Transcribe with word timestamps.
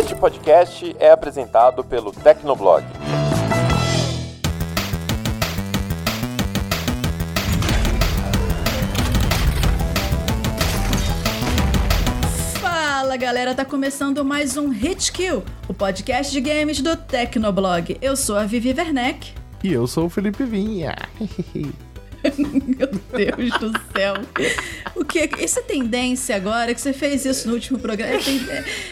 Este 0.00 0.14
podcast 0.14 0.96
é 0.98 1.10
apresentado 1.10 1.84
pelo 1.84 2.10
Tecnoblog. 2.10 2.82
Fala 12.62 13.14
galera, 13.18 13.54
tá 13.54 13.62
começando 13.62 14.24
mais 14.24 14.56
um 14.56 14.70
Hit 14.70 15.12
Kill, 15.12 15.44
o 15.68 15.74
podcast 15.74 16.32
de 16.32 16.40
games 16.40 16.80
do 16.80 16.96
Tecnoblog. 16.96 17.98
Eu 18.00 18.16
sou 18.16 18.38
a 18.38 18.44
Vivi 18.44 18.72
Werneck. 18.72 19.34
E 19.62 19.70
eu 19.70 19.86
sou 19.86 20.06
o 20.06 20.10
Felipe 20.10 20.44
Vinha. 20.44 20.96
Meu 22.38 22.88
Deus 22.88 23.58
do 23.58 23.72
céu. 23.96 24.14
O 24.94 25.04
que? 25.04 25.28
Essa 25.38 25.62
tendência 25.62 26.36
agora 26.36 26.74
que 26.74 26.80
você 26.80 26.92
fez 26.92 27.24
isso 27.24 27.48
no 27.48 27.54
último 27.54 27.78
programa. 27.78 28.18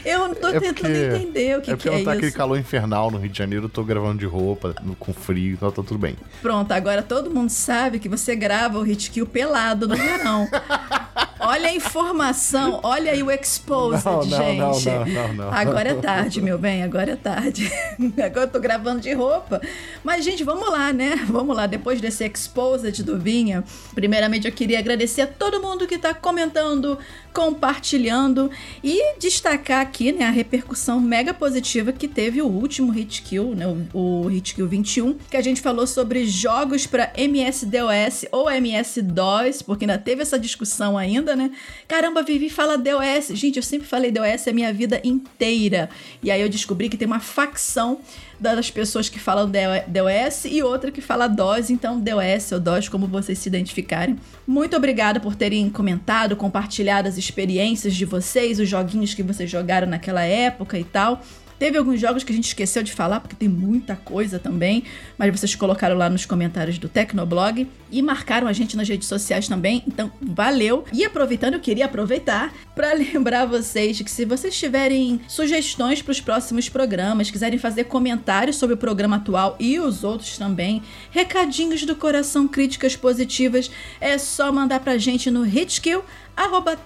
Eu 0.04 0.20
não 0.28 0.34
tô 0.34 0.48
É 0.48 0.60
tentando 0.60 0.74
porque- 0.74 1.16
entender 1.16 1.58
o 1.58 1.60
que 1.62 1.70
é 1.70 1.74
que 1.74 1.76
porque 1.76 1.88
é 1.88 1.92
não 1.98 2.04
tá 2.04 2.12
aquele 2.12 2.28
isso. 2.28 2.36
calor 2.36 2.58
infernal 2.58 3.10
no 3.10 3.18
Rio 3.18 3.30
de 3.30 3.38
Janeiro, 3.38 3.66
eu 3.66 3.68
tô 3.68 3.84
gravando 3.84 4.18
de 4.18 4.26
roupa, 4.26 4.74
no- 4.82 4.96
com 4.96 5.12
frio, 5.12 5.52
então 5.54 5.70
tá 5.70 5.82
tudo 5.82 5.98
bem. 5.98 6.16
Pronto, 6.40 6.72
agora 6.72 7.02
todo 7.02 7.30
mundo 7.30 7.50
sabe 7.50 7.98
que 7.98 8.08
você 8.08 8.34
grava 8.34 8.78
o 8.78 8.82
Hit 8.82 9.10
Kill 9.10 9.26
pelado 9.26 9.86
no 9.86 9.96
verão. 9.96 10.48
Olha 11.40 11.68
a 11.68 11.74
informação, 11.74 12.80
olha 12.82 13.12
aí 13.12 13.22
o 13.22 13.30
exposed, 13.30 14.04
Não, 14.04 14.54
não, 14.54 14.74
gente. 14.74 14.88
não, 14.88 15.28
não, 15.28 15.34
não. 15.34 15.52
Agora 15.52 15.90
é 15.90 15.94
tarde, 15.94 16.40
meu 16.40 16.58
bem, 16.58 16.82
agora 16.82 17.12
é 17.12 17.16
tarde. 17.16 17.70
Agora 18.24 18.46
eu 18.46 18.50
tô 18.50 18.60
gravando 18.60 19.00
de 19.00 19.12
roupa. 19.12 19.60
Mas, 20.04 20.24
gente, 20.24 20.44
vamos 20.44 20.68
lá, 20.70 20.92
né? 20.92 21.16
Vamos 21.28 21.56
lá, 21.56 21.66
depois 21.66 22.00
desse 22.00 22.24
exposed 22.24 23.02
do 23.02 23.18
Vinha, 23.18 23.64
primeiramente 23.94 24.46
eu 24.46 24.52
queria 24.52 24.78
agradecer 24.78 25.22
a 25.22 25.26
todo 25.26 25.60
mundo 25.60 25.86
que 25.86 25.98
tá 25.98 26.12
comentando, 26.12 26.98
compartilhando 27.32 28.50
e 28.82 29.16
destacar 29.18 29.80
aqui, 29.80 30.12
né, 30.12 30.26
a 30.26 30.30
repercussão 30.30 31.00
mega 31.00 31.32
positiva 31.32 31.92
que 31.92 32.08
teve 32.08 32.42
o 32.42 32.46
último 32.46 32.90
Hit 32.92 33.22
Kill, 33.22 33.54
né, 33.54 33.66
o, 33.66 34.22
o 34.24 34.26
Hit 34.26 34.54
Kill 34.54 34.66
21, 34.66 35.14
que 35.30 35.36
a 35.36 35.42
gente 35.42 35.60
falou 35.60 35.86
sobre 35.86 36.26
jogos 36.26 36.86
para 36.86 37.12
MS-DOS 37.16 38.26
ou 38.32 38.50
MS-DOS, 38.50 39.62
porque 39.62 39.84
ainda 39.84 39.98
teve 39.98 40.22
essa 40.22 40.38
discussão 40.38 40.98
ainda, 41.08 41.34
né? 41.34 41.50
Caramba, 41.86 42.22
Vivi 42.22 42.50
fala 42.50 42.76
DOS. 42.76 43.28
Gente, 43.30 43.56
eu 43.56 43.62
sempre 43.62 43.86
falei 43.86 44.10
DOS 44.10 44.46
a 44.48 44.52
minha 44.52 44.72
vida 44.72 45.00
inteira. 45.02 45.88
E 46.22 46.30
aí 46.30 46.40
eu 46.40 46.48
descobri 46.48 46.88
que 46.88 46.96
tem 46.96 47.06
uma 47.06 47.20
facção 47.20 48.00
das 48.38 48.70
pessoas 48.70 49.08
que 49.08 49.18
falam 49.18 49.50
DOS 49.50 50.44
e 50.44 50.62
outra 50.62 50.92
que 50.92 51.00
fala 51.00 51.26
DOS, 51.26 51.70
então 51.70 51.98
DOS 51.98 52.52
ou 52.52 52.60
DOS, 52.60 52.88
como 52.88 53.06
vocês 53.06 53.38
se 53.38 53.48
identificarem. 53.48 54.16
Muito 54.46 54.76
obrigada 54.76 55.18
por 55.18 55.34
terem 55.34 55.68
comentado, 55.70 56.36
compartilhado 56.36 57.08
as 57.08 57.18
experiências 57.18 57.94
de 57.94 58.04
vocês, 58.04 58.60
os 58.60 58.68
joguinhos 58.68 59.14
que 59.14 59.22
vocês 59.22 59.50
jogaram 59.50 59.88
naquela 59.88 60.22
época 60.22 60.78
e 60.78 60.84
tal. 60.84 61.22
Teve 61.58 61.76
alguns 61.76 62.00
jogos 62.00 62.22
que 62.22 62.32
a 62.32 62.34
gente 62.34 62.46
esqueceu 62.46 62.82
de 62.82 62.92
falar, 62.92 63.20
porque 63.20 63.34
tem 63.34 63.48
muita 63.48 63.96
coisa 63.96 64.38
também, 64.38 64.84
mas 65.16 65.38
vocês 65.38 65.54
colocaram 65.54 65.96
lá 65.96 66.08
nos 66.08 66.24
comentários 66.24 66.78
do 66.78 66.88
Tecnoblog 66.88 67.68
e 67.90 68.02
marcaram 68.02 68.46
a 68.46 68.52
gente 68.52 68.76
nas 68.76 68.88
redes 68.88 69.08
sociais 69.08 69.48
também, 69.48 69.82
então 69.86 70.12
valeu. 70.20 70.84
E 70.92 71.04
aproveitando, 71.04 71.54
eu 71.54 71.60
queria 71.60 71.86
aproveitar 71.86 72.52
para 72.74 72.92
lembrar 72.98 73.46
vocês 73.46 74.00
que 74.00 74.10
se 74.10 74.24
vocês 74.24 74.56
tiverem 74.56 75.20
sugestões 75.26 76.00
para 76.00 76.12
os 76.12 76.20
próximos 76.20 76.68
programas, 76.68 77.30
quiserem 77.30 77.58
fazer 77.58 77.84
comentários 77.84 78.56
sobre 78.56 78.74
o 78.74 78.78
programa 78.78 79.16
atual 79.16 79.56
e 79.58 79.80
os 79.80 80.04
outros 80.04 80.38
também, 80.38 80.82
recadinhos 81.10 81.84
do 81.84 81.96
coração, 81.96 82.46
críticas 82.46 82.94
positivas, 82.94 83.70
é 84.00 84.16
só 84.18 84.52
mandar 84.52 84.80
pra 84.80 84.98
gente 84.98 85.30
no 85.30 85.46
Hitkill 85.46 86.04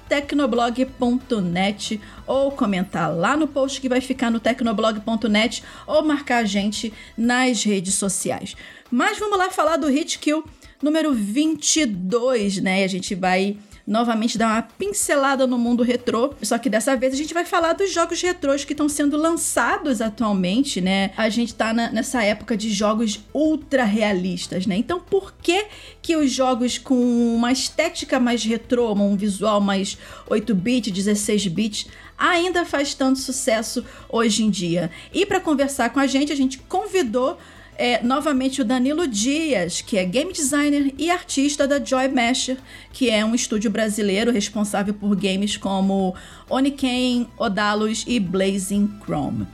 tecnoblog.net 0.09 2.01
ou 2.27 2.53
comentar 2.53 3.15
lá 3.15 3.37
no 3.37 3.47
post 3.47 3.81
que 3.81 3.89
vai 3.89 4.01
ficar 4.01 4.31
no 4.31 4.41
tecnoblog.net 4.41 5.63
ou 5.87 6.03
marcar 6.03 6.39
a 6.39 6.45
gente 6.45 6.93
nas 7.17 7.63
redes 7.63 7.95
sociais. 7.95 8.55
Mas 8.91 9.19
vamos 9.19 9.39
lá 9.39 9.51
falar 9.51 9.77
do 9.77 9.89
Hit 9.89 10.19
Kill 10.19 10.45
número 10.83 11.15
22, 11.15 12.59
né? 12.59 12.85
A 12.85 12.89
gente 12.89 13.15
vai 13.15 13.57
novamente 13.93 14.39
dar 14.39 14.47
uma 14.49 14.63
pincelada 14.63 15.47
no 15.47 15.59
mundo 15.59 15.83
retrô, 15.83 16.33
só 16.43 16.57
que 16.59 16.71
dessa 16.71 16.97
vez 16.97 17.13
a 17.13 17.17
gente 17.17 17.35
vai 17.35 17.45
falar 17.45 17.75
dos 17.75 17.93
jogos 17.93 18.21
retrôs 18.23 18.65
que 18.65 18.73
estão 18.73 18.89
sendo 18.89 19.17
lançados 19.17 20.01
atualmente, 20.01 20.81
né? 20.81 21.11
A 21.17 21.29
gente 21.29 21.55
tá 21.55 21.73
na- 21.75 21.93
nessa 21.93 22.23
época 22.25 22.57
de 22.57 22.71
jogos 22.71 23.21
ultra 23.35 23.85
realistas, 23.85 24.67
né? 24.67 24.77
Então 24.77 24.99
por 24.99 25.35
que 25.41 25.67
que 26.01 26.17
os 26.17 26.33
jogos 26.33 26.79
com 26.79 26.95
uma 27.37 27.53
estética 27.53 28.19
mais 28.19 28.43
retrô, 28.45 28.93
um 28.95 29.17
visual 29.17 29.61
mais 29.61 29.99
8-bit, 30.29 30.91
16-bit, 30.91 31.89
ainda 32.17 32.65
faz 32.65 32.95
tanto 32.95 33.19
sucesso 33.19 33.85
hoje 34.09 34.43
em 34.43 34.51
dia? 34.51 34.91
E 35.13 35.27
para 35.27 35.39
conversar 35.41 35.91
com 35.91 36.01
a 36.01 36.07
gente, 36.07 36.33
a 36.33 36.37
gente 36.37 36.59
convidou 36.61 37.37
é, 37.83 38.01
novamente 38.01 38.63
o 38.63 38.65
Danilo 38.65 39.09
Dias, 39.09 39.81
que 39.81 39.99
é 39.99 40.05
game 40.05 40.33
designer 40.33 40.95
e 40.97 41.11
artista 41.11 41.67
da 41.67 41.85
Joy 41.85 42.07
Masher, 42.07 42.57
que 42.93 43.11
é 43.11 43.25
um 43.25 43.35
estúdio 43.35 43.73
brasileiro 43.73 44.31
responsável 44.31 44.95
por 44.95 45.17
games 45.17 45.57
como 45.57 46.15
Oniken, 46.49 47.27
Odalus 47.37 48.05
e 48.07 48.21
Blazing 48.21 48.89
Chrome. 49.05 49.49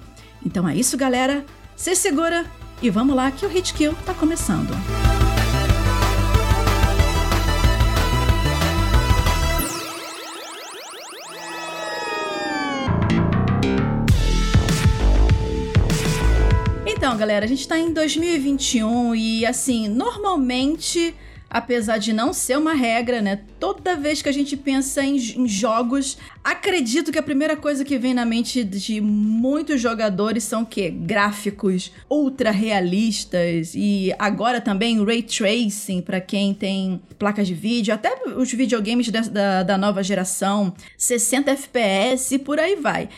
Então 0.44 0.69
é 0.69 0.77
isso, 0.77 0.94
galera. 0.94 1.43
Se 1.75 1.97
segura 1.97 2.44
e 2.83 2.91
vamos 2.91 3.16
lá 3.16 3.31
que 3.31 3.47
o 3.47 3.49
Hit 3.49 3.72
Kill 3.72 3.94
tá 4.05 4.12
começando. 4.12 4.75
Então, 17.09 17.17
galera, 17.17 17.47
a 17.47 17.49
gente 17.49 17.67
tá 17.67 17.79
em 17.79 17.91
2021 17.91 19.15
e 19.15 19.47
assim, 19.47 19.89
normalmente, 19.89 21.15
apesar 21.49 21.97
de 21.97 22.13
não 22.13 22.35
ser 22.35 22.59
uma 22.59 22.75
regra, 22.75 23.23
né? 23.23 23.41
Toda 23.59 23.97
vez 23.97 24.21
que 24.21 24.29
a 24.29 24.33
gente 24.33 24.55
pensa 24.59 25.03
em, 25.03 25.17
em 25.17 25.49
jogos, 25.49 26.19
acredito 26.45 27.11
que 27.11 27.19
a 27.19 27.23
primeira 27.23 27.57
coisa 27.57 27.83
que 27.83 27.97
vem 27.97 28.13
na 28.13 28.27
mente 28.27 28.63
de 28.63 29.01
muitos 29.01 29.81
jogadores 29.81 30.45
são 30.45 30.65
o 30.65 30.67
quê? 30.67 30.91
Gráficos 30.91 31.91
ultra 32.11 32.51
realistas 32.51 33.73
e 33.75 34.15
agora 34.19 34.61
também 34.61 35.03
ray 35.03 35.23
tracing 35.23 36.03
para 36.03 36.21
quem 36.21 36.53
tem 36.53 37.01
placas 37.19 37.47
de 37.47 37.55
vídeo, 37.55 37.95
até 37.95 38.23
os 38.37 38.53
videogames 38.53 39.09
da, 39.09 39.23
da, 39.23 39.63
da 39.63 39.79
nova 39.79 40.03
geração, 40.03 40.75
60 40.99 41.53
FPS 41.53 42.35
e 42.35 42.39
por 42.39 42.61
aí 42.61 42.77
vai. 42.77 43.09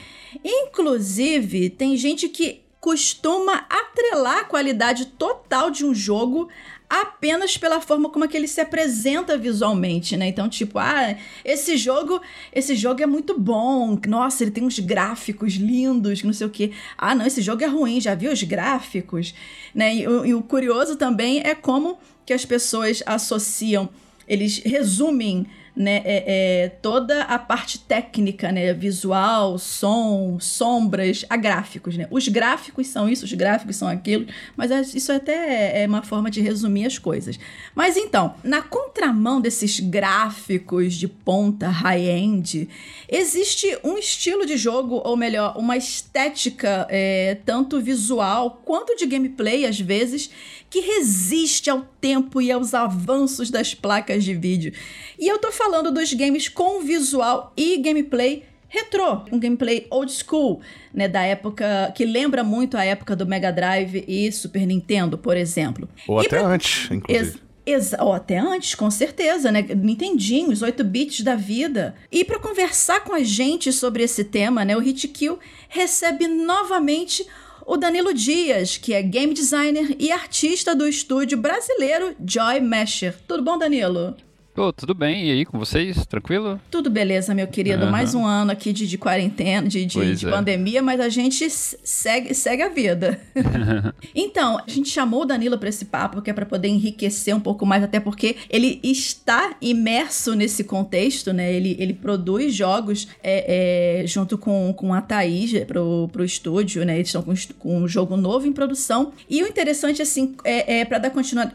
Inclusive, 0.45 1.71
tem 1.71 1.97
gente 1.97 2.29
que 2.29 2.70
costuma 2.81 3.67
atrelar 3.69 4.39
a 4.39 4.45
qualidade 4.45 5.07
total 5.07 5.71
de 5.71 5.85
um 5.85 5.95
jogo 5.95 6.49
apenas 6.89 7.57
pela 7.57 7.81
forma 7.81 8.11
como 8.11 8.25
é 8.25 8.29
que 8.29 8.37
ele 8.37 8.49
se 8.49 8.61
apresenta 8.61 9.39
visualmente, 9.39 10.17
né? 10.17 10.27
Então, 10.27 10.49
tipo, 10.49 10.77
ah, 10.77 11.15
esse 11.45 11.77
jogo, 11.77 12.21
esse 12.53 12.75
jogo 12.75 13.01
é 13.01 13.07
muito 13.07 13.39
bom. 13.39 13.97
Nossa, 14.09 14.43
ele 14.43 14.51
tem 14.51 14.65
uns 14.65 14.81
gráficos 14.81 15.53
lindos, 15.53 16.25
não 16.25 16.33
sei 16.33 16.49
o 16.49 16.51
quê. 16.51 16.73
Ah, 16.99 17.15
não, 17.15 17.25
esse 17.25 17.43
jogo 17.43 17.63
é 17.63 17.67
ruim, 17.69 18.01
já 18.01 18.17
viu 18.17 18.33
os 18.33 18.43
gráficos, 18.43 19.33
né? 19.73 19.95
E, 19.95 20.03
e 20.03 20.35
o 20.35 20.43
curioso 20.43 20.97
também 20.97 21.41
é 21.45 21.55
como 21.55 21.97
que 22.27 22.33
as 22.33 22.45
pessoas 22.45 23.05
associam, 23.07 23.89
eles 24.27 24.59
resumem 24.59 25.47
né, 25.81 26.03
é, 26.05 26.25
é, 26.27 26.69
toda 26.69 27.23
a 27.23 27.39
parte 27.39 27.79
técnica, 27.79 28.53
né, 28.53 28.75
visual, 28.75 29.59
som, 29.59 30.37
sombras, 30.39 31.25
a 31.31 31.39
gráficos, 31.39 31.97
né? 31.97 32.07
Os 32.11 32.29
gráficos 32.29 32.89
são 32.89 33.09
isso, 33.09 33.25
os 33.25 33.33
gráficos 33.33 33.77
são 33.77 33.89
aquilo, 33.89 34.27
mas 34.55 34.71
isso 34.95 35.11
até 35.11 35.83
é 35.83 35.87
uma 35.87 36.03
forma 36.03 36.31
de 36.31 36.43
resumir 36.43 36.85
as 36.85 36.99
coisas. 36.99 37.41
Mas 37.75 37.97
então, 37.97 38.35
na 38.45 38.61
contramão 38.61 39.41
desses 39.41 39.81
gráficos 39.81 40.93
de 40.97 41.09
ponta 41.09 41.71
high-end, 41.71 42.69
existe 43.09 43.79
um 43.83 43.97
estilo 43.97 44.45
de 44.45 44.59
jogo, 44.59 45.01
ou 45.03 45.17
melhor, 45.17 45.57
uma 45.57 45.79
estética 45.79 46.87
é, 46.91 47.39
tanto 47.47 47.81
visual 47.81 48.61
quanto 48.67 48.95
de 48.97 49.07
gameplay, 49.07 49.65
às 49.65 49.81
vezes, 49.81 50.31
que 50.71 50.81
resiste 50.81 51.69
ao 51.69 51.83
tempo 52.01 52.41
e 52.41 52.51
aos 52.53 52.73
avanços 52.75 53.51
das 53.51 53.75
placas 53.75 54.23
de 54.25 54.33
vídeo. 54.35 54.73
E 55.19 55.27
eu 55.27 55.39
tô 55.39 55.51
falando 55.51 55.91
dos 55.91 56.13
games 56.15 56.49
com 56.49 56.81
visual 56.81 57.53
e 57.57 57.77
gameplay 57.79 58.45
retrô, 58.69 59.23
um 59.33 59.39
gameplay 59.41 59.89
old 59.91 60.13
school, 60.13 60.61
né, 60.95 61.09
da 61.09 61.23
época 61.23 61.93
que 61.97 62.05
lembra 62.05 62.45
muito 62.45 62.77
a 62.77 62.85
época 62.85 63.17
do 63.17 63.27
Mega 63.27 63.51
Drive 63.53 64.05
e 64.07 64.31
Super 64.31 64.65
Nintendo, 64.65 65.19
por 65.19 65.37
exemplo. 65.37 65.89
Ou 66.07 66.23
E 66.23 66.27
até 66.27 66.39
pra- 66.39 66.47
antes, 66.49 66.89
inclusive. 66.89 67.41
Ex- 67.67 67.93
ou 67.99 68.13
até 68.13 68.39
antes, 68.39 68.75
com 68.77 68.91
certeza, 68.91 69.51
né? 69.53 69.63
Nintendinho, 69.63 70.51
os 70.51 70.63
8 70.63 70.83
bits 70.85 71.21
da 71.23 71.35
vida. 71.35 71.95
E 72.13 72.25
para 72.25 72.39
conversar 72.39 73.01
com 73.05 73.13
a 73.13 73.23
gente 73.25 73.73
sobre 73.73 74.03
esse 74.05 74.23
tema, 74.25 74.65
né, 74.65 74.77
o 74.77 74.81
Hit 74.81 75.07
Kill 75.09 75.39
recebe 75.69 76.27
novamente 76.29 77.27
o 77.71 77.77
Danilo 77.77 78.13
Dias, 78.13 78.77
que 78.77 78.93
é 78.93 79.01
game 79.01 79.33
designer 79.33 79.95
e 79.97 80.11
artista 80.11 80.75
do 80.75 80.89
estúdio 80.89 81.39
brasileiro 81.39 82.17
Joy 82.27 82.59
Masher. 82.59 83.15
Tudo 83.29 83.45
bom, 83.45 83.57
Danilo? 83.57 84.17
Ô, 84.57 84.73
tudo 84.73 84.95
bem? 84.95 85.29
E 85.29 85.31
aí, 85.31 85.45
com 85.45 85.59
vocês? 85.59 86.05
Tranquilo? 86.07 86.61
Tudo 86.71 86.91
beleza, 86.91 87.33
meu 87.33 87.47
querido. 87.47 87.85
Aham. 87.85 87.91
Mais 87.93 88.15
um 88.17 88.27
ano 88.27 88.51
aqui 88.51 88.73
de, 88.73 88.87
de 88.87 88.99
quarentena, 88.99 89.69
de, 89.69 89.87
de, 89.87 90.17
de 90.17 90.27
é. 90.27 90.31
pandemia, 90.31 90.83
mas 90.83 90.99
a 90.99 91.09
gente 91.09 91.49
segue, 91.49 92.35
segue 92.35 92.63
a 92.63 92.69
vida. 92.69 93.21
então, 94.13 94.59
a 94.59 94.69
gente 94.69 94.89
chamou 94.89 95.23
o 95.23 95.25
Danilo 95.25 95.57
para 95.57 95.69
esse 95.69 95.85
papo, 95.85 96.21
que 96.21 96.31
é 96.31 96.33
para 96.33 96.45
poder 96.45 96.67
enriquecer 96.67 97.35
um 97.35 97.41
pouco 97.41 97.65
mais, 97.65 97.85
até 97.85 98.01
porque 98.01 98.37
ele 98.51 98.81
está 98.83 99.55
imerso 99.63 100.35
nesse 100.35 100.65
contexto, 100.65 101.33
né? 101.33 101.53
Ele, 101.53 101.77
ele 101.79 101.95
produz 101.95 102.53
jogos 102.53 103.07
é, 103.23 104.03
é, 104.03 104.07
junto 104.07 104.37
com, 104.37 104.75
com 104.77 104.93
a 104.93 105.01
Thaís 105.01 105.53
pro, 105.65 106.09
pro 106.13 106.25
estúdio, 106.25 106.85
né? 106.85 106.97
Eles 106.97 107.09
estão 107.09 107.23
com, 107.23 107.35
com 107.57 107.79
um 107.79 107.89
jogo 107.89 108.17
novo 108.17 108.49
em 108.49 108.53
produção. 108.53 109.13
E 109.29 109.45
o 109.45 109.47
interessante, 109.47 110.03
assim, 110.03 110.35
é, 110.45 110.81
é 110.81 110.85
para 110.85 110.99
dar 110.99 111.13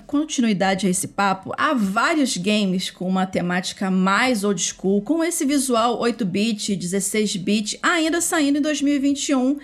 continuidade 0.08 0.88
a 0.88 0.90
esse 0.90 1.10
papo, 1.10 1.52
há 1.58 1.74
vários 1.74 2.38
games 2.38 2.85
com 2.94 3.08
uma 3.08 3.26
temática 3.26 3.90
mais 3.90 4.44
old 4.44 4.62
school, 4.62 5.02
com 5.02 5.24
esse 5.24 5.46
visual 5.46 6.00
8-bit, 6.02 6.76
16-bit, 6.76 7.80
ainda 7.82 8.22
saindo 8.22 8.58
em 8.58 8.62
2021 8.62 9.58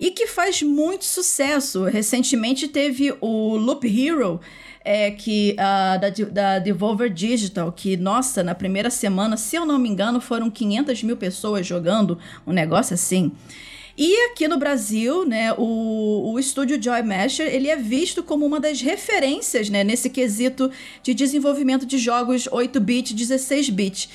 e 0.00 0.10
que 0.10 0.26
faz 0.26 0.62
muito 0.62 1.04
sucesso. 1.04 1.84
Recentemente 1.84 2.68
teve 2.68 3.14
o 3.20 3.56
Loop 3.56 3.86
Hero, 3.86 4.40
é, 4.84 5.10
que, 5.10 5.54
ah, 5.58 5.98
da, 5.98 6.08
da 6.08 6.58
Devolver 6.58 7.10
Digital, 7.10 7.70
que, 7.72 7.96
nossa, 7.96 8.42
na 8.42 8.54
primeira 8.54 8.88
semana, 8.90 9.36
se 9.36 9.56
eu 9.56 9.66
não 9.66 9.78
me 9.78 9.88
engano, 9.88 10.20
foram 10.20 10.50
500 10.50 11.02
mil 11.02 11.16
pessoas 11.16 11.66
jogando, 11.66 12.18
um 12.46 12.52
negócio 12.52 12.94
assim. 12.94 13.32
E 14.00 14.26
aqui 14.26 14.46
no 14.46 14.56
Brasil, 14.56 15.26
né, 15.26 15.52
o, 15.54 16.30
o 16.32 16.38
estúdio 16.38 16.80
Joy 16.80 17.02
Masher, 17.02 17.52
ele 17.52 17.68
é 17.68 17.74
visto 17.74 18.22
como 18.22 18.46
uma 18.46 18.60
das 18.60 18.80
referências, 18.80 19.68
né, 19.68 19.82
nesse 19.82 20.08
quesito 20.08 20.70
de 21.02 21.12
desenvolvimento 21.12 21.84
de 21.84 21.98
jogos 21.98 22.44
8-bit, 22.44 23.12
16-bit. 23.12 24.08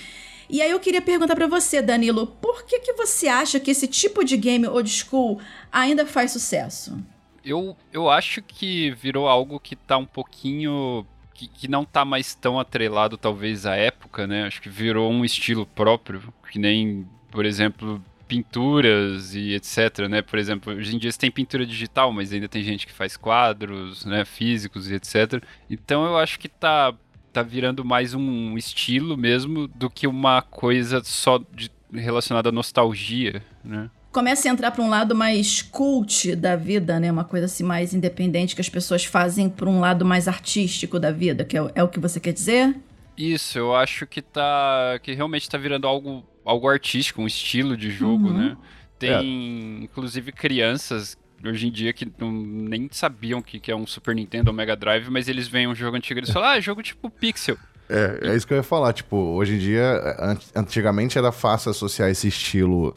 E 0.50 0.62
aí 0.62 0.72
eu 0.72 0.80
queria 0.80 1.02
perguntar 1.02 1.36
pra 1.36 1.48
você, 1.48 1.82
Danilo, 1.82 2.28
por 2.28 2.64
que 2.66 2.80
que 2.80 2.94
você 2.94 3.28
acha 3.28 3.60
que 3.60 3.72
esse 3.72 3.86
tipo 3.86 4.24
de 4.24 4.38
game 4.38 4.66
old 4.66 4.90
school 4.90 5.42
ainda 5.70 6.06
faz 6.06 6.32
sucesso? 6.32 6.98
Eu, 7.44 7.76
eu 7.92 8.10
acho 8.10 8.42
que 8.42 8.92
virou 8.92 9.28
algo 9.28 9.60
que 9.60 9.76
tá 9.76 9.98
um 9.98 10.06
pouquinho. 10.06 11.06
Que, 11.34 11.48
que 11.48 11.68
não 11.68 11.84
tá 11.84 12.06
mais 12.06 12.34
tão 12.34 12.58
atrelado, 12.58 13.18
talvez, 13.18 13.66
à 13.66 13.76
época, 13.76 14.28
né? 14.28 14.46
Acho 14.46 14.62
que 14.62 14.70
virou 14.70 15.12
um 15.12 15.26
estilo 15.26 15.66
próprio, 15.66 16.34
que 16.50 16.60
nem, 16.60 17.06
por 17.32 17.44
exemplo, 17.44 18.02
pinturas 18.38 19.36
e 19.36 19.54
etc, 19.54 20.08
né? 20.10 20.22
Por 20.22 20.40
exemplo, 20.40 20.74
hoje 20.74 20.96
em 20.96 21.00
dia 21.00 21.12
você 21.12 21.20
tem 21.20 21.32
pintura 21.32 21.66
digital, 21.66 22.12
mas 22.12 22.32
ainda 22.34 22.48
tem 22.48 22.64
gente 22.64 22.86
que 22.88 22.94
faz 22.94 23.16
quadros, 23.16 24.06
né? 24.06 24.26
Físicos 24.26 24.90
e 24.90 24.96
etc. 24.96 25.44
Então 25.70 26.06
eu 26.06 26.18
acho 26.18 26.40
que 26.40 26.48
tá, 26.48 26.94
tá 27.32 27.42
virando 27.44 27.84
mais 27.86 28.14
um 28.14 28.58
estilo 28.58 29.16
mesmo 29.18 29.68
do 29.68 29.90
que 29.90 30.08
uma 30.08 30.42
coisa 30.42 31.02
só 31.04 31.38
de- 31.54 31.72
relacionada 31.94 32.50
à 32.50 32.52
nostalgia, 32.52 33.44
né? 33.64 33.90
Começa 34.12 34.48
a 34.48 34.52
entrar 34.52 34.70
pra 34.72 34.84
um 34.84 34.90
lado 34.90 35.16
mais 35.16 35.62
cult 35.64 36.36
da 36.36 36.56
vida, 36.56 37.00
né? 37.00 37.12
Uma 37.12 37.24
coisa 37.24 37.46
assim 37.48 37.64
mais 37.64 37.96
independente 37.96 38.54
que 38.54 38.62
as 38.62 38.70
pessoas 38.70 39.04
fazem 39.06 39.50
por 39.50 39.68
um 39.68 39.80
lado 39.80 40.06
mais 40.06 40.28
artístico 40.28 41.00
da 41.00 41.12
vida, 41.12 41.44
que 41.44 41.58
é, 41.58 41.62
o- 41.62 41.72
é 41.74 41.84
o 41.84 41.88
que 41.88 42.00
você 42.00 42.20
quer 42.20 42.32
dizer? 42.34 42.76
Isso, 43.18 43.58
eu 43.60 43.76
acho 43.76 44.06
que 44.08 44.22
tá. 44.22 45.00
que 45.04 45.14
realmente 45.14 45.50
tá 45.50 45.58
virando 45.58 45.88
algo, 45.88 46.24
algo 46.46 46.68
artístico, 46.68 47.22
um 47.22 47.28
estilo 47.28 47.76
de 47.78 47.90
jogo, 47.92 48.28
Uhum. 48.28 48.34
né? 48.38 48.58
Tem, 49.00 49.84
inclusive, 49.84 50.32
crianças 50.32 51.18
hoje 51.46 51.68
em 51.68 51.72
dia 51.72 51.92
que 51.92 52.10
não, 52.18 52.32
nem 52.32 52.88
sabiam 52.92 53.40
o 53.40 53.44
que, 53.44 53.60
que 53.60 53.70
é 53.70 53.76
um 53.76 53.86
Super 53.86 54.16
Nintendo 54.16 54.50
ou 54.50 54.56
Mega 54.56 54.76
Drive, 54.78 55.10
mas 55.10 55.28
eles 55.28 55.46
veem 55.48 55.68
um 55.68 55.76
jogo 55.76 55.98
antigo 55.98 56.18
e 56.18 56.22
eles 56.22 56.30
falam, 56.32 56.50
ah, 56.50 56.60
jogo 56.62 56.82
tipo 56.82 57.10
Pixel. 57.10 57.58
É, 57.90 58.30
é 58.30 58.36
isso 58.36 58.48
que 58.48 58.54
eu 58.54 58.58
ia 58.58 58.64
falar. 58.64 58.94
Tipo, 58.94 59.18
hoje 59.18 59.56
em 59.56 59.60
dia, 59.60 60.16
an- 60.20 60.38
antigamente 60.56 61.18
era 61.18 61.34
fácil 61.34 61.70
associar 61.72 62.10
esse 62.10 62.30
estilo 62.30 62.96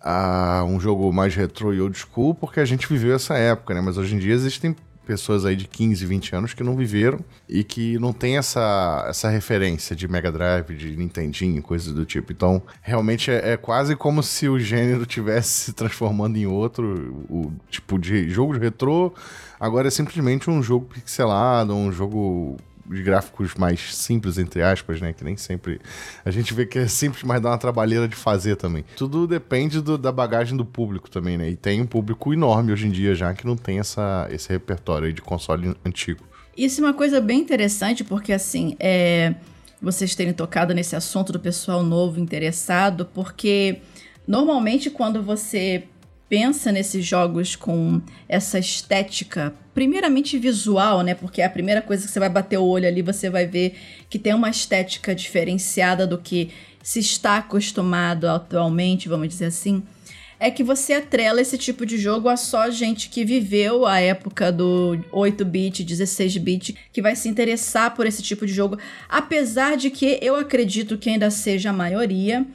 a 0.00 0.64
um 0.66 0.80
jogo 0.80 1.12
mais 1.12 1.34
retrô 1.34 1.72
e 1.72 1.80
old 1.80 1.96
school, 1.96 2.34
porque 2.34 2.58
a 2.60 2.64
gente 2.64 2.88
viveu 2.88 3.14
essa 3.14 3.36
época, 3.36 3.72
né? 3.72 3.80
Mas 3.80 3.96
hoje 3.96 4.14
em 4.16 4.18
dia 4.18 4.34
existem 4.34 4.74
pessoas 5.06 5.44
aí 5.44 5.54
de 5.54 5.66
15, 5.66 6.04
20 6.04 6.36
anos 6.36 6.54
que 6.54 6.64
não 6.64 6.76
viveram 6.76 7.20
e 7.48 7.62
que 7.62 7.98
não 7.98 8.12
tem 8.12 8.36
essa, 8.36 9.06
essa 9.08 9.30
referência 9.30 9.94
de 9.94 10.08
Mega 10.08 10.32
Drive, 10.32 10.74
de 10.74 10.96
Nintendinho, 10.96 11.62
coisas 11.62 11.94
do 11.94 12.04
tipo. 12.04 12.32
Então, 12.32 12.60
realmente 12.82 13.30
é, 13.30 13.52
é 13.52 13.56
quase 13.56 13.94
como 13.94 14.22
se 14.22 14.48
o 14.48 14.58
gênero 14.58 15.06
tivesse 15.06 15.48
se 15.48 15.72
transformando 15.72 16.36
em 16.36 16.46
outro, 16.46 17.24
o 17.30 17.52
tipo 17.70 17.98
de 17.98 18.28
jogo 18.28 18.54
de 18.54 18.58
retrô, 18.58 19.14
agora 19.58 19.88
é 19.88 19.90
simplesmente 19.90 20.50
um 20.50 20.62
jogo 20.62 20.86
pixelado, 20.86 21.74
um 21.74 21.92
jogo 21.92 22.56
de 22.90 23.02
gráficos 23.02 23.54
mais 23.54 23.94
simples, 23.94 24.38
entre 24.38 24.62
aspas, 24.62 25.00
né? 25.00 25.12
Que 25.12 25.24
nem 25.24 25.36
sempre. 25.36 25.80
A 26.24 26.30
gente 26.30 26.52
vê 26.54 26.64
que 26.66 26.78
é 26.78 26.86
simples, 26.88 27.22
mas 27.22 27.40
dá 27.40 27.50
uma 27.50 27.58
trabalheira 27.58 28.06
de 28.06 28.14
fazer 28.16 28.56
também. 28.56 28.84
Tudo 28.96 29.26
depende 29.26 29.80
do- 29.80 29.98
da 29.98 30.12
bagagem 30.12 30.56
do 30.56 30.64
público 30.64 31.10
também, 31.10 31.36
né? 31.36 31.50
E 31.50 31.56
tem 31.56 31.80
um 31.80 31.86
público 31.86 32.32
enorme 32.32 32.72
hoje 32.72 32.86
em 32.86 32.90
dia 32.90 33.14
já 33.14 33.32
que 33.34 33.46
não 33.46 33.56
tem 33.56 33.78
essa, 33.78 34.28
esse 34.30 34.48
repertório 34.48 35.12
de 35.12 35.20
console 35.22 35.74
antigo. 35.84 36.24
Isso 36.56 36.80
é 36.80 36.84
uma 36.84 36.94
coisa 36.94 37.20
bem 37.20 37.40
interessante, 37.40 38.02
porque 38.02 38.32
assim, 38.32 38.76
é, 38.80 39.34
vocês 39.82 40.14
terem 40.14 40.32
tocado 40.32 40.72
nesse 40.72 40.96
assunto 40.96 41.32
do 41.32 41.38
pessoal 41.40 41.82
novo 41.82 42.18
interessado, 42.18 43.04
porque 43.12 43.80
normalmente 44.26 44.90
quando 44.90 45.22
você 45.22 45.84
pensa 46.28 46.72
nesses 46.72 47.04
jogos 47.04 47.54
com 47.54 48.00
essa 48.28 48.58
estética, 48.58 49.54
primeiramente 49.72 50.38
visual, 50.38 51.02
né? 51.02 51.14
Porque 51.14 51.40
é 51.40 51.44
a 51.44 51.50
primeira 51.50 51.80
coisa 51.80 52.04
que 52.06 52.12
você 52.12 52.18
vai 52.18 52.28
bater 52.28 52.58
o 52.58 52.64
olho 52.64 52.86
ali, 52.86 53.02
você 53.02 53.30
vai 53.30 53.46
ver 53.46 53.76
que 54.10 54.18
tem 54.18 54.34
uma 54.34 54.50
estética 54.50 55.14
diferenciada 55.14 56.06
do 56.06 56.18
que 56.18 56.50
se 56.82 57.00
está 57.00 57.38
acostumado 57.38 58.28
atualmente, 58.28 59.08
vamos 59.08 59.28
dizer 59.28 59.46
assim 59.46 59.82
é 60.38 60.50
que 60.50 60.62
você 60.62 60.94
atrela 60.94 61.40
esse 61.40 61.56
tipo 61.56 61.86
de 61.86 61.96
jogo 61.96 62.28
a 62.28 62.36
só 62.36 62.70
gente 62.70 63.08
que 63.08 63.24
viveu 63.24 63.86
a 63.86 64.00
época 64.00 64.52
do 64.52 64.98
8-bit, 65.12 65.84
16-bit, 65.84 66.76
que 66.92 67.02
vai 67.02 67.16
se 67.16 67.28
interessar 67.28 67.94
por 67.94 68.06
esse 68.06 68.22
tipo 68.22 68.46
de 68.46 68.52
jogo. 68.52 68.78
Apesar 69.08 69.76
de 69.76 69.90
que 69.90 70.18
eu 70.20 70.36
acredito 70.36 70.98
que 70.98 71.08
ainda 71.08 71.30
seja 71.30 71.70
a 71.70 71.72
maioria, 71.72 72.46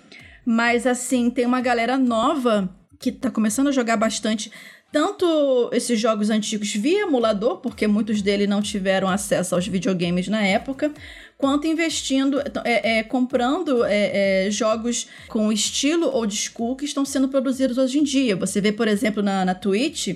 mas 0.46 0.86
assim, 0.86 1.30
tem 1.30 1.46
uma 1.46 1.62
galera 1.62 1.98
nova 1.98 2.70
que 3.02 3.12
tá 3.12 3.32
começando 3.32 3.68
a 3.68 3.72
jogar 3.72 3.98
bastante. 3.98 4.52
Tanto 4.92 5.70
esses 5.74 6.00
jogos 6.00 6.30
antigos 6.30 6.74
via 6.74 7.04
emulador, 7.04 7.58
porque 7.58 7.88
muitos 7.88 8.22
deles 8.22 8.48
não 8.48 8.62
tiveram 8.62 9.08
acesso 9.08 9.56
aos 9.56 9.66
videogames 9.68 10.28
na 10.28 10.42
época, 10.46 10.92
quanto 11.38 11.66
investindo, 11.66 12.40
é, 12.66 13.00
é, 13.00 13.04
comprando 13.04 13.84
é, 13.86 14.48
é, 14.48 14.52
jogos 14.52 15.08
com 15.30 15.52
estilo 15.52 16.14
old 16.14 16.36
school 16.36 16.76
que 16.76 16.86
estão 16.86 17.06
sendo 17.06 17.30
produzidos 17.30 17.78
hoje 17.78 18.00
em 18.00 18.04
dia. 18.04 18.36
Você 18.36 18.60
vê, 18.62 18.72
por 18.72 18.88
exemplo, 18.88 19.24
na, 19.24 19.46
na 19.46 19.56
Twitch, 19.56 20.10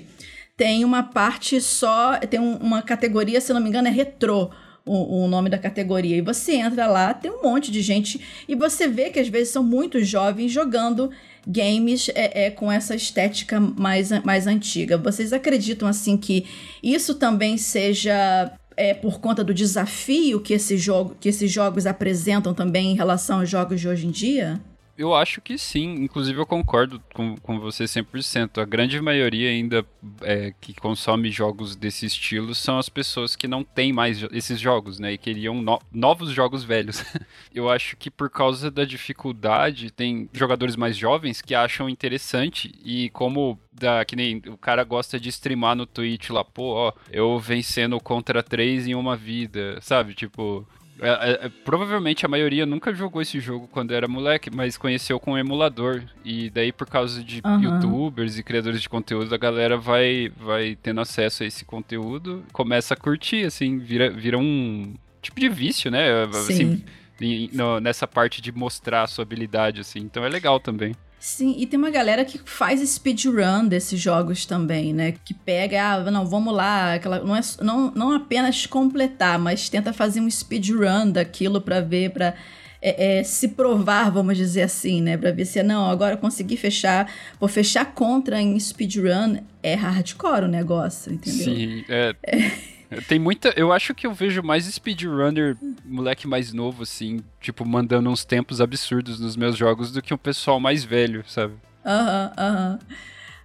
tem 0.56 0.84
uma 0.84 1.02
parte 1.02 1.60
só, 1.60 2.18
tem 2.18 2.38
um- 2.38 2.56
uma 2.58 2.82
categoria, 2.82 3.40
se 3.40 3.52
não 3.52 3.60
me 3.60 3.68
engano, 3.70 3.88
é 3.88 3.90
retrô. 3.90 4.50
O, 4.88 5.24
o 5.24 5.26
nome 5.26 5.50
da 5.50 5.58
categoria. 5.58 6.16
E 6.16 6.20
você 6.20 6.52
entra 6.54 6.86
lá, 6.86 7.12
tem 7.12 7.28
um 7.28 7.42
monte 7.42 7.72
de 7.72 7.82
gente. 7.82 8.20
E 8.46 8.54
você 8.54 8.86
vê 8.86 9.10
que 9.10 9.18
às 9.18 9.26
vezes 9.26 9.52
são 9.52 9.60
muitos 9.60 10.06
jovens 10.06 10.52
jogando 10.52 11.10
games 11.46 12.08
é, 12.14 12.46
é, 12.46 12.50
com 12.50 12.70
essa 12.70 12.94
estética 12.94 13.60
mais, 13.60 14.10
mais 14.24 14.46
antiga. 14.46 14.98
Vocês 14.98 15.32
acreditam 15.32 15.86
assim 15.86 16.16
que 16.16 16.46
isso 16.82 17.14
também 17.14 17.56
seja 17.56 18.52
é, 18.76 18.92
por 18.92 19.20
conta 19.20 19.44
do 19.44 19.54
desafio 19.54 20.40
que, 20.40 20.52
esse 20.52 20.76
jogo, 20.76 21.16
que 21.20 21.28
esses 21.28 21.50
jogos 21.50 21.86
apresentam 21.86 22.52
também 22.52 22.92
em 22.92 22.96
relação 22.96 23.40
aos 23.40 23.48
jogos 23.48 23.80
de 23.80 23.88
hoje 23.88 24.06
em 24.06 24.10
dia? 24.10 24.60
Eu 24.98 25.14
acho 25.14 25.42
que 25.42 25.58
sim, 25.58 25.92
inclusive 25.96 26.38
eu 26.40 26.46
concordo 26.46 27.02
com, 27.12 27.36
com 27.36 27.60
você 27.60 27.84
100%. 27.84 28.62
A 28.62 28.64
grande 28.64 28.98
maioria 29.00 29.50
ainda 29.50 29.84
é, 30.22 30.54
que 30.58 30.72
consome 30.74 31.30
jogos 31.30 31.76
desse 31.76 32.06
estilo 32.06 32.54
são 32.54 32.78
as 32.78 32.88
pessoas 32.88 33.36
que 33.36 33.46
não 33.46 33.62
têm 33.62 33.92
mais 33.92 34.22
esses 34.32 34.58
jogos, 34.58 34.98
né? 34.98 35.12
E 35.12 35.18
queriam 35.18 35.60
no- 35.60 35.80
novos 35.92 36.30
jogos 36.30 36.64
velhos. 36.64 37.04
eu 37.54 37.68
acho 37.68 37.94
que 37.98 38.10
por 38.10 38.30
causa 38.30 38.70
da 38.70 38.86
dificuldade, 38.86 39.90
tem 39.90 40.30
jogadores 40.32 40.76
mais 40.76 40.96
jovens 40.96 41.42
que 41.42 41.54
acham 41.54 41.90
interessante 41.90 42.72
e 42.82 43.10
como 43.10 43.58
da, 43.72 44.02
que 44.04 44.16
nem 44.16 44.42
o 44.46 44.56
cara 44.56 44.82
gosta 44.82 45.20
de 45.20 45.28
streamar 45.28 45.76
no 45.76 45.84
Twitch 45.84 46.30
lá, 46.30 46.42
pô, 46.42 46.72
ó, 46.72 46.92
eu 47.10 47.38
vencendo 47.38 48.00
contra 48.00 48.42
três 48.42 48.86
em 48.86 48.94
uma 48.94 49.14
vida, 49.14 49.78
sabe? 49.82 50.14
Tipo, 50.14 50.66
é, 51.00 51.08
é, 51.08 51.46
é, 51.46 51.48
provavelmente 51.64 52.24
a 52.24 52.28
maioria 52.28 52.64
nunca 52.66 52.94
jogou 52.94 53.20
esse 53.20 53.38
jogo 53.40 53.68
quando 53.70 53.92
era 53.92 54.08
moleque, 54.08 54.50
mas 54.54 54.76
conheceu 54.78 55.18
com 55.20 55.32
um 55.32 55.38
emulador. 55.38 56.02
E 56.24 56.48
daí, 56.50 56.72
por 56.72 56.88
causa 56.88 57.22
de 57.22 57.40
Aham. 57.44 57.62
youtubers 57.62 58.38
e 58.38 58.42
criadores 58.42 58.80
de 58.80 58.88
conteúdo, 58.88 59.34
a 59.34 59.38
galera 59.38 59.76
vai, 59.76 60.30
vai 60.36 60.76
tendo 60.82 61.00
acesso 61.00 61.42
a 61.42 61.46
esse 61.46 61.64
conteúdo, 61.64 62.44
começa 62.52 62.94
a 62.94 62.96
curtir, 62.96 63.44
assim, 63.44 63.78
vira, 63.78 64.10
vira 64.10 64.38
um 64.38 64.94
tipo 65.20 65.38
de 65.40 65.48
vício, 65.48 65.90
né? 65.90 66.24
Assim, 66.24 66.54
Sim. 66.54 66.84
em- 67.20 67.50
no- 67.52 67.80
nessa 67.80 68.06
parte 68.06 68.40
de 68.40 68.52
mostrar 68.52 69.02
a 69.02 69.06
sua 69.06 69.22
habilidade, 69.22 69.80
assim. 69.80 70.00
Então 70.00 70.24
é 70.24 70.28
legal 70.28 70.58
também. 70.60 70.94
Sim, 71.18 71.54
e 71.58 71.66
tem 71.66 71.78
uma 71.78 71.90
galera 71.90 72.24
que 72.24 72.38
faz 72.44 72.80
speedrun 72.88 73.66
desses 73.66 73.98
jogos 73.98 74.46
também, 74.46 74.92
né? 74.92 75.14
Que 75.24 75.34
pega, 75.34 75.82
ah, 75.82 76.10
não, 76.10 76.26
vamos 76.26 76.54
lá, 76.54 76.94
aquela, 76.94 77.20
não, 77.20 77.34
é, 77.34 77.40
não, 77.62 77.90
não 77.90 78.12
apenas 78.12 78.66
completar, 78.66 79.38
mas 79.38 79.68
tenta 79.68 79.92
fazer 79.92 80.20
um 80.20 80.30
speedrun 80.30 81.10
daquilo 81.10 81.60
pra 81.60 81.80
ver, 81.80 82.10
pra 82.10 82.34
é, 82.80 83.18
é, 83.18 83.22
se 83.24 83.48
provar, 83.48 84.10
vamos 84.10 84.36
dizer 84.36 84.62
assim, 84.62 85.00
né? 85.00 85.16
Pra 85.16 85.32
ver 85.32 85.44
se, 85.46 85.62
não, 85.62 85.90
agora 85.90 86.14
eu 86.14 86.18
consegui 86.18 86.56
fechar, 86.56 87.10
vou 87.40 87.48
fechar 87.48 87.84
contra 87.86 88.40
em 88.40 88.58
speedrun. 88.60 89.38
É 89.62 89.74
hardcore 89.74 90.44
o 90.44 90.48
negócio, 90.48 91.12
entendeu? 91.12 91.44
Sim, 91.44 91.84
é. 91.88 92.14
é. 92.22 92.75
Tem 93.08 93.18
muita. 93.18 93.52
Eu 93.56 93.72
acho 93.72 93.94
que 93.94 94.06
eu 94.06 94.14
vejo 94.14 94.42
mais 94.42 94.64
speedrunner, 94.64 95.56
moleque 95.84 96.26
mais 96.26 96.52
novo, 96.52 96.82
assim, 96.82 97.20
tipo, 97.40 97.66
mandando 97.66 98.10
uns 98.10 98.24
tempos 98.24 98.60
absurdos 98.60 99.18
nos 99.18 99.36
meus 99.36 99.56
jogos 99.56 99.90
do 99.92 100.02
que 100.02 100.14
um 100.14 100.18
pessoal 100.18 100.60
mais 100.60 100.84
velho, 100.84 101.24
sabe? 101.26 101.54
Aham, 101.84 102.32
uhum, 102.36 102.44
aham. 102.44 102.78
Uhum. 102.80 102.96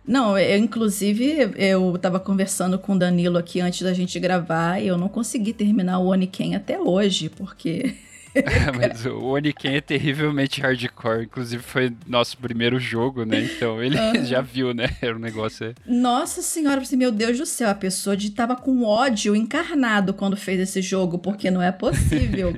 Não, 0.03 0.37
eu, 0.37 0.57
inclusive, 0.57 1.51
eu 1.55 1.95
tava 1.99 2.19
conversando 2.19 2.79
com 2.79 2.93
o 2.93 2.99
Danilo 2.99 3.37
aqui 3.37 3.61
antes 3.61 3.81
da 3.83 3.93
gente 3.93 4.19
gravar 4.19 4.81
e 4.81 4.87
eu 4.87 4.97
não 4.97 5.07
consegui 5.07 5.53
terminar 5.53 5.99
o 5.99 6.07
Oniken 6.07 6.55
até 6.55 6.79
hoje, 6.79 7.29
porque 7.29 7.95
Mas 8.77 9.05
o 9.05 9.19
Oniken 9.19 9.75
é 9.75 9.81
terrivelmente 9.81 10.61
hardcore. 10.61 11.23
Inclusive, 11.23 11.61
foi 11.61 11.93
nosso 12.07 12.37
primeiro 12.37 12.79
jogo, 12.79 13.25
né? 13.25 13.41
Então 13.43 13.81
ele 13.81 13.97
uhum. 13.97 14.23
já 14.25 14.41
viu, 14.41 14.73
né? 14.73 14.89
Era 15.01 15.15
um 15.15 15.19
negócio. 15.19 15.67
É. 15.67 15.73
Nossa 15.85 16.41
senhora, 16.41 16.81
assim, 16.81 16.95
meu 16.95 17.11
Deus 17.11 17.37
do 17.37 17.45
céu, 17.45 17.69
a 17.69 17.75
pessoa 17.75 18.15
de, 18.15 18.31
tava 18.31 18.55
com 18.55 18.83
ódio 18.83 19.35
encarnado 19.35 20.13
quando 20.13 20.37
fez 20.37 20.59
esse 20.59 20.81
jogo, 20.81 21.17
porque 21.19 21.51
não 21.51 21.61
é 21.61 21.71
possível. 21.71 22.55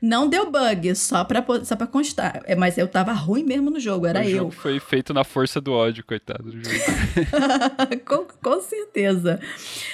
não 0.00 0.28
deu 0.28 0.50
bug, 0.50 0.94
só 0.94 1.24
pra, 1.24 1.44
só 1.64 1.76
pra 1.76 1.86
constar. 1.86 2.42
É, 2.44 2.54
mas 2.54 2.78
eu 2.78 2.88
tava 2.88 3.12
ruim 3.12 3.44
mesmo 3.44 3.70
no 3.70 3.80
jogo, 3.80 4.06
era 4.06 4.20
o 4.20 4.22
eu. 4.22 4.38
Jogo 4.38 4.50
foi 4.50 4.78
feito 4.80 5.14
na 5.14 5.24
força 5.24 5.60
do 5.60 5.72
ódio, 5.72 6.04
coitado 6.04 6.50
do 6.50 6.52
jogo. 6.52 8.00
com, 8.04 8.26
com 8.42 8.60
certeza. 8.60 9.40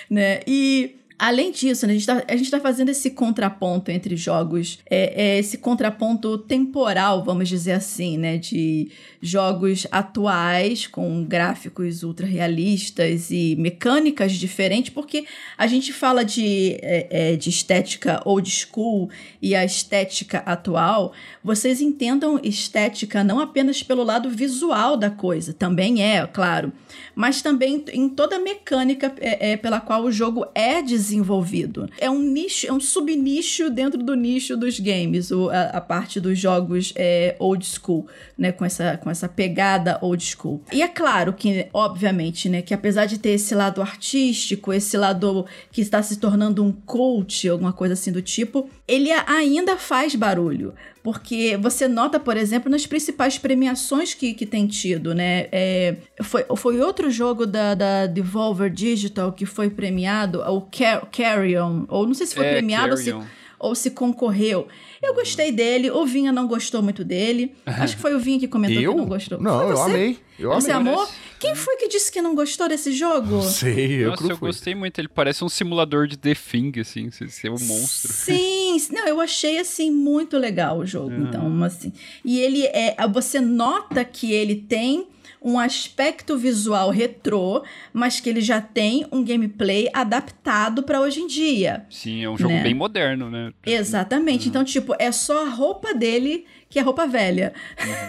Né? 0.09 0.41
E 0.47 1.00
Além 1.21 1.53
disso, 1.53 1.87
né, 1.87 1.93
a 1.93 1.97
gente 1.99 2.45
está 2.45 2.57
tá 2.57 2.61
fazendo 2.63 2.89
esse 2.89 3.11
contraponto 3.11 3.91
entre 3.91 4.17
jogos, 4.17 4.79
é, 4.89 5.35
é, 5.35 5.39
esse 5.39 5.59
contraponto 5.59 6.39
temporal, 6.39 7.23
vamos 7.23 7.47
dizer 7.47 7.73
assim, 7.73 8.17
né? 8.17 8.39
De 8.39 8.91
jogos 9.21 9.87
atuais 9.91 10.87
com 10.87 11.25
gráficos 11.25 12.03
ultra 12.03 12.27
realistas 12.27 13.31
e 13.31 13.55
mecânicas 13.57 14.33
diferentes, 14.33 14.91
porque 14.91 15.27
a 15.59 15.67
gente 15.67 15.93
fala 15.93 16.25
de, 16.25 16.79
é, 16.81 17.33
é, 17.33 17.37
de 17.37 17.51
estética 17.51 18.23
old 18.25 18.51
school 18.51 19.11
e 19.43 19.55
a 19.55 19.65
estética 19.65 20.39
atual. 20.39 21.13
Vocês 21.45 21.81
entendam 21.81 22.41
estética 22.43 23.23
não 23.23 23.41
apenas 23.41 23.83
pelo 23.83 24.03
lado 24.03 24.31
visual 24.31 24.97
da 24.97 25.11
coisa, 25.11 25.53
também 25.53 26.03
é, 26.03 26.27
claro, 26.27 26.73
mas 27.15 27.43
também 27.43 27.85
em 27.93 28.09
toda 28.09 28.37
a 28.37 28.41
mecânica 28.41 29.13
é, 29.21 29.53
é 29.53 29.57
pela 29.57 29.81
qual 29.81 30.05
o 30.05 30.13
jogo 30.13 30.47
é 30.55 30.81
desenvolvido. 30.81 31.89
É 31.99 32.09
um 32.09 32.21
nicho, 32.21 32.67
é 32.67 32.73
um 32.73 32.81
subnicho 32.81 33.69
dentro 33.71 34.03
do 34.03 34.15
nicho 34.15 34.57
dos 34.57 34.81
games, 34.81 35.31
o, 35.31 35.51
a, 35.51 35.63
a 35.65 35.81
parte 35.81 36.19
dos 36.21 36.39
jogos 36.39 36.93
é, 36.97 37.37
old 37.39 37.65
school, 37.67 38.07
né? 38.39 38.53
Com 38.53 38.65
essa, 38.65 38.97
com 38.97 39.10
essa 39.11 39.29
pegada 39.29 39.99
old 40.01 40.25
school. 40.25 40.63
E 40.73 40.83
é 40.83 40.89
claro 40.89 41.33
que, 41.33 41.67
obviamente, 41.73 42.49
né, 42.49 42.63
que 42.63 42.75
apesar 42.75 43.07
de 43.07 43.19
ter 43.19 43.31
esse 43.31 43.55
lado 43.55 43.83
artístico, 43.83 44.73
esse 44.73 44.97
lado 44.97 45.47
que 45.71 45.81
está 45.81 46.03
se 46.03 46.17
tornando 46.17 46.65
um 46.65 46.73
cult, 46.73 47.49
alguma 47.49 47.73
coisa 47.73 47.95
assim 47.95 48.13
do 48.13 48.23
tipo, 48.23 48.69
ele 48.87 49.11
ainda 49.27 49.77
faz 49.77 50.15
barulho. 50.15 50.75
Porque 51.03 51.57
você 51.57 51.89
nota, 51.89 52.21
por 52.21 52.37
exemplo, 52.37 52.71
nas 52.71 52.87
principais 52.87 53.39
premiações 53.39 54.13
que, 54.13 54.35
que 54.35 54.45
tem 54.45 54.67
tido, 54.67 55.15
né? 55.15 55.49
É, 55.51 55.97
foi, 56.23 56.45
foi 56.57 56.79
outro 56.81 57.11
jogo 57.11 57.47
da, 57.47 57.75
da 57.75 58.07
Devolver 58.07 58.71
Digital 58.71 59.33
que 59.33 59.47
foi 59.47 59.71
premiado, 59.71 60.41
o 60.43 60.61
Car 60.61 61.07
Carrion, 61.11 61.85
ou 61.89 62.07
não 62.07 62.13
sei 62.13 62.27
se 62.27 62.35
foi 62.35 62.45
é, 62.45 62.53
premiado 62.53 62.91
ou 62.91 62.97
se, 62.99 63.15
ou 63.61 63.75
se 63.75 63.91
concorreu. 63.91 64.67
Eu 65.03 65.15
gostei 65.15 65.53
dele, 65.53 65.91
o 65.91 66.05
Vinha 66.07 66.33
não 66.33 66.49
gostou 66.49 66.83
muito 66.83 67.05
dele. 67.05 67.55
Acho 67.67 67.95
que 67.95 68.03
foi 68.03 68.15
o 68.15 68.19
Vinha 68.19 68.41
que 68.41 68.49
comentou 68.49 68.83
eu? 68.83 68.93
que 68.93 68.99
não 68.99 69.07
gostou. 69.07 69.41
Não, 69.41 69.69
eu 69.69 69.83
amei. 69.83 70.19
Eu 70.39 70.51
você 70.51 70.73
amei. 70.73 70.93
amou? 70.95 71.07
Quem 71.39 71.55
foi 71.55 71.77
que 71.77 71.89
disse 71.89 72.11
que 72.11 72.23
não 72.23 72.35
gostou 72.35 72.69
desse 72.69 72.93
jogo? 72.93 73.37
Não 73.37 73.43
sei, 73.43 74.05
eu 74.05 74.11
Nossa, 74.11 74.33
eu 74.33 74.39
gostei 74.39 74.75
muito. 74.75 74.99
Ele 74.99 75.09
parece 75.09 75.45
um 75.45 75.49
simulador 75.49 76.07
de 76.07 76.17
The 76.17 76.35
Thing, 76.35 76.73
assim, 76.81 77.11
ser 77.11 77.51
um 77.51 77.59
monstro. 77.61 78.13
Sim, 78.13 78.77
não, 78.91 79.07
eu 79.07 79.21
achei, 79.21 79.59
assim, 79.59 79.91
muito 79.91 80.39
legal 80.39 80.79
o 80.79 80.87
jogo. 80.87 81.13
É. 81.13 81.19
Então, 81.19 81.63
assim... 81.63 81.93
E 82.25 82.41
ele 82.41 82.65
é... 82.67 82.97
Você 83.13 83.41
nota 83.41 84.05
que 84.05 84.33
ele 84.33 84.57
tem 84.57 85.07
um 85.43 85.59
aspecto 85.59 86.37
visual 86.37 86.91
retrô, 86.91 87.65
mas 87.93 88.21
que 88.21 88.29
ele 88.29 88.41
já 88.41 88.61
tem 88.61 89.07
um 89.11 89.25
gameplay 89.25 89.89
adaptado 89.93 90.83
para 90.83 91.01
hoje 91.01 91.21
em 91.21 91.27
dia. 91.27 91.87
Sim, 91.89 92.25
é 92.25 92.29
um 92.29 92.37
jogo 92.37 92.55
né? 92.55 92.63
bem 92.63 92.75
moderno, 92.75 93.31
né? 93.31 93.53
Exatamente. 93.65 94.45
Uhum. 94.45 94.51
Então, 94.51 94.65
tipo, 94.65 94.95
é 94.99 95.11
só 95.11 95.47
a 95.47 95.49
roupa 95.49 95.95
dele 95.95 96.45
que 96.71 96.79
é 96.79 96.83
roupa 96.83 97.05
velha. 97.05 97.53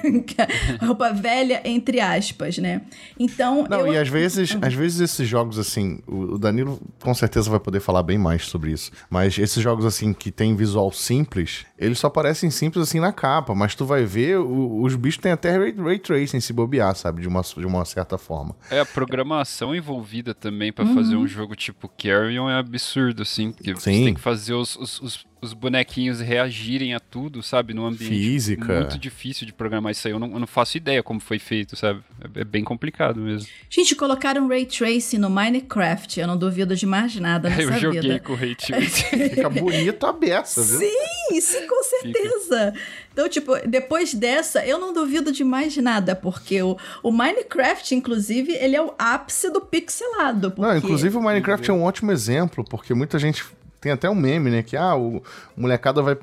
Uhum. 0.03 0.23
Roupa 0.85 1.11
velha, 1.11 1.61
entre 1.65 2.00
aspas, 2.00 2.59
né? 2.59 2.83
Então. 3.19 3.65
Não, 3.67 3.88
eu... 3.88 3.93
e 3.93 3.97
às 3.97 4.07
vezes, 4.07 4.51
uhum. 4.51 4.59
às 4.61 4.73
vezes 4.73 5.00
esses 5.00 5.27
jogos, 5.27 5.57
assim, 5.57 6.00
o 6.07 6.38
Danilo 6.38 6.79
com 7.00 7.13
certeza 7.13 7.50
vai 7.50 7.59
poder 7.59 7.79
falar 7.79 8.03
bem 8.03 8.19
mais 8.19 8.45
sobre 8.45 8.71
isso. 8.71 8.91
Mas 9.09 9.38
esses 9.39 9.61
jogos, 9.61 9.83
assim, 9.83 10.13
que 10.13 10.31
tem 10.31 10.55
visual 10.55 10.91
simples, 10.91 11.65
eles 11.81 11.97
só 11.97 12.09
parecem 12.09 12.51
simples 12.51 12.88
assim 12.88 13.00
na 13.00 13.11
capa, 13.11 13.55
mas 13.55 13.73
tu 13.73 13.85
vai 13.85 14.05
ver, 14.05 14.38
o, 14.38 14.83
os 14.83 14.95
bichos 14.95 15.19
têm 15.19 15.31
até 15.31 15.57
ray, 15.57 15.73
ray 15.75 15.97
tracing 15.97 16.39
se 16.39 16.53
bobear, 16.53 16.95
sabe? 16.95 17.21
De 17.21 17.27
uma, 17.27 17.41
de 17.41 17.65
uma 17.65 17.83
certa 17.85 18.19
forma. 18.19 18.55
É, 18.69 18.79
a 18.79 18.85
programação 18.85 19.75
envolvida 19.75 20.35
também 20.35 20.71
para 20.71 20.85
uhum. 20.85 20.93
fazer 20.93 21.15
um 21.15 21.27
jogo 21.27 21.55
tipo 21.55 21.89
Carrion 21.89 22.47
é 22.47 22.53
absurdo, 22.53 23.23
assim. 23.23 23.51
Porque 23.51 23.75
Sim. 23.75 23.79
você 23.79 23.89
tem 23.89 24.13
que 24.13 24.21
fazer 24.21 24.53
os, 24.53 24.75
os, 24.75 25.01
os 25.01 25.31
os 25.41 25.53
bonequinhos 25.53 26.19
reagirem 26.19 26.93
a 26.93 27.00
tudo, 27.00 27.41
sabe? 27.41 27.73
Num 27.73 27.85
ambiente 27.85 28.13
Física. 28.13 28.81
muito 28.81 29.00
difícil 29.00 29.47
de 29.47 29.51
programar 29.51 29.91
isso 29.91 30.07
aí. 30.07 30.13
Eu 30.13 30.19
não, 30.19 30.31
eu 30.31 30.39
não 30.39 30.45
faço 30.45 30.77
ideia 30.77 31.01
como 31.01 31.19
foi 31.19 31.39
feito, 31.39 31.75
sabe? 31.75 32.01
É, 32.35 32.41
é, 32.41 32.43
bem 32.43 32.63
complicado 32.63 33.19
mesmo. 33.19 33.50
Gente, 33.67 33.95
colocaram 33.95 34.47
Ray 34.47 34.67
Tracing 34.67 35.17
no 35.17 35.29
Minecraft. 35.29 36.19
Eu 36.19 36.27
não 36.27 36.38
duvido 36.38 36.75
de 36.75 36.85
mais 36.85 37.15
nada 37.15 37.50
nessa 37.50 37.61
vida. 37.63 37.75
Eu 37.75 37.79
joguei 37.79 38.01
vida. 38.01 38.19
com 38.19 38.35
Ray 38.35 38.55
Tracing. 38.55 39.29
Fica 39.29 39.50
bonito 39.50 40.05
a 40.05 40.13
beça, 40.13 40.61
viu? 40.61 40.79
Sim, 40.79 41.41
sim, 41.41 41.67
com 41.72 41.84
certeza. 41.84 42.74
Fica. 42.74 42.86
Então, 43.13 43.30
tipo, 43.30 43.56
depois 43.68 44.13
dessa, 44.13 44.66
eu 44.66 44.78
não 44.78 44.94
duvido 44.94 45.32
de 45.32 45.44
mais 45.44 45.75
nada, 45.78 46.16
porque 46.16 46.62
o, 46.62 46.78
o 47.01 47.12
Minecraft, 47.12 47.96
inclusive, 47.96 48.54
ele 48.54 48.75
é 48.75 48.82
o 48.82 48.94
ápice 49.00 49.50
do 49.50 49.62
pixelado. 49.62 50.51
Porque... 50.51 50.62
Não, 50.62 50.78
inclusive 50.78 51.18
o 51.18 51.22
Minecraft 51.22 51.70
é 51.70 51.74
um 51.74 51.84
ótimo 51.84 52.12
exemplo, 52.12 52.66
porque 52.70 52.94
muita 52.94 53.18
gente 53.18 53.46
tem 53.80 53.92
até 53.92 54.10
um 54.10 54.16
meme, 54.16 54.51
né? 54.51 54.63
Que 54.63 54.75
ah, 54.75 54.96
o 54.96 55.24
molecada 55.56 56.01
vai 56.01 56.18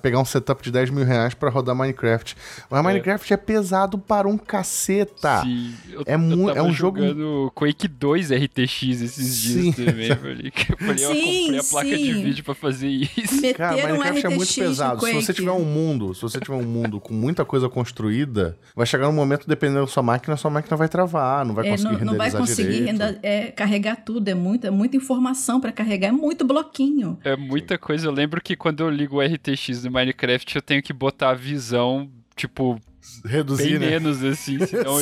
pegar 0.00 0.18
um 0.18 0.24
setup 0.24 0.62
de 0.62 0.70
10 0.70 0.90
mil 0.90 1.04
reais 1.04 1.34
pra 1.34 1.50
rodar 1.50 1.74
Minecraft. 1.74 2.36
Mas 2.70 2.80
é. 2.80 2.82
Minecraft 2.82 3.32
é 3.32 3.36
pesado 3.36 3.98
para 3.98 4.28
um 4.28 4.38
caceta. 4.38 5.42
Sim, 5.42 5.74
eu, 5.90 6.02
é, 6.06 6.16
mu 6.16 6.50
é 6.50 6.62
um 6.62 6.72
jogo. 6.72 7.00
jogando 7.00 7.52
Quake 7.54 7.88
2 7.88 8.30
RTX 8.30 8.82
esses 8.82 9.40
dias 9.40 9.64
sim. 9.64 9.72
também. 9.72 10.12
Falei, 10.14 10.52
eu, 10.52 10.76
falei, 10.76 10.98
sim, 10.98 11.06
eu 11.06 11.54
comprei 11.54 11.58
a 11.58 11.64
placa 11.64 11.88
sim. 11.88 11.96
de 11.96 12.12
vídeo 12.12 12.44
pra 12.44 12.54
fazer 12.54 12.88
isso. 12.88 13.40
Meter 13.40 13.56
Cara, 13.56 13.76
Minecraft 13.76 14.26
um 14.26 14.30
é 14.30 14.36
muito 14.36 14.54
pesado. 14.54 15.06
Se 15.06 15.12
você 15.12 15.32
tiver 15.32 15.52
um 15.52 15.64
mundo, 15.64 16.14
se 16.14 16.22
você 16.22 16.40
tiver 16.40 16.56
um 16.56 16.64
mundo 16.64 17.00
com 17.00 17.14
muita 17.14 17.44
coisa 17.44 17.68
construída, 17.68 18.58
vai 18.74 18.86
chegar 18.86 19.08
um 19.08 19.12
momento, 19.12 19.46
dependendo 19.46 19.80
da 19.80 19.86
sua 19.86 20.02
máquina, 20.02 20.34
a 20.34 20.36
sua 20.36 20.50
máquina 20.50 20.76
vai 20.76 20.88
travar, 20.88 21.44
não 21.44 21.54
vai 21.54 21.68
conseguir 21.68 21.88
é, 21.88 22.04
não, 22.04 22.12
renderizar 22.12 22.40
Não 22.40 22.46
vai 22.46 22.48
conseguir 22.48 22.84
renda, 22.84 23.18
é, 23.22 23.46
carregar 23.50 23.96
tudo, 23.96 24.28
é 24.28 24.34
muita, 24.34 24.70
muita 24.70 24.96
informação 24.96 25.60
para 25.60 25.72
carregar, 25.72 26.08
é 26.08 26.12
muito 26.12 26.44
bloquinho. 26.44 27.18
É 27.24 27.36
muita 27.36 27.78
coisa. 27.78 28.06
Eu 28.06 28.12
lembro 28.12 28.40
que 28.40 28.56
quando 28.56 28.80
eu 28.80 28.90
ligo 28.90 29.16
o 29.16 29.20
RTX 29.20 29.61
do 29.70 29.90
Minecraft, 29.90 30.56
eu 30.56 30.62
tenho 30.62 30.82
que 30.82 30.92
botar 30.92 31.30
a 31.30 31.34
visão, 31.34 32.10
tipo, 32.34 32.80
reduzir, 33.24 33.78
bem 33.78 33.78
né? 33.78 33.90
menos, 33.90 34.22
assim, 34.22 34.58
senão 34.66 34.96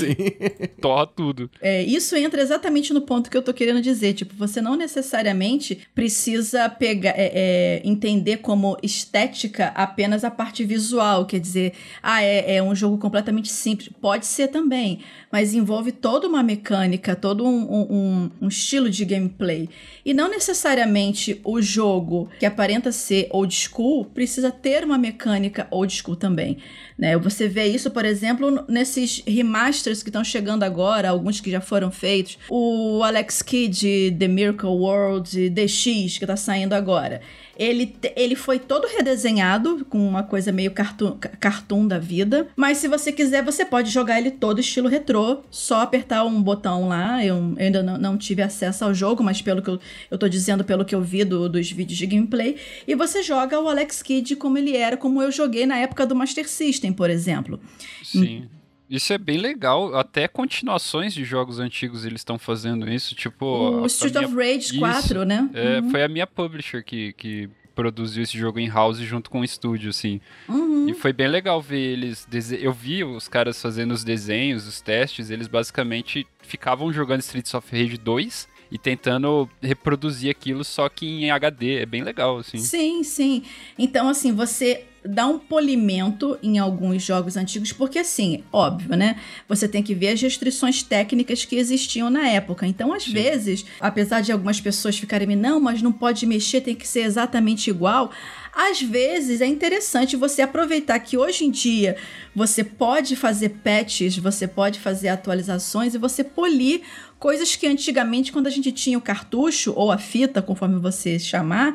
torra 0.81 1.07
tudo. 1.07 1.51
É, 1.61 1.83
isso 1.83 2.17
entra 2.17 2.41
exatamente 2.41 2.93
no 2.93 3.03
ponto 3.03 3.31
que 3.31 3.37
eu 3.37 3.43
tô 3.43 3.53
querendo 3.53 3.81
dizer. 3.81 4.15
Tipo, 4.15 4.35
você 4.35 4.61
não 4.61 4.77
necessariamente 4.77 5.87
precisa 5.95 6.69
pegar, 6.69 7.11
é, 7.11 7.31
é, 7.35 7.83
entender 7.85 8.39
como 8.39 8.77
estética 8.83 9.69
apenas 9.69 10.25
a 10.25 10.31
parte 10.31 10.65
visual. 10.65 11.27
Quer 11.27 11.41
dizer, 11.41 11.73
ah, 12.03 12.23
é, 12.23 12.57
é 12.57 12.63
um 12.63 12.75
jogo 12.75 12.99
completamente 12.99 13.51
simples. 13.51 13.91
Pode 14.01 14.27
ser 14.27 14.49
também. 14.49 15.01
Mas 15.31 15.55
envolve 15.55 15.93
toda 15.93 16.27
uma 16.27 16.43
mecânica, 16.43 17.15
todo 17.15 17.47
um, 17.47 17.73
um, 17.73 18.31
um, 18.43 18.49
estilo 18.49 18.91
de 18.91 19.05
gameplay. 19.05 19.69
E 20.05 20.13
não 20.13 20.29
necessariamente 20.29 21.41
o 21.45 21.63
jogo 21.63 22.29
que 22.39 22.47
aparenta 22.47 22.91
ser 22.91 23.29
old 23.31 23.55
school 23.55 24.07
precisa 24.07 24.51
ter 24.51 24.85
uma 24.85 24.99
mecânica 24.99 25.69
old 25.71 25.93
school 25.93 26.17
também. 26.17 26.59
Né? 26.99 27.17
Você 27.17 27.47
vê 27.47 27.67
isso, 27.67 27.91
por 27.91 28.05
exemplo, 28.05 28.65
nesses 28.69 29.23
remasters 29.27 30.03
que 30.03 30.09
estão 30.09 30.25
chegando 30.25 30.65
agora, 30.65 31.11
alguns 31.11 31.41
que 31.41 31.51
já 31.51 31.61
foram 31.61 31.91
feitos. 31.91 32.37
O 32.49 33.03
Alex 33.05 33.41
Kidd, 33.41 34.17
The 34.19 34.29
Miracle 34.29 34.69
World, 34.69 35.49
DX, 35.51 36.19
que 36.19 36.25
está 36.25 36.37
saindo 36.37 36.73
agora. 36.73 37.21
Ele, 37.61 37.95
ele 38.17 38.35
foi 38.35 38.59
todo 38.59 38.87
redesenhado, 38.87 39.85
com 39.91 39.99
uma 39.99 40.23
coisa 40.23 40.51
meio 40.51 40.71
cartoon, 40.71 41.19
cartoon 41.39 41.87
da 41.87 41.99
vida. 41.99 42.49
Mas 42.57 42.79
se 42.79 42.89
você 42.89 43.13
quiser, 43.13 43.45
você 43.45 43.67
pode 43.67 43.91
jogar 43.91 44.19
ele 44.19 44.31
todo 44.31 44.61
estilo 44.61 44.89
retrô, 44.89 45.43
só 45.51 45.83
apertar 45.83 46.25
um 46.25 46.43
botão 46.43 46.89
lá. 46.89 47.23
Eu, 47.23 47.37
eu 47.37 47.55
ainda 47.59 47.83
não, 47.83 47.99
não, 47.99 48.17
tive 48.17 48.41
acesso 48.41 48.83
ao 48.83 48.95
jogo, 48.95 49.23
mas 49.23 49.43
pelo 49.43 49.61
que 49.61 49.69
eu, 49.69 49.79
eu 50.11 50.17
tô 50.17 50.27
dizendo, 50.27 50.65
pelo 50.65 50.87
que 50.87 50.95
eu 50.95 51.03
vi 51.03 51.23
do, 51.23 51.51
dos 51.51 51.71
vídeos 51.71 51.99
de 51.99 52.07
gameplay. 52.07 52.57
E 52.89 52.95
você 52.95 53.23
joga 53.23 53.61
o 53.61 53.69
Alex 53.69 54.03
Kidd 54.03 54.37
como 54.37 54.57
ele 54.57 54.75
era, 54.75 54.97
como 54.97 55.21
eu 55.21 55.31
joguei 55.31 55.67
na 55.67 55.77
época 55.77 56.07
do 56.07 56.17
Master 56.17 56.49
System, 56.49 56.95
por 56.95 57.11
exemplo. 57.11 57.61
Sim. 58.03 58.49
Isso 58.91 59.13
é 59.13 59.19
bem 59.19 59.39
legal. 59.39 59.97
Até 59.97 60.27
continuações 60.27 61.15
de 61.15 61.25
jogos 61.25 61.61
antigos 61.61 62.05
eles 62.05 62.21
estão 62.21 62.37
fazendo 62.39 62.91
isso. 62.91 63.15
Tipo. 63.15 63.47
O 63.47 63.87
Street 63.87 64.15
minha... 64.15 64.27
of 64.27 64.37
Rage 64.37 64.59
isso, 64.59 64.79
4, 64.81 65.25
né? 65.25 65.49
É, 65.55 65.79
uhum. 65.79 65.91
Foi 65.91 66.03
a 66.03 66.09
minha 66.09 66.27
publisher 66.27 66.83
que, 66.83 67.13
que 67.13 67.49
produziu 67.73 68.25
esse 68.25 68.37
jogo 68.37 68.59
em 68.59 68.69
house 68.69 68.99
junto 68.99 69.31
com 69.31 69.41
o 69.41 69.45
estúdio, 69.45 69.91
assim. 69.91 70.21
Uhum. 70.49 70.89
E 70.89 70.95
foi 70.95 71.13
bem 71.13 71.29
legal 71.29 71.63
ver 71.63 71.79
eles. 71.79 72.27
Dese... 72.29 72.59
Eu 72.61 72.73
vi 72.73 73.05
os 73.05 73.29
caras 73.29 73.63
fazendo 73.63 73.93
os 73.93 74.03
desenhos, 74.03 74.67
os 74.67 74.81
testes. 74.81 75.31
Eles 75.31 75.47
basicamente 75.47 76.27
ficavam 76.43 76.93
jogando 76.93 77.21
Streets 77.21 77.55
of 77.55 77.71
Rage 77.71 77.97
2 77.97 78.49
e 78.73 78.79
tentando 78.79 79.49
reproduzir 79.63 80.31
aquilo 80.31 80.65
só 80.65 80.89
que 80.89 81.07
em 81.07 81.31
HD. 81.31 81.77
É 81.77 81.87
bem 81.87 82.03
legal, 82.03 82.39
assim. 82.39 82.59
Sim, 82.59 83.05
sim. 83.05 83.45
Então, 83.79 84.09
assim, 84.09 84.33
você 84.33 84.85
dá 85.05 85.27
um 85.27 85.39
polimento 85.39 86.39
em 86.43 86.59
alguns 86.59 87.03
jogos 87.03 87.37
antigos, 87.37 87.73
porque 87.73 87.99
assim, 87.99 88.45
óbvio, 88.53 88.97
né? 88.97 89.17
Você 89.49 89.67
tem 89.67 89.83
que 89.83 89.95
ver 89.95 90.09
as 90.09 90.21
restrições 90.21 90.83
técnicas 90.83 91.45
que 91.45 91.57
existiam 91.57 92.11
na 92.11 92.29
época. 92.29 92.67
Então, 92.67 92.93
às 92.93 93.05
Sim. 93.05 93.13
vezes, 93.13 93.65
apesar 93.81 94.21
de 94.21 94.31
algumas 94.31 94.61
pessoas 94.61 94.99
ficarem, 94.99 95.37
não, 95.37 95.61
mas 95.61 95.81
não 95.81 95.93
pode 95.93 96.27
mexer, 96.27 96.61
tem 96.61 96.75
que 96.75 96.87
ser 96.87 97.01
exatamente 97.01 97.71
igual. 97.71 98.11
Às 98.53 98.83
vezes 98.83 99.41
é 99.41 99.47
interessante 99.47 100.17
você 100.17 100.43
aproveitar 100.43 100.99
que 100.99 101.17
hoje 101.17 101.45
em 101.45 101.51
dia 101.51 101.97
você 102.35 102.65
pode 102.65 103.15
fazer 103.17 103.51
patches, 103.65 104.19
você 104.19 104.47
pode 104.47 104.79
fazer 104.81 105.09
atualizações 105.09 105.95
e 105.95 105.99
você 105.99 106.25
polir 106.25 106.83
coisas 107.19 107.55
que 107.55 107.67
antigamente, 107.67 108.33
quando 108.33 108.49
a 108.49 108.51
gente 108.51 108.73
tinha 108.73 108.99
o 108.99 109.01
cartucho 109.01 109.73
ou 109.77 109.93
a 109.93 109.99
fita, 109.99 110.43
conforme 110.43 110.81
você 110.81 111.19
chamar, 111.19 111.75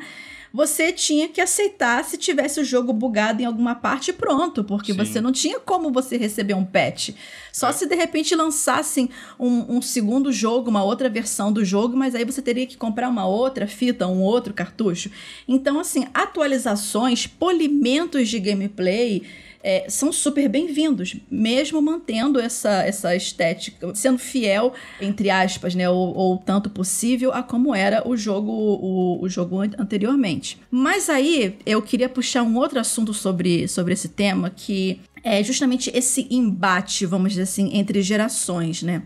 você 0.56 0.94
tinha 0.94 1.28
que 1.28 1.42
aceitar 1.42 2.02
se 2.06 2.18
tivesse 2.18 2.62
o 2.62 2.64
jogo 2.64 2.94
bugado 2.94 3.42
em 3.42 3.46
alguma 3.46 3.76
parte 3.76 4.14
pronto, 4.14 4.64
porque 4.64 4.94
Sim. 4.94 4.98
você 4.98 5.20
não 5.20 5.34
tinha 5.34 5.60
como 5.60 5.92
você 5.92 6.16
receber 6.16 6.54
um 6.54 6.64
patch. 6.64 7.10
Só 7.52 7.68
é. 7.68 7.72
se 7.74 7.86
de 7.86 7.94
repente 7.94 8.34
lançassem 8.34 9.10
um, 9.38 9.76
um, 9.76 9.82
segundo 9.82 10.32
jogo, 10.32 10.70
uma 10.70 10.82
outra 10.82 11.10
versão 11.10 11.52
do 11.52 11.66
jogo, 11.66 11.98
mas 11.98 12.16
aí 12.16 12.24
você 12.24 12.42
teria 12.42 12.66
que 12.66 12.78
comprar 12.78 13.10
uma 13.10 13.28
outra 13.28 13.68
fita, 13.68 14.08
um 14.08 14.22
outro 14.22 14.54
cartucho. 14.54 15.12
Então, 15.46 15.78
assim, 15.78 16.08
atualizações, 16.14 17.28
polimentos 17.28 18.30
de 18.30 18.40
gameplay 18.40 19.24
é, 19.66 19.90
são 19.90 20.14
super 20.14 20.48
bem-vindos, 20.48 21.16
mesmo 21.30 21.82
mantendo 21.82 22.40
essa, 22.40 22.84
essa 22.84 23.16
estética, 23.16 23.96
sendo 23.96 24.20
fiel, 24.20 24.76
entre 25.02 25.32
aspas, 25.32 25.74
né, 25.74 25.90
ou, 25.90 26.16
ou 26.16 26.38
tanto 26.38 26.70
possível, 26.70 27.34
a 27.34 27.42
como 27.42 27.74
era 27.74 28.08
o 28.08 28.16
jogo, 28.16 28.52
o, 28.52 29.24
o 29.24 29.28
jogo 29.28 29.60
anteriormente. 29.60 30.60
Mas 30.70 31.10
aí 31.10 31.58
eu 31.66 31.82
queria 31.82 32.08
puxar 32.08 32.44
um 32.44 32.56
outro 32.58 32.80
assunto 32.80 33.12
sobre, 33.12 33.68
sobre 33.68 33.94
esse 33.94 34.10
tema, 34.10 34.52
que 34.52 35.02
é 35.24 35.44
justamente 35.44 35.90
esse 35.96 36.28
embate, 36.30 37.04
vamos 37.08 37.32
dizer 37.32 37.42
assim, 37.42 37.72
entre 37.76 38.04
gerações, 38.04 38.84
né? 38.84 39.02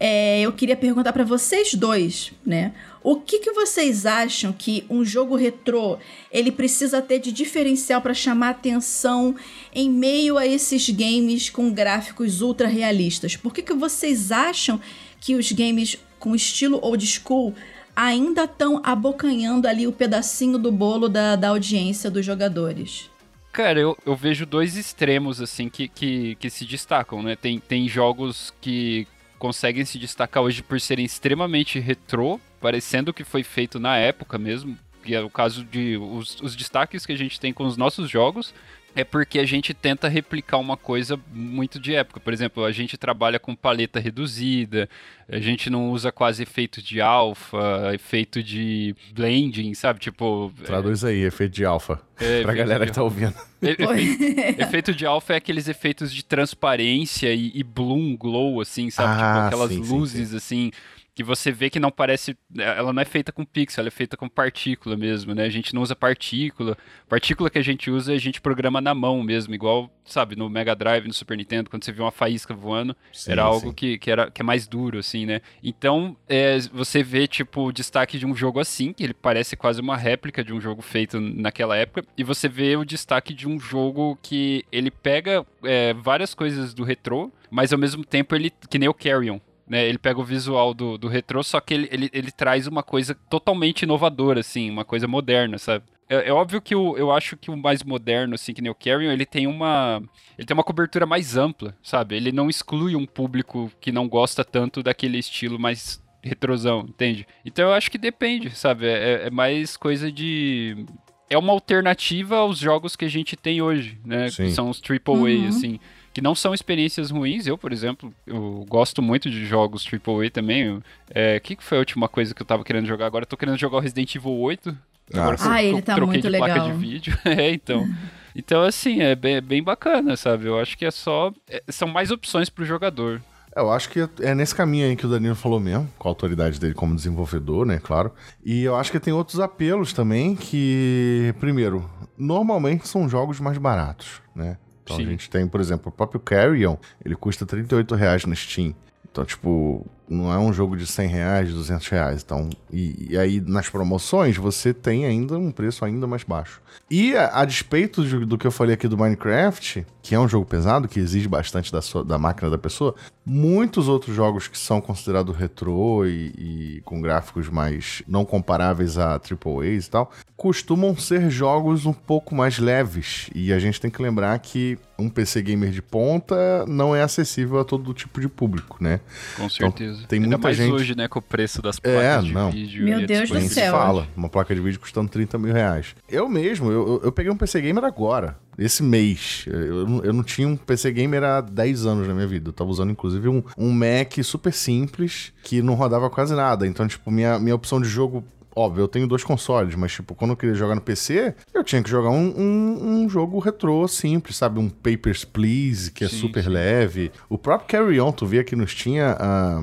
É, 0.00 0.40
eu 0.40 0.50
queria 0.52 0.74
perguntar 0.74 1.12
para 1.12 1.22
vocês 1.22 1.74
dois, 1.74 2.32
né? 2.44 2.72
O 3.04 3.16
que, 3.16 3.40
que 3.40 3.52
vocês 3.52 4.06
acham 4.06 4.52
que 4.52 4.84
um 4.88 5.04
jogo 5.04 5.34
retrô 5.34 5.98
ele 6.30 6.52
precisa 6.52 7.02
ter 7.02 7.18
de 7.18 7.32
diferencial 7.32 8.00
para 8.00 8.14
chamar 8.14 8.50
atenção 8.50 9.34
em 9.74 9.90
meio 9.90 10.38
a 10.38 10.46
esses 10.46 10.88
games 10.88 11.50
com 11.50 11.72
gráficos 11.72 12.40
ultra 12.40 12.68
realistas? 12.68 13.34
Por 13.34 13.52
que, 13.52 13.60
que 13.60 13.74
vocês 13.74 14.30
acham 14.30 14.80
que 15.20 15.34
os 15.34 15.50
games 15.50 15.98
com 16.18 16.34
estilo 16.34 16.78
old 16.80 17.04
school 17.04 17.52
ainda 17.94 18.44
estão 18.44 18.80
abocanhando 18.84 19.66
ali 19.66 19.86
o 19.86 19.92
pedacinho 19.92 20.56
do 20.56 20.70
bolo 20.70 21.08
da, 21.08 21.34
da 21.34 21.48
audiência 21.48 22.08
dos 22.08 22.24
jogadores? 22.24 23.10
Cara, 23.52 23.78
eu, 23.78 23.98
eu 24.06 24.16
vejo 24.16 24.46
dois 24.46 24.76
extremos, 24.76 25.40
assim, 25.40 25.68
que, 25.68 25.86
que, 25.86 26.36
que 26.36 26.48
se 26.48 26.64
destacam, 26.64 27.22
né? 27.22 27.36
Tem, 27.36 27.58
tem 27.58 27.86
jogos 27.86 28.54
que 28.60 29.06
conseguem 29.38 29.84
se 29.84 29.98
destacar 29.98 30.42
hoje 30.42 30.62
por 30.62 30.80
serem 30.80 31.04
extremamente 31.04 31.78
retrô, 31.78 32.40
parecendo 32.62 33.12
que 33.12 33.24
foi 33.24 33.42
feito 33.42 33.80
na 33.80 33.98
época 33.98 34.38
mesmo, 34.38 34.78
que 35.02 35.14
é 35.14 35.20
o 35.20 35.28
caso 35.28 35.64
de 35.64 35.98
os, 35.98 36.40
os 36.40 36.54
destaques 36.54 37.04
que 37.04 37.12
a 37.12 37.18
gente 37.18 37.40
tem 37.40 37.52
com 37.52 37.66
os 37.66 37.76
nossos 37.76 38.08
jogos, 38.08 38.54
é 38.94 39.04
porque 39.04 39.38
a 39.38 39.46
gente 39.46 39.72
tenta 39.72 40.06
replicar 40.06 40.58
uma 40.58 40.76
coisa 40.76 41.18
muito 41.32 41.80
de 41.80 41.94
época. 41.94 42.20
Por 42.20 42.32
exemplo, 42.32 42.64
a 42.64 42.70
gente 42.70 42.96
trabalha 42.96 43.38
com 43.38 43.54
paleta 43.54 43.98
reduzida, 43.98 44.88
a 45.28 45.38
gente 45.38 45.70
não 45.70 45.90
usa 45.90 46.12
quase 46.12 46.42
efeito 46.42 46.82
de 46.82 47.00
alfa, 47.00 47.90
efeito 47.94 48.42
de 48.42 48.94
blending, 49.12 49.72
sabe? 49.74 49.98
Tipo. 49.98 50.52
Traduz 50.64 51.04
é... 51.04 51.08
aí, 51.08 51.24
efeito 51.24 51.54
de 51.54 51.64
alfa. 51.64 52.00
É, 52.20 52.42
pra 52.44 52.54
galera 52.54 52.84
de... 52.84 52.90
que 52.90 52.94
tá 52.94 53.02
ouvindo. 53.02 53.34
efeito, 53.62 53.92
efeito 54.60 54.94
de 54.94 55.06
alfa 55.06 55.32
é 55.32 55.36
aqueles 55.36 55.68
efeitos 55.68 56.12
de 56.12 56.22
transparência 56.22 57.32
e, 57.32 57.50
e 57.54 57.62
bloom, 57.64 58.14
glow, 58.14 58.60
assim, 58.60 58.90
sabe? 58.90 59.14
Tipo, 59.14 59.24
ah, 59.24 59.34
tipo 59.34 59.46
aquelas 59.46 59.70
sim, 59.70 59.94
luzes, 59.94 60.28
sim, 60.28 60.38
sim. 60.38 60.68
assim 60.68 60.72
que 61.14 61.22
você 61.22 61.52
vê 61.52 61.68
que 61.68 61.78
não 61.78 61.90
parece. 61.90 62.36
Ela 62.56 62.92
não 62.92 63.02
é 63.02 63.04
feita 63.04 63.32
com 63.32 63.44
pixel, 63.44 63.82
ela 63.82 63.88
é 63.88 63.90
feita 63.90 64.16
com 64.16 64.28
partícula 64.28 64.96
mesmo, 64.96 65.34
né? 65.34 65.44
A 65.44 65.50
gente 65.50 65.74
não 65.74 65.82
usa 65.82 65.94
partícula. 65.94 66.76
Partícula 67.08 67.50
que 67.50 67.58
a 67.58 67.62
gente 67.62 67.90
usa, 67.90 68.12
a 68.12 68.18
gente 68.18 68.40
programa 68.40 68.80
na 68.80 68.94
mão 68.94 69.22
mesmo, 69.22 69.54
igual, 69.54 69.90
sabe, 70.04 70.36
no 70.36 70.48
Mega 70.48 70.74
Drive, 70.74 71.06
no 71.06 71.12
Super 71.12 71.36
Nintendo, 71.36 71.68
quando 71.68 71.84
você 71.84 71.92
vê 71.92 72.00
uma 72.00 72.10
faísca 72.10 72.54
voando, 72.54 72.96
sim, 73.12 73.32
era 73.32 73.42
algo 73.42 73.74
que, 73.74 73.98
que, 73.98 74.10
era, 74.10 74.30
que 74.30 74.40
é 74.40 74.44
mais 74.44 74.66
duro, 74.66 74.98
assim, 74.98 75.26
né? 75.26 75.42
Então, 75.62 76.16
é, 76.28 76.58
você 76.72 77.02
vê, 77.02 77.26
tipo, 77.26 77.66
o 77.66 77.72
destaque 77.72 78.18
de 78.18 78.24
um 78.24 78.34
jogo 78.34 78.58
assim, 78.58 78.92
que 78.92 79.04
ele 79.04 79.14
parece 79.14 79.54
quase 79.56 79.80
uma 79.80 79.96
réplica 79.96 80.42
de 80.42 80.52
um 80.52 80.60
jogo 80.60 80.80
feito 80.80 81.20
naquela 81.20 81.76
época, 81.76 82.06
e 82.16 82.24
você 82.24 82.48
vê 82.48 82.76
o 82.76 82.84
destaque 82.84 83.34
de 83.34 83.46
um 83.46 83.60
jogo 83.60 84.18
que 84.22 84.64
ele 84.72 84.90
pega 84.90 85.44
é, 85.62 85.92
várias 85.92 86.32
coisas 86.34 86.72
do 86.72 86.84
retrô, 86.84 87.30
mas 87.50 87.72
ao 87.72 87.78
mesmo 87.78 88.04
tempo 88.04 88.34
ele, 88.34 88.50
que 88.70 88.78
nem 88.78 88.88
o 88.88 88.94
Carrion, 88.94 89.38
né? 89.72 89.88
Ele 89.88 89.96
pega 89.96 90.20
o 90.20 90.24
visual 90.24 90.74
do, 90.74 90.98
do 90.98 91.08
retrô, 91.08 91.42
só 91.42 91.58
que 91.58 91.72
ele, 91.72 91.88
ele, 91.90 92.10
ele 92.12 92.30
traz 92.30 92.66
uma 92.66 92.82
coisa 92.82 93.14
totalmente 93.30 93.84
inovadora, 93.84 94.40
assim, 94.40 94.68
uma 94.68 94.84
coisa 94.84 95.08
moderna, 95.08 95.56
sabe? 95.56 95.86
É, 96.10 96.28
é, 96.28 96.32
óbvio 96.32 96.60
que 96.60 96.74
o, 96.74 96.94
eu 96.94 97.10
acho 97.10 97.38
que 97.38 97.50
o 97.50 97.56
mais 97.56 97.82
moderno, 97.82 98.34
assim, 98.34 98.52
que 98.52 98.60
nem 98.60 98.70
o 98.70 98.74
Carrion, 98.74 99.10
ele 99.10 99.24
tem 99.24 99.46
uma. 99.46 100.02
Ele 100.36 100.46
tem 100.46 100.52
uma 100.54 100.62
cobertura 100.62 101.06
mais 101.06 101.38
ampla, 101.38 101.74
sabe? 101.82 102.14
Ele 102.14 102.30
não 102.30 102.50
exclui 102.50 102.94
um 102.94 103.06
público 103.06 103.72
que 103.80 103.90
não 103.90 104.06
gosta 104.06 104.44
tanto 104.44 104.82
daquele 104.82 105.16
estilo 105.16 105.58
mais 105.58 106.02
retrosão, 106.22 106.80
entende? 106.86 107.26
Então 107.42 107.68
eu 107.68 107.72
acho 107.72 107.90
que 107.90 107.96
depende, 107.96 108.50
sabe? 108.50 108.86
É, 108.86 109.28
é 109.28 109.30
mais 109.30 109.74
coisa 109.74 110.12
de. 110.12 110.84
É 111.30 111.38
uma 111.38 111.54
alternativa 111.54 112.36
aos 112.36 112.58
jogos 112.58 112.94
que 112.94 113.06
a 113.06 113.10
gente 113.10 113.36
tem 113.36 113.62
hoje, 113.62 113.98
né? 114.04 114.28
Sim. 114.28 114.44
Que 114.44 114.50
são 114.50 114.68
os 114.68 114.82
AAA, 114.86 115.14
uhum. 115.14 115.48
assim 115.48 115.80
que 116.12 116.20
não 116.20 116.34
são 116.34 116.52
experiências 116.52 117.10
ruins. 117.10 117.46
Eu, 117.46 117.56
por 117.56 117.72
exemplo, 117.72 118.12
eu 118.26 118.64
gosto 118.68 119.00
muito 119.00 119.30
de 119.30 119.46
jogos 119.46 119.86
AAA 119.86 120.30
também. 120.30 120.70
O 120.70 120.82
é, 121.10 121.40
que, 121.40 121.56
que 121.56 121.64
foi 121.64 121.78
a 121.78 121.80
última 121.80 122.08
coisa 122.08 122.34
que 122.34 122.42
eu 122.42 122.46
tava 122.46 122.64
querendo 122.64 122.86
jogar 122.86 123.06
agora? 123.06 123.22
Eu 123.22 123.28
tô 123.28 123.36
querendo 123.36 123.58
jogar 123.58 123.78
o 123.78 123.80
Resident 123.80 124.14
Evil 124.14 124.32
8. 124.32 124.76
Agora 125.14 125.36
ah, 125.40 125.62
ele 125.62 125.82
tá 125.82 125.96
muito 125.98 126.22
de 126.22 126.28
legal. 126.28 126.48
placa 126.48 126.72
de 126.72 126.72
vídeo. 126.78 127.18
é, 127.24 127.50
então. 127.52 127.86
Então, 128.34 128.62
assim, 128.62 129.02
é 129.02 129.14
bem, 129.14 129.42
bem, 129.42 129.62
bacana, 129.62 130.16
sabe? 130.16 130.46
Eu 130.46 130.58
acho 130.58 130.78
que 130.78 130.86
é 130.86 130.90
só. 130.90 131.30
É, 131.46 131.62
são 131.68 131.86
mais 131.86 132.10
opções 132.10 132.48
pro 132.48 132.64
jogador. 132.64 133.20
Eu 133.54 133.70
acho 133.70 133.90
que 133.90 134.08
é 134.20 134.34
nesse 134.34 134.54
caminho 134.54 134.86
aí 134.86 134.96
que 134.96 135.04
o 135.04 135.08
Danilo 135.08 135.34
falou 135.34 135.60
mesmo, 135.60 135.86
com 135.98 136.08
a 136.08 136.10
autoridade 136.10 136.58
dele 136.58 136.72
como 136.72 136.96
desenvolvedor, 136.96 137.66
né, 137.66 137.78
claro. 137.78 138.10
E 138.42 138.62
eu 138.62 138.74
acho 138.74 138.90
que 138.90 138.98
tem 138.98 139.12
outros 139.12 139.38
apelos 139.38 139.92
também 139.92 140.34
que, 140.34 141.34
primeiro, 141.38 141.88
normalmente 142.16 142.88
são 142.88 143.06
jogos 143.06 143.38
mais 143.40 143.58
baratos, 143.58 144.22
né? 144.34 144.56
Então 144.82 144.96
Sim. 144.96 145.02
a 145.02 145.06
gente 145.06 145.30
tem, 145.30 145.46
por 145.46 145.60
exemplo, 145.60 145.88
o 145.88 145.92
próprio 145.92 146.20
Carrion, 146.20 146.76
ele 147.04 147.14
custa 147.14 147.46
38 147.46 147.94
reais 147.94 148.24
na 148.24 148.34
Steam. 148.34 148.74
Então, 149.10 149.24
tipo, 149.24 149.86
não 150.12 150.32
é 150.32 150.38
um 150.38 150.52
jogo 150.52 150.76
de 150.76 150.86
100 150.86 151.08
reais, 151.08 151.52
200 151.52 151.88
reais. 151.88 152.22
Então, 152.24 152.50
e, 152.70 153.08
e 153.10 153.18
aí 153.18 153.40
nas 153.40 153.68
promoções 153.68 154.36
você 154.36 154.72
tem 154.74 155.06
ainda 155.06 155.38
um 155.38 155.50
preço 155.50 155.84
ainda 155.84 156.06
mais 156.06 156.22
baixo. 156.22 156.60
E 156.90 157.16
a, 157.16 157.40
a 157.40 157.44
despeito 157.44 158.04
de, 158.04 158.24
do 158.24 158.36
que 158.36 158.46
eu 158.46 158.50
falei 158.50 158.74
aqui 158.74 158.86
do 158.86 158.98
Minecraft, 158.98 159.86
que 160.02 160.14
é 160.14 160.20
um 160.20 160.28
jogo 160.28 160.44
pesado, 160.44 160.88
que 160.88 161.00
exige 161.00 161.28
bastante 161.28 161.72
da, 161.72 161.80
sua, 161.80 162.04
da 162.04 162.18
máquina 162.18 162.50
da 162.50 162.58
pessoa, 162.58 162.94
muitos 163.24 163.88
outros 163.88 164.14
jogos 164.14 164.48
que 164.48 164.58
são 164.58 164.80
considerados 164.80 165.36
retrô 165.36 166.04
e, 166.04 166.32
e 166.36 166.82
com 166.84 167.00
gráficos 167.00 167.48
mais 167.48 168.02
não 168.06 168.24
comparáveis 168.24 168.98
a 168.98 169.12
AAAs 169.14 169.86
e 169.86 169.90
tal, 169.90 170.10
costumam 170.36 170.96
ser 170.96 171.30
jogos 171.30 171.86
um 171.86 171.92
pouco 171.92 172.34
mais 172.34 172.58
leves. 172.58 173.30
E 173.34 173.52
a 173.52 173.58
gente 173.58 173.80
tem 173.80 173.90
que 173.90 174.02
lembrar 174.02 174.36
que 174.40 174.76
um 174.98 175.08
PC 175.08 175.40
gamer 175.42 175.70
de 175.70 175.80
ponta 175.80 176.66
não 176.66 176.94
é 176.94 177.02
acessível 177.02 177.60
a 177.60 177.64
todo 177.64 177.94
tipo 177.94 178.20
de 178.20 178.28
público, 178.28 178.78
né? 178.80 179.00
Com 179.36 179.48
certeza. 179.48 180.01
Tem 180.08 180.18
Ainda 180.18 180.28
muita 180.36 180.48
mais 180.48 180.56
gente... 180.56 180.72
hoje, 180.72 180.94
né, 180.96 181.08
com 181.08 181.18
o 181.18 181.22
preço 181.22 181.60
das 181.62 181.78
placas 181.78 182.02
É, 182.02 182.20
de 182.22 182.32
não. 182.32 182.50
vídeo. 182.50 182.84
Meu 182.84 182.98
a 182.98 183.06
Deus 183.06 183.28
do 183.28 183.34
Nem 183.34 183.42
disposição. 183.44 183.48
se 183.48 183.54
céu. 183.54 183.72
fala. 183.72 184.08
Uma 184.16 184.28
placa 184.28 184.54
de 184.54 184.60
vídeo 184.60 184.80
custando 184.80 185.08
30 185.10 185.38
mil 185.38 185.52
reais. 185.52 185.94
Eu 186.08 186.28
mesmo, 186.28 186.70
eu, 186.70 187.00
eu- 187.04 187.12
peguei 187.12 187.30
um 187.30 187.36
PC 187.36 187.60
Gamer 187.60 187.84
agora, 187.84 188.36
esse 188.58 188.82
mês. 188.82 189.44
Eu, 189.46 189.86
não- 189.86 190.04
eu 190.04 190.12
não 190.12 190.22
tinha 190.22 190.46
um 190.48 190.56
PC 190.56 190.90
Gamer 190.92 191.22
há 191.22 191.40
10 191.40 191.86
anos 191.86 192.06
na 192.08 192.14
minha 192.14 192.26
vida. 192.26 192.48
Eu 192.48 192.52
tava 192.52 192.70
usando, 192.70 192.90
inclusive, 192.90 193.28
um, 193.28 193.42
um 193.56 193.70
Mac 193.72 194.12
super 194.22 194.52
simples 194.52 195.32
que 195.42 195.60
não 195.62 195.74
rodava 195.74 196.08
quase 196.10 196.34
nada. 196.34 196.66
Então, 196.66 196.86
tipo, 196.86 197.10
minha, 197.10 197.38
minha 197.38 197.54
opção 197.54 197.80
de 197.80 197.88
jogo. 197.88 198.24
Óbvio, 198.54 198.82
eu 198.82 198.88
tenho 198.88 199.06
dois 199.06 199.24
consoles, 199.24 199.74
mas, 199.74 199.92
tipo, 199.92 200.14
quando 200.14 200.32
eu 200.32 200.36
queria 200.36 200.54
jogar 200.54 200.74
no 200.74 200.80
PC, 200.82 201.34
eu 201.54 201.64
tinha 201.64 201.82
que 201.82 201.88
jogar 201.88 202.10
um, 202.10 202.34
um, 202.38 203.02
um 203.04 203.08
jogo 203.08 203.38
retrô 203.38 203.88
simples, 203.88 204.36
sabe? 204.36 204.58
Um 204.60 204.68
Papers, 204.68 205.24
Please, 205.24 205.90
que 205.90 206.04
é 206.04 206.08
Sim, 206.08 206.18
super 206.18 206.44
sim. 206.44 206.50
leve. 206.50 207.10
O 207.30 207.38
próprio 207.38 207.66
Carry 207.68 207.98
On, 207.98 208.12
tu 208.12 208.26
vê 208.26 208.44
que 208.44 208.54
nos 208.54 208.74
tinha. 208.74 209.16
ah, 209.18 209.62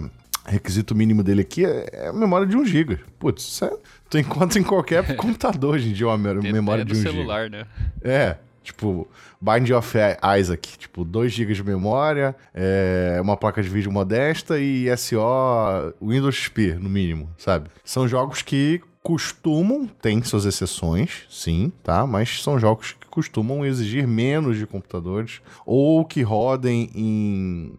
requisito 0.50 0.96
mínimo 0.96 1.24
dele 1.24 1.42
aqui 1.42 1.66
é, 1.66 1.90
é 1.92 2.08
a 2.08 2.14
memória 2.14 2.46
de 2.46 2.58
1 2.58 2.66
GB. 2.66 3.00
Putz, 3.18 3.44
isso 3.44 3.66
é, 3.66 3.72
tu 4.10 4.18
encontra 4.18 4.60
em 4.60 4.64
qualquer 4.64 5.06
computador 5.16 5.76
hoje 5.76 5.90
em 5.90 5.94
dia 5.94 6.08
uma 6.08 6.18
memória, 6.18 6.84
de 6.84 6.94
1 6.94 6.96
no 6.96 7.02
GB. 7.02 7.12
celular, 7.12 7.50
né? 7.50 7.66
É, 8.02 8.38
tipo, 8.64 9.08
Bind 9.40 9.70
of 9.72 9.98
Isaac, 10.40 10.78
tipo, 10.78 11.06
2 11.06 11.32
GB 11.32 11.54
de 11.54 11.64
memória, 11.64 12.36
é, 12.54 13.20
uma 13.22 13.38
placa 13.38 13.62
de 13.62 13.70
vídeo 13.70 13.92
modesta 13.92 14.60
e 14.60 14.86
SO 14.98 15.94
Windows 16.02 16.36
XP, 16.36 16.76
no 16.76 16.90
mínimo, 16.90 17.30
sabe? 17.38 17.70
São 17.84 18.08
jogos 18.08 18.42
que 18.42 18.82
costumam, 19.02 19.88
tem 20.02 20.22
suas 20.24 20.46
exceções, 20.46 21.26
sim, 21.30 21.72
tá? 21.84 22.06
Mas 22.06 22.44
são 22.44 22.60
jogos 22.60 22.96
que 23.00 23.08
costumam 23.08 23.66
exigir 23.66 24.06
menos 24.06 24.58
de 24.58 24.68
computadores 24.68 25.42
ou 25.66 26.04
que 26.06 26.22
rodem 26.22 26.90
em 26.94 27.74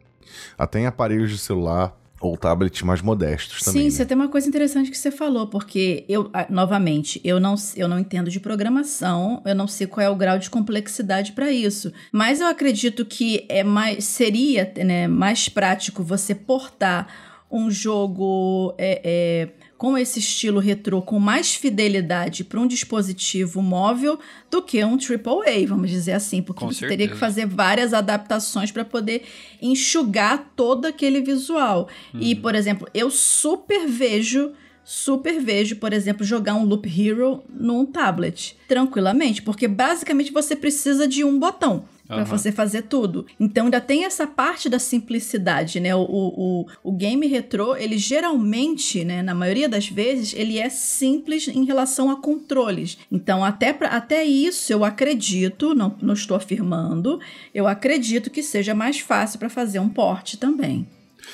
até 0.56 0.80
em 0.80 0.86
aparelhos 0.86 1.30
de 1.30 1.38
celular 1.38 1.99
ou 2.20 2.36
tablet 2.36 2.84
mais 2.84 3.00
modestos 3.00 3.62
também. 3.62 3.82
Sim, 3.82 3.88
né? 3.88 3.90
você 3.90 4.04
tem 4.04 4.14
uma 4.14 4.28
coisa 4.28 4.46
interessante 4.46 4.90
que 4.90 4.98
você 4.98 5.10
falou, 5.10 5.46
porque 5.46 6.04
eu, 6.08 6.28
ah, 6.34 6.46
novamente, 6.50 7.20
eu 7.24 7.40
não, 7.40 7.54
eu 7.74 7.88
não 7.88 7.98
entendo 7.98 8.30
de 8.30 8.38
programação, 8.38 9.42
eu 9.46 9.54
não 9.54 9.66
sei 9.66 9.86
qual 9.86 10.06
é 10.06 10.10
o 10.10 10.16
grau 10.16 10.38
de 10.38 10.50
complexidade 10.50 11.32
para 11.32 11.50
isso. 11.50 11.92
Mas 12.12 12.40
eu 12.40 12.46
acredito 12.46 13.04
que 13.06 13.46
é 13.48 13.64
mais, 13.64 14.04
seria 14.04 14.70
né, 14.84 15.08
mais 15.08 15.48
prático 15.48 16.02
você 16.02 16.34
portar 16.34 17.08
um 17.50 17.70
jogo 17.70 18.74
é, 18.78 19.00
é, 19.02 19.48
com 19.80 19.96
esse 19.96 20.18
estilo 20.18 20.60
retrô, 20.60 21.00
com 21.00 21.18
mais 21.18 21.54
fidelidade 21.54 22.44
para 22.44 22.60
um 22.60 22.66
dispositivo 22.66 23.62
móvel 23.62 24.20
do 24.50 24.60
que 24.60 24.84
um 24.84 24.98
AAA, 24.98 25.66
vamos 25.66 25.88
dizer 25.88 26.12
assim, 26.12 26.42
porque 26.42 26.60
Com 26.60 26.70
você 26.70 26.86
teria 26.86 27.08
que 27.08 27.14
certeza. 27.14 27.18
fazer 27.18 27.46
várias 27.46 27.94
adaptações 27.94 28.70
para 28.70 28.84
poder 28.84 29.22
enxugar 29.62 30.52
todo 30.54 30.84
aquele 30.84 31.22
visual. 31.22 31.88
E, 32.12 32.34
por 32.34 32.54
exemplo, 32.54 32.86
eu 32.92 33.10
super 33.10 33.88
vejo 33.88 34.52
super 34.84 35.40
vejo, 35.40 35.76
por 35.76 35.94
exemplo, 35.94 36.24
jogar 36.24 36.54
um 36.56 36.64
Loop 36.64 36.86
Hero 36.86 37.42
num 37.48 37.86
tablet 37.86 38.56
tranquilamente, 38.68 39.40
porque 39.40 39.66
basicamente 39.66 40.30
você 40.30 40.54
precisa 40.56 41.08
de 41.08 41.24
um 41.24 41.38
botão 41.38 41.84
para 42.10 42.22
Aham. 42.22 42.24
você 42.24 42.50
fazer 42.50 42.82
tudo. 42.82 43.24
Então 43.38 43.64
ainda 43.66 43.80
tem 43.80 44.04
essa 44.04 44.26
parte 44.26 44.68
da 44.68 44.78
simplicidade, 44.78 45.78
né? 45.78 45.94
O, 45.94 46.00
o, 46.00 46.60
o, 46.62 46.66
o 46.82 46.92
game 46.92 47.26
retrô, 47.26 47.76
ele 47.76 47.96
geralmente, 47.96 49.04
né, 49.04 49.22
na 49.22 49.34
maioria 49.34 49.68
das 49.68 49.88
vezes, 49.88 50.34
ele 50.34 50.58
é 50.58 50.68
simples 50.68 51.46
em 51.46 51.64
relação 51.64 52.10
a 52.10 52.20
controles. 52.20 52.98
Então 53.10 53.44
até, 53.44 53.72
pra, 53.72 53.88
até 53.88 54.24
isso 54.24 54.72
eu 54.72 54.84
acredito, 54.84 55.74
não, 55.74 55.96
não 56.02 56.14
estou 56.14 56.36
afirmando, 56.36 57.20
eu 57.54 57.68
acredito 57.68 58.30
que 58.30 58.42
seja 58.42 58.74
mais 58.74 58.98
fácil 58.98 59.38
para 59.38 59.48
fazer 59.48 59.78
um 59.78 59.88
porte 59.88 60.36
também. 60.36 60.86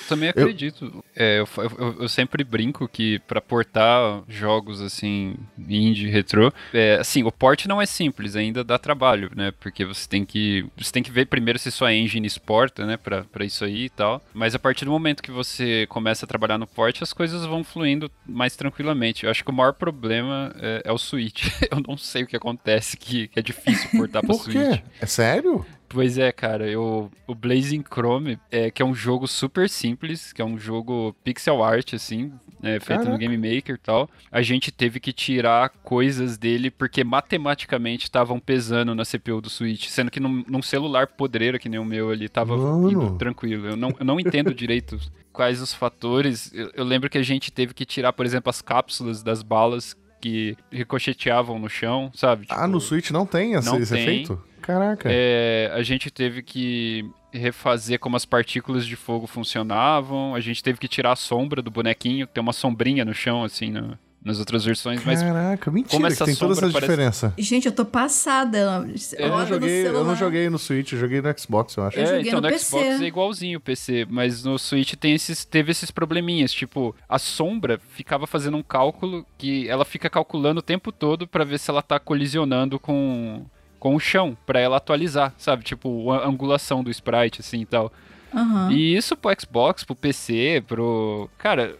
Também 0.08 0.28
acredito. 0.28 1.04
É, 1.14 1.40
eu, 1.40 1.48
eu- 1.78 1.96
eu 2.02 2.08
sempre 2.08 2.44
brinco 2.44 2.86
que 2.88 3.18
pra 3.20 3.40
portar 3.40 4.22
jogos 4.28 4.80
assim, 4.80 5.34
indie, 5.58 6.08
retrô, 6.08 6.52
é, 6.72 6.96
assim, 6.96 7.22
o 7.24 7.32
port 7.32 7.66
não 7.66 7.80
é 7.80 7.86
simples, 7.86 8.36
ainda 8.36 8.62
dá 8.62 8.78
trabalho, 8.78 9.30
né? 9.34 9.52
Porque 9.60 9.84
você 9.84 10.08
tem 10.08 10.24
que 10.24 10.64
você 10.76 10.92
tem 10.92 11.02
que 11.02 11.10
ver 11.10 11.26
primeiro 11.26 11.58
se 11.58 11.70
sua 11.70 11.92
engine 11.92 12.26
exporta, 12.26 12.84
né, 12.86 12.96
Pra 12.96 13.24
pra 13.24 13.44
isso 13.44 13.64
aí 13.64 13.84
e 13.86 13.90
tal. 13.90 14.22
Mas 14.34 14.54
a 14.54 14.58
partir 14.58 14.84
do 14.84 14.90
momento 14.90 15.22
que 15.22 15.30
você 15.30 15.86
começa 15.88 16.24
a 16.24 16.28
trabalhar 16.28 16.58
no 16.58 16.66
port, 16.66 17.02
as 17.02 17.12
coisas 17.12 17.44
vão 17.44 17.64
fluindo 17.64 18.10
mais 18.26 18.54
tranquilamente. 18.56 19.24
Eu 19.24 19.30
acho 19.30 19.42
que 19.44 19.50
o 19.50 19.54
maior 19.54 19.72
problema 19.72 20.54
é, 20.60 20.82
é 20.84 20.92
o 20.92 20.98
Switch. 20.98 21.46
Eu 21.70 21.82
não 21.86 21.96
sei 21.96 22.22
o 22.22 22.26
que 22.26 22.36
acontece 22.36 22.96
que, 22.96 23.28
que 23.28 23.38
é 23.38 23.42
difícil 23.42 23.90
portar 23.90 24.22
pra 24.22 24.34
Por 24.34 24.42
Switch. 24.44 24.56
quê? 24.56 24.82
É 25.00 25.06
sério? 25.06 25.64
Pois 25.88 26.18
é, 26.18 26.32
cara, 26.32 26.68
eu, 26.68 27.10
o 27.26 27.34
Blazing 27.34 27.84
Chrome, 27.88 28.38
é, 28.50 28.70
que 28.70 28.82
é 28.82 28.84
um 28.84 28.94
jogo 28.94 29.26
super 29.26 29.68
simples, 29.68 30.32
que 30.32 30.42
é 30.42 30.44
um 30.44 30.58
jogo 30.58 31.14
pixel 31.22 31.62
art, 31.62 31.94
assim, 31.94 32.32
é, 32.62 32.80
feito 32.80 33.00
no 33.00 33.04
Caraca. 33.06 33.18
Game 33.18 33.36
Maker 33.36 33.76
e 33.76 33.78
tal. 33.78 34.10
A 34.30 34.42
gente 34.42 34.72
teve 34.72 34.98
que 34.98 35.12
tirar 35.12 35.68
coisas 35.84 36.36
dele 36.36 36.70
porque 36.70 37.04
matematicamente 37.04 38.04
estavam 38.04 38.40
pesando 38.40 38.94
na 38.94 39.04
CPU 39.04 39.40
do 39.40 39.48
Switch, 39.48 39.86
sendo 39.88 40.10
que 40.10 40.20
num, 40.20 40.44
num 40.48 40.62
celular 40.62 41.06
podreiro 41.06 41.58
que 41.58 41.68
nem 41.68 41.78
o 41.78 41.84
meu 41.84 42.10
ali, 42.10 42.28
tava 42.28 42.56
Mano. 42.56 42.90
indo 42.90 43.16
tranquilo. 43.16 43.68
Eu 43.68 43.76
não, 43.76 43.94
eu 43.98 44.04
não 44.04 44.18
entendo 44.18 44.52
direito 44.54 44.98
quais 45.32 45.60
os 45.60 45.72
fatores. 45.72 46.52
Eu, 46.52 46.70
eu 46.74 46.84
lembro 46.84 47.08
que 47.08 47.18
a 47.18 47.22
gente 47.22 47.52
teve 47.52 47.74
que 47.74 47.84
tirar, 47.84 48.12
por 48.12 48.26
exemplo, 48.26 48.50
as 48.50 48.60
cápsulas 48.60 49.22
das 49.22 49.42
balas 49.42 49.96
que 50.20 50.56
ricocheteavam 50.72 51.58
no 51.58 51.68
chão, 51.68 52.10
sabe? 52.14 52.46
ah, 52.48 52.54
Tipo, 52.56 52.66
no 52.68 52.80
Switch 52.80 53.10
não 53.10 53.26
tem 53.26 53.52
esse, 53.54 53.66
não 53.66 53.78
esse 53.78 53.92
tem. 53.92 54.02
efeito? 54.02 54.42
Caraca. 54.62 55.08
é, 55.12 55.70
a 55.74 55.82
gente 55.82 56.10
teve 56.10 56.42
que 56.42 57.08
refazer 57.32 57.98
como 58.00 58.16
as 58.16 58.24
partículas 58.24 58.84
de 58.86 58.96
fogo 58.96 59.26
funcionavam, 59.26 60.34
a 60.34 60.40
gente 60.40 60.62
teve 60.62 60.78
que 60.78 60.88
tirar 60.88 61.12
a 61.12 61.16
sombra 61.16 61.60
do 61.62 61.70
bonequinho, 61.70 62.26
tem 62.26 62.40
uma 62.42 62.52
sombrinha 62.52 63.04
no 63.04 63.14
chão, 63.14 63.44
assim, 63.44 63.70
na- 63.70 63.98
nas 64.26 64.40
outras 64.40 64.64
versões, 64.64 65.00
mas 65.04 65.22
Caraca, 65.22 65.70
mentira, 65.70 65.90
como 65.92 66.06
que 66.08 66.12
essa 66.12 66.24
tem 66.24 66.34
toda 66.34 66.52
essa 66.52 66.60
parece- 66.62 66.80
diferença. 66.80 67.32
Gente, 67.38 67.66
eu 67.66 67.72
tô 67.72 67.84
passada. 67.84 68.58
Eu 68.58 68.68
Olha 68.68 69.28
não, 69.30 69.38
no 69.38 69.46
joguei, 69.46 69.86
eu 69.86 70.04
não 70.04 70.16
joguei 70.16 70.50
no 70.50 70.58
Switch, 70.58 70.92
eu 70.92 70.98
joguei 70.98 71.20
no 71.22 71.38
Xbox, 71.38 71.76
eu 71.76 71.84
acho. 71.84 71.98
Eu 71.98 72.06
é, 72.16 72.20
então 72.20 72.40
no 72.40 72.48
no 72.48 72.48
PC. 72.48 72.64
Xbox 72.64 73.00
é 73.00 73.04
igualzinho 73.06 73.58
o 73.58 73.60
PC, 73.60 74.06
mas 74.10 74.42
no 74.44 74.58
Switch 74.58 74.94
tem 74.94 75.14
esses, 75.14 75.44
teve 75.44 75.70
esses 75.70 75.92
probleminhas, 75.92 76.52
tipo, 76.52 76.94
a 77.08 77.18
sombra 77.18 77.80
ficava 77.94 78.26
fazendo 78.26 78.56
um 78.56 78.62
cálculo 78.62 79.24
que 79.38 79.68
ela 79.68 79.84
fica 79.84 80.10
calculando 80.10 80.58
o 80.58 80.62
tempo 80.62 80.90
todo 80.90 81.26
pra 81.28 81.44
ver 81.44 81.58
se 81.58 81.70
ela 81.70 81.80
tá 81.80 81.98
colisionando 82.00 82.80
com, 82.80 83.46
com 83.78 83.94
o 83.94 84.00
chão, 84.00 84.36
pra 84.44 84.58
ela 84.58 84.78
atualizar, 84.78 85.32
sabe? 85.38 85.62
Tipo, 85.62 86.10
a 86.10 86.26
angulação 86.26 86.82
do 86.82 86.90
sprite, 86.90 87.40
assim 87.40 87.60
e 87.60 87.66
tal. 87.66 87.92
Aham. 88.34 88.72
E 88.72 88.96
isso 88.96 89.16
pro 89.16 89.30
Xbox, 89.40 89.84
pro 89.84 89.94
PC, 89.94 90.64
pro. 90.66 91.30
Cara, 91.38 91.76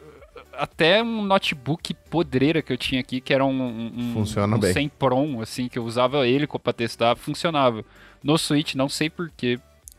até 0.59 1.03
um 1.03 1.23
notebook 1.23 1.95
podreira 2.11 2.63
que 2.63 2.73
eu 2.73 2.77
tinha 2.77 3.01
aqui, 3.01 3.21
que 3.21 3.33
era 3.33 3.45
um. 3.45 3.93
um 3.97 4.13
Funciona 4.13 4.57
um 4.57 4.61
bem. 4.61 4.73
100 4.73 4.89
Prom, 4.91 5.41
assim, 5.41 5.69
que 5.69 5.79
eu 5.79 5.85
usava 5.85 6.27
ele 6.27 6.47
pra 6.47 6.73
testar, 6.73 7.17
funcionava. 7.17 7.85
No 8.23 8.37
Switch, 8.37 8.75
não 8.75 8.89
sei 8.89 9.09
porquê. 9.11 9.59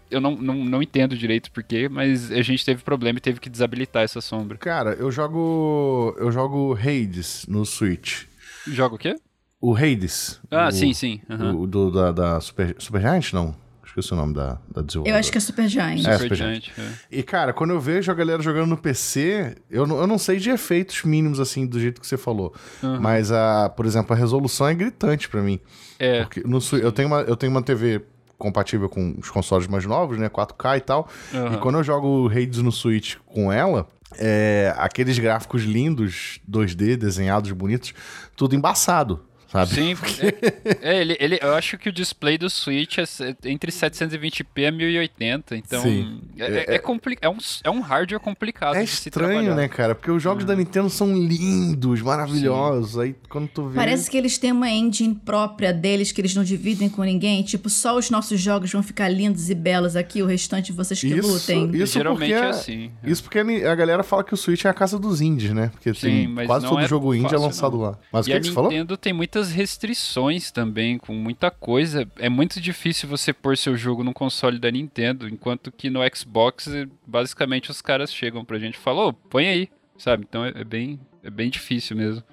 Eu 0.09 0.21
não, 0.21 0.35
não, 0.35 0.55
não 0.55 0.81
entendo 0.81 1.17
direito 1.17 1.51
porquê, 1.51 1.89
mas 1.89 2.31
a 2.31 2.41
gente 2.41 2.63
teve 2.63 2.81
problema 2.81 3.17
e 3.17 3.21
teve 3.21 3.39
que 3.39 3.49
desabilitar 3.49 4.03
essa 4.03 4.21
sombra. 4.21 4.57
Cara, 4.57 4.93
eu 4.93 5.11
jogo. 5.11 6.15
Eu 6.17 6.31
jogo 6.31 6.77
Hades 6.77 7.45
no 7.47 7.65
Switch. 7.65 8.23
Joga 8.65 8.95
o 8.95 8.97
quê? 8.97 9.15
O 9.59 9.75
Hades. 9.75 10.39
Ah, 10.51 10.67
o, 10.67 10.71
sim, 10.71 10.93
sim. 10.93 11.21
aham. 11.29 11.55
O 11.55 11.67
do, 11.67 11.91
da, 11.91 12.11
da 12.11 12.41
Super, 12.41 12.75
Supergiant, 12.79 13.33
não? 13.33 13.55
Esqueci 13.97 14.13
o 14.13 14.15
nome 14.15 14.33
da, 14.33 14.59
da 14.69 14.83
desenvolvedora. 14.83 15.09
Eu 15.09 15.19
acho 15.19 15.31
que 15.31 15.37
é 15.39 15.41
Super 15.41 15.67
Giant. 15.67 16.05
É, 16.05 16.13
Super 16.13 16.19
Super 16.19 16.35
Giant, 16.35 16.69
é. 16.77 16.91
E, 17.11 17.23
cara, 17.23 17.51
quando 17.51 17.71
eu 17.71 17.79
vejo 17.79 18.11
a 18.11 18.13
galera 18.13 18.41
jogando 18.43 18.69
no 18.69 18.77
PC, 18.77 19.55
eu 19.71 19.87
não, 19.87 19.97
eu 19.99 20.05
não 20.05 20.19
sei 20.19 20.37
de 20.37 20.51
efeitos 20.51 21.03
mínimos, 21.03 21.39
assim, 21.39 21.65
do 21.65 21.79
jeito 21.79 21.99
que 21.99 22.05
você 22.05 22.15
falou. 22.15 22.53
Uhum. 22.83 22.99
Mas, 22.99 23.31
a, 23.31 23.69
por 23.69 23.87
exemplo, 23.87 24.13
a 24.13 24.15
resolução 24.15 24.67
é 24.67 24.75
gritante 24.75 25.27
pra 25.27 25.41
mim. 25.41 25.59
É, 25.97 26.21
Porque 26.21 26.43
no, 26.45 26.59
eu, 26.73 26.91
tenho 26.91 27.07
uma, 27.07 27.21
eu 27.21 27.35
tenho 27.35 27.51
uma 27.51 27.63
TV 27.63 28.03
compatível 28.37 28.87
com 28.87 29.15
os 29.17 29.31
consoles 29.31 29.65
mais 29.65 29.83
novos, 29.83 30.19
né? 30.19 30.29
4K 30.29 30.77
e 30.77 30.81
tal. 30.81 31.09
E 31.33 31.37
aham. 31.37 31.57
quando 31.57 31.79
eu 31.79 31.83
jogo 31.83 32.29
Hades 32.29 32.61
no 32.61 32.71
Switch 32.71 33.15
com 33.25 33.51
ela, 33.51 33.87
é, 34.15 34.73
aqueles 34.77 35.17
gráficos 35.17 35.63
lindos, 35.63 36.39
2D, 36.49 36.95
desenhados, 36.97 37.51
bonitos, 37.51 37.95
tudo 38.35 38.55
embaçado. 38.55 39.25
Sabe? 39.51 39.73
Sim, 39.73 39.95
é, 40.81 40.95
é, 40.95 41.01
ele, 41.01 41.17
ele, 41.19 41.39
eu 41.41 41.53
acho 41.53 41.77
que 41.77 41.89
o 41.89 41.91
display 41.91 42.37
do 42.37 42.49
Switch 42.49 42.97
é 42.97 43.03
entre 43.45 43.71
720p 43.71 44.67
a 44.67 44.71
1080, 44.71 45.57
então 45.57 45.81
Sim. 45.81 46.21
é, 46.37 46.43
é, 46.43 46.47
é, 46.47 46.75
é, 46.75 46.81
é, 47.21 47.29
um, 47.29 47.37
é 47.63 47.69
um 47.69 47.79
hardware 47.81 48.19
complicado 48.19 48.75
é 48.75 48.83
estranho, 48.83 49.55
né, 49.55 49.67
cara? 49.67 49.95
Porque 49.95 50.11
os 50.11 50.21
jogos 50.21 50.43
hum. 50.43 50.47
da 50.47 50.55
Nintendo 50.55 50.89
são 50.89 51.15
lindos, 51.15 52.01
maravilhosos, 52.01 52.93
Sim. 52.93 53.01
aí 53.01 53.15
quando 53.29 53.47
tu 53.47 53.67
vê... 53.67 53.75
Parece 53.75 54.09
que 54.09 54.17
eles 54.17 54.37
têm 54.37 54.51
uma 54.51 54.69
engine 54.69 55.15
própria 55.15 55.73
deles, 55.73 56.11
que 56.11 56.21
eles 56.21 56.35
não 56.35 56.43
dividem 56.43 56.89
com 56.89 57.03
ninguém, 57.03 57.43
tipo, 57.43 57.69
só 57.69 57.97
os 57.97 58.09
nossos 58.09 58.39
jogos 58.39 58.71
vão 58.71 58.83
ficar 58.83 59.09
lindos 59.09 59.49
e 59.49 59.55
belos 59.55 59.95
aqui, 59.95 60.21
o 60.21 60.25
restante 60.25 60.71
vocês 60.71 60.99
que 60.99 61.07
isso, 61.07 61.27
lutem. 61.27 61.71
Isso 61.75 61.93
Geralmente 61.93 62.33
é 62.33 62.49
assim. 62.49 62.91
Isso 63.03 63.23
porque 63.23 63.39
a 63.39 63.75
galera 63.75 64.03
fala 64.03 64.23
que 64.23 64.33
o 64.33 64.37
Switch 64.37 64.65
é 64.65 64.69
a 64.69 64.73
casa 64.73 64.99
dos 64.99 65.21
indies, 65.21 65.51
né? 65.51 65.69
Porque 65.69 65.93
Sim, 65.93 66.35
tem 66.35 66.45
quase 66.45 66.67
todo 66.67 66.85
jogo 66.87 67.13
indie 67.13 67.33
é 67.33 67.37
lançado 67.37 67.77
não. 67.77 67.83
lá. 67.83 67.99
Mas 68.11 68.27
e 68.27 68.31
o 68.31 68.33
que, 68.33 68.39
que 68.41 68.47
você 68.47 68.53
falou? 68.53 68.69
A 68.69 68.73
Nintendo 68.73 68.97
tem 68.97 69.13
muitas 69.37 69.51
restrições 69.51 70.49
também, 70.49 70.97
com 70.97 71.13
muita 71.13 71.51
coisa. 71.51 72.07
É 72.17 72.27
muito 72.27 72.59
difícil 72.59 73.07
você 73.07 73.31
pôr 73.31 73.55
seu 73.55 73.77
jogo 73.77 74.03
no 74.03 74.13
console 74.13 74.57
da 74.57 74.71
Nintendo, 74.71 75.27
enquanto 75.29 75.71
que 75.71 75.91
no 75.91 75.99
Xbox, 76.15 76.67
basicamente, 77.05 77.69
os 77.69 77.79
caras 77.79 78.11
chegam 78.11 78.43
pra 78.43 78.57
gente 78.57 78.75
e 78.75 78.79
falam, 78.79 79.09
oh, 79.09 79.13
põe 79.13 79.47
aí, 79.47 79.69
sabe? 79.95 80.25
Então 80.27 80.43
é, 80.43 80.53
é 80.55 80.63
bem, 80.63 80.99
é 81.23 81.29
bem 81.29 81.51
difícil 81.51 81.95
mesmo. 81.95 82.23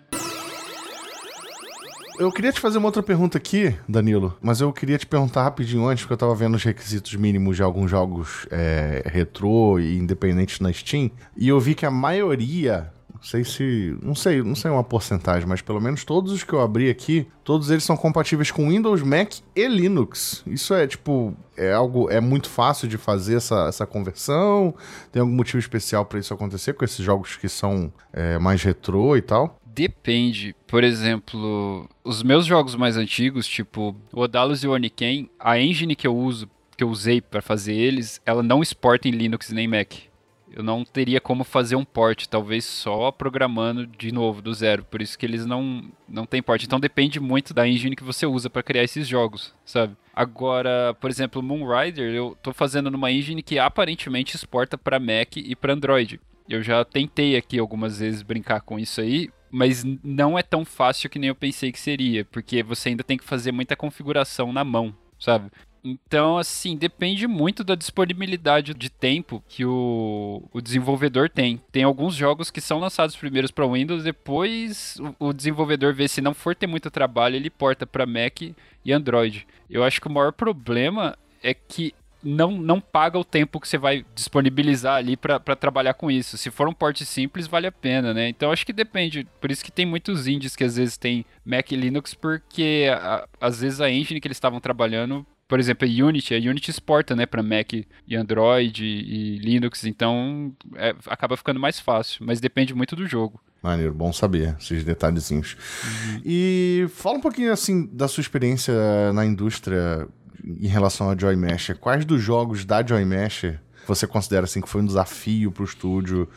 Eu 2.18 2.30
queria 2.32 2.52
te 2.52 2.60
fazer 2.60 2.78
uma 2.78 2.86
outra 2.86 3.02
pergunta 3.02 3.36
aqui, 3.36 3.74
Danilo, 3.88 4.38
mas 4.40 4.60
eu 4.60 4.72
queria 4.72 4.96
te 4.96 5.06
perguntar 5.06 5.42
rapidinho 5.42 5.86
antes, 5.86 6.04
porque 6.04 6.14
eu 6.14 6.18
tava 6.18 6.34
vendo 6.34 6.54
os 6.54 6.62
requisitos 6.62 7.14
mínimos 7.16 7.56
de 7.56 7.62
alguns 7.62 7.90
jogos 7.90 8.46
é, 8.52 9.02
retrô 9.04 9.80
e 9.80 9.98
independentes 9.98 10.60
na 10.60 10.72
Steam, 10.72 11.10
e 11.36 11.48
eu 11.48 11.58
vi 11.58 11.74
que 11.74 11.84
a 11.84 11.90
maioria 11.90 12.93
sei 13.24 13.44
se. 13.44 13.96
Não 14.02 14.14
sei, 14.14 14.42
não 14.42 14.54
sei 14.54 14.70
uma 14.70 14.84
porcentagem, 14.84 15.48
mas 15.48 15.62
pelo 15.62 15.80
menos 15.80 16.04
todos 16.04 16.32
os 16.32 16.44
que 16.44 16.52
eu 16.52 16.60
abri 16.60 16.90
aqui, 16.90 17.26
todos 17.42 17.70
eles 17.70 17.82
são 17.82 17.96
compatíveis 17.96 18.50
com 18.50 18.68
Windows, 18.68 19.02
Mac 19.02 19.34
e 19.56 19.66
Linux. 19.66 20.42
Isso 20.46 20.74
é 20.74 20.87
tipo. 20.87 21.34
É 21.56 21.72
algo. 21.72 22.10
É 22.10 22.20
muito 22.20 22.48
fácil 22.48 22.87
de 22.87 22.98
fazer 22.98 23.37
essa, 23.37 23.66
essa 23.68 23.87
conversão. 23.87 24.74
Tem 25.10 25.20
algum 25.20 25.34
motivo 25.34 25.58
especial 25.58 26.04
para 26.04 26.18
isso 26.18 26.34
acontecer 26.34 26.74
com 26.74 26.84
esses 26.84 27.04
jogos 27.04 27.37
que 27.37 27.48
são 27.48 27.92
é, 28.12 28.38
mais 28.38 28.62
retrô 28.62 29.16
e 29.16 29.22
tal? 29.22 29.58
Depende. 29.64 30.54
Por 30.66 30.84
exemplo, 30.84 31.88
os 32.04 32.22
meus 32.22 32.46
jogos 32.46 32.76
mais 32.76 32.96
antigos, 32.96 33.46
tipo 33.46 33.96
o 34.12 34.20
Odalus 34.20 34.62
e 34.62 34.68
o 34.68 34.72
Oniken, 34.72 35.28
a 35.38 35.58
engine 35.58 35.96
que 35.96 36.06
eu 36.06 36.16
uso, 36.16 36.48
que 36.76 36.84
eu 36.84 36.88
usei 36.88 37.20
para 37.20 37.42
fazer 37.42 37.74
eles, 37.74 38.20
ela 38.24 38.42
não 38.42 38.62
exporta 38.62 39.08
em 39.08 39.12
Linux 39.12 39.50
nem 39.50 39.66
Mac 39.66 39.94
eu 40.54 40.62
não 40.62 40.84
teria 40.84 41.20
como 41.20 41.42
fazer 41.42 41.74
um 41.74 41.84
port, 41.84 42.26
talvez 42.26 42.64
só 42.64 43.10
programando 43.10 43.86
de 43.86 44.12
novo 44.12 44.40
do 44.40 44.54
zero. 44.54 44.84
Por 44.84 45.02
isso 45.02 45.18
que 45.18 45.26
eles 45.26 45.44
não 45.44 45.84
não 46.08 46.24
tem 46.24 46.40
port. 46.40 46.62
Então 46.62 46.78
depende 46.78 47.18
muito 47.18 47.52
da 47.52 47.66
engine 47.66 47.96
que 47.96 48.04
você 48.04 48.24
usa 48.24 48.48
para 48.48 48.62
criar 48.62 48.84
esses 48.84 49.08
jogos, 49.08 49.52
sabe? 49.64 49.96
Agora, 50.14 50.94
por 51.00 51.10
exemplo, 51.10 51.42
Moonrider, 51.42 52.14
eu 52.14 52.38
tô 52.40 52.52
fazendo 52.52 52.90
numa 52.90 53.10
engine 53.10 53.42
que 53.42 53.58
aparentemente 53.58 54.36
exporta 54.36 54.78
para 54.78 55.00
Mac 55.00 55.36
e 55.36 55.56
para 55.56 55.72
Android. 55.72 56.20
Eu 56.48 56.62
já 56.62 56.84
tentei 56.84 57.36
aqui 57.36 57.58
algumas 57.58 57.98
vezes 57.98 58.22
brincar 58.22 58.60
com 58.60 58.78
isso 58.78 59.00
aí, 59.00 59.30
mas 59.50 59.82
não 60.04 60.38
é 60.38 60.42
tão 60.42 60.64
fácil 60.64 61.10
que 61.10 61.18
nem 61.18 61.28
eu 61.28 61.34
pensei 61.34 61.72
que 61.72 61.80
seria, 61.80 62.24
porque 62.24 62.62
você 62.62 62.90
ainda 62.90 63.02
tem 63.02 63.18
que 63.18 63.24
fazer 63.24 63.50
muita 63.50 63.74
configuração 63.74 64.52
na 64.52 64.62
mão, 64.62 64.94
sabe? 65.18 65.50
Então, 65.85 66.38
assim, 66.38 66.77
depende 66.77 67.27
muito 67.27 67.62
da 67.62 67.75
disponibilidade 67.75 68.73
de 68.73 68.88
tempo 68.88 69.44
que 69.47 69.66
o, 69.66 70.42
o 70.51 70.62
desenvolvedor 70.62 71.29
tem. 71.29 71.61
Tem 71.70 71.83
alguns 71.83 72.14
jogos 72.14 72.51
que 72.51 72.61
são 72.61 72.79
lançados 72.79 73.14
primeiros 73.14 73.51
para 73.51 73.66
Windows, 73.66 74.03
depois 74.03 74.97
o, 75.20 75.29
o, 75.29 75.33
desenvolvedor 75.35 75.92
vê 75.92 76.09
se 76.09 76.23
não 76.23 76.33
for 76.33 76.57
ter 76.57 76.66
muito 76.66 76.90
trabalho, 76.90 77.37
ele 77.37 77.51
porta 77.51 77.87
para 77.87 78.07
Mac 78.07 78.40
e 78.40 78.92
Android. 78.92 79.47
Eu 79.68 79.85
acho 79.85 80.01
que 80.01 80.07
o 80.07 80.11
maior 80.11 80.33
problema 80.33 81.18
é 81.42 81.53
que 81.53 81.94
não, 82.23 82.51
não 82.53 82.81
paga 82.81 83.18
o 83.18 83.25
tempo 83.25 83.61
que 83.61 83.68
você 83.68 83.77
vai 83.77 84.05
disponibilizar 84.14 84.97
ali 84.97 85.16
para 85.16 85.38
trabalhar 85.55 85.92
com 85.92 86.11
isso. 86.11 86.38
Se 86.38 86.51
for 86.51 86.66
um 86.66 86.73
porte 86.73 87.05
simples, 87.05 87.47
vale 87.47 87.66
a 87.66 87.73
pena, 87.73 88.14
né? 88.14 88.31
Então 88.31 88.51
acho 88.51 88.64
que 88.64 88.73
depende. 88.73 89.27
Por 89.38 89.51
isso 89.51 89.62
que 89.62 89.70
tem 89.70 89.85
muitos 89.85 90.27
indies 90.27 90.57
que 90.57 90.64
às 90.64 90.77
vezes 90.77 90.97
tem 90.97 91.27
Mac 91.44 91.70
e 91.70 91.77
Linux, 91.77 92.14
porque 92.14 92.87
a, 92.90 93.29
às 93.38 93.61
vezes 93.61 93.83
a 93.83 93.90
engine 93.90 94.20
que 94.20 94.27
eles 94.27 94.38
estavam 94.38 94.59
trabalhando 94.59 95.27
por 95.46 95.59
exemplo, 95.59 95.87
a 95.87 96.07
Unity, 96.07 96.35
a 96.35 96.38
Unity 96.38 96.70
exporta, 96.70 97.14
né, 97.14 97.26
para 97.26 97.42
Mac 97.42 97.72
e 97.72 98.16
Android 98.16 98.85
e 98.85 99.38
Linux, 99.38 99.85
então 99.85 100.54
é, 100.76 100.94
acaba 101.07 101.37
ficando 101.37 101.61
mais 101.61 101.78
fácil, 101.78 102.24
mas 102.24 102.40
depende 102.40 102.74
muito 102.74 102.96
do 102.96 103.07
jogo. 103.07 103.40
Maneiro, 103.62 103.94
bom 103.94 104.12
saber 104.12 104.57
esses 104.61 104.85
detalhezinhos. 104.85 105.57
Uhum. 105.83 106.20
E 106.24 106.87
fala 106.90 107.16
um 107.16 107.20
pouquinho 107.20 107.52
assim 107.52 107.87
da 107.92 108.07
sua 108.07 108.20
experiência 108.20 108.74
na 109.14 109.24
indústria 109.24 110.07
em 110.44 110.66
relação 110.66 111.09
à 111.09 111.16
Joy 111.16 111.35
Mesh. 111.35 111.72
Quais 111.80 112.04
dos 112.04 112.20
jogos 112.20 112.64
da 112.64 112.85
Joy 112.85 113.04
Mesh 113.07 113.54
você 113.87 114.07
considera 114.07 114.44
assim 114.44 114.61
que 114.61 114.68
foi 114.68 114.83
um 114.83 114.87
desafio 114.87 115.50
para 115.50 115.62
o 115.62 115.64
estúdio 115.64 116.28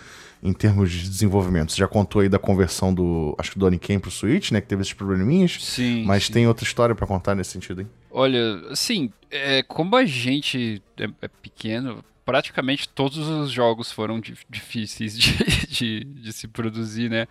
em 0.48 0.54
termos 0.54 0.92
de 0.92 1.02
desenvolvimento? 1.04 1.72
Você 1.72 1.78
já 1.78 1.88
contou 1.88 2.22
aí 2.22 2.30
da 2.30 2.40
conversão 2.40 2.94
do, 2.94 3.36
acho 3.38 3.52
que 3.52 3.60
do 3.60 3.66
Oniken 3.66 4.00
pro 4.00 4.10
Switch, 4.10 4.52
né, 4.52 4.62
que 4.62 4.68
teve 4.68 4.82
esses 4.82 4.94
probleminhas. 4.94 5.58
Sim. 5.60 6.04
Mas 6.06 6.26
sim. 6.26 6.34
tem 6.34 6.48
outra 6.48 6.64
história 6.64 6.96
para 6.96 7.06
contar 7.06 7.36
nesse 7.36 7.52
sentido, 7.52 7.82
hein? 7.82 7.90
Olha, 8.10 8.62
assim, 8.72 9.12
é, 9.30 9.62
como 9.64 9.96
a 9.96 10.06
gente 10.06 10.82
é, 10.98 11.10
é, 11.22 11.28
pequeno, 11.28 12.04
praticamente 12.26 12.90
todos 12.90 13.18
os 13.18 13.52
jogos 13.52 13.92
foram 13.92 14.22
difíceis 14.50 15.18
de, 15.18 15.38
de, 15.68 16.04
de, 16.04 16.34
se 16.34 16.48
produzir, 16.48 17.10
né? 17.10 17.28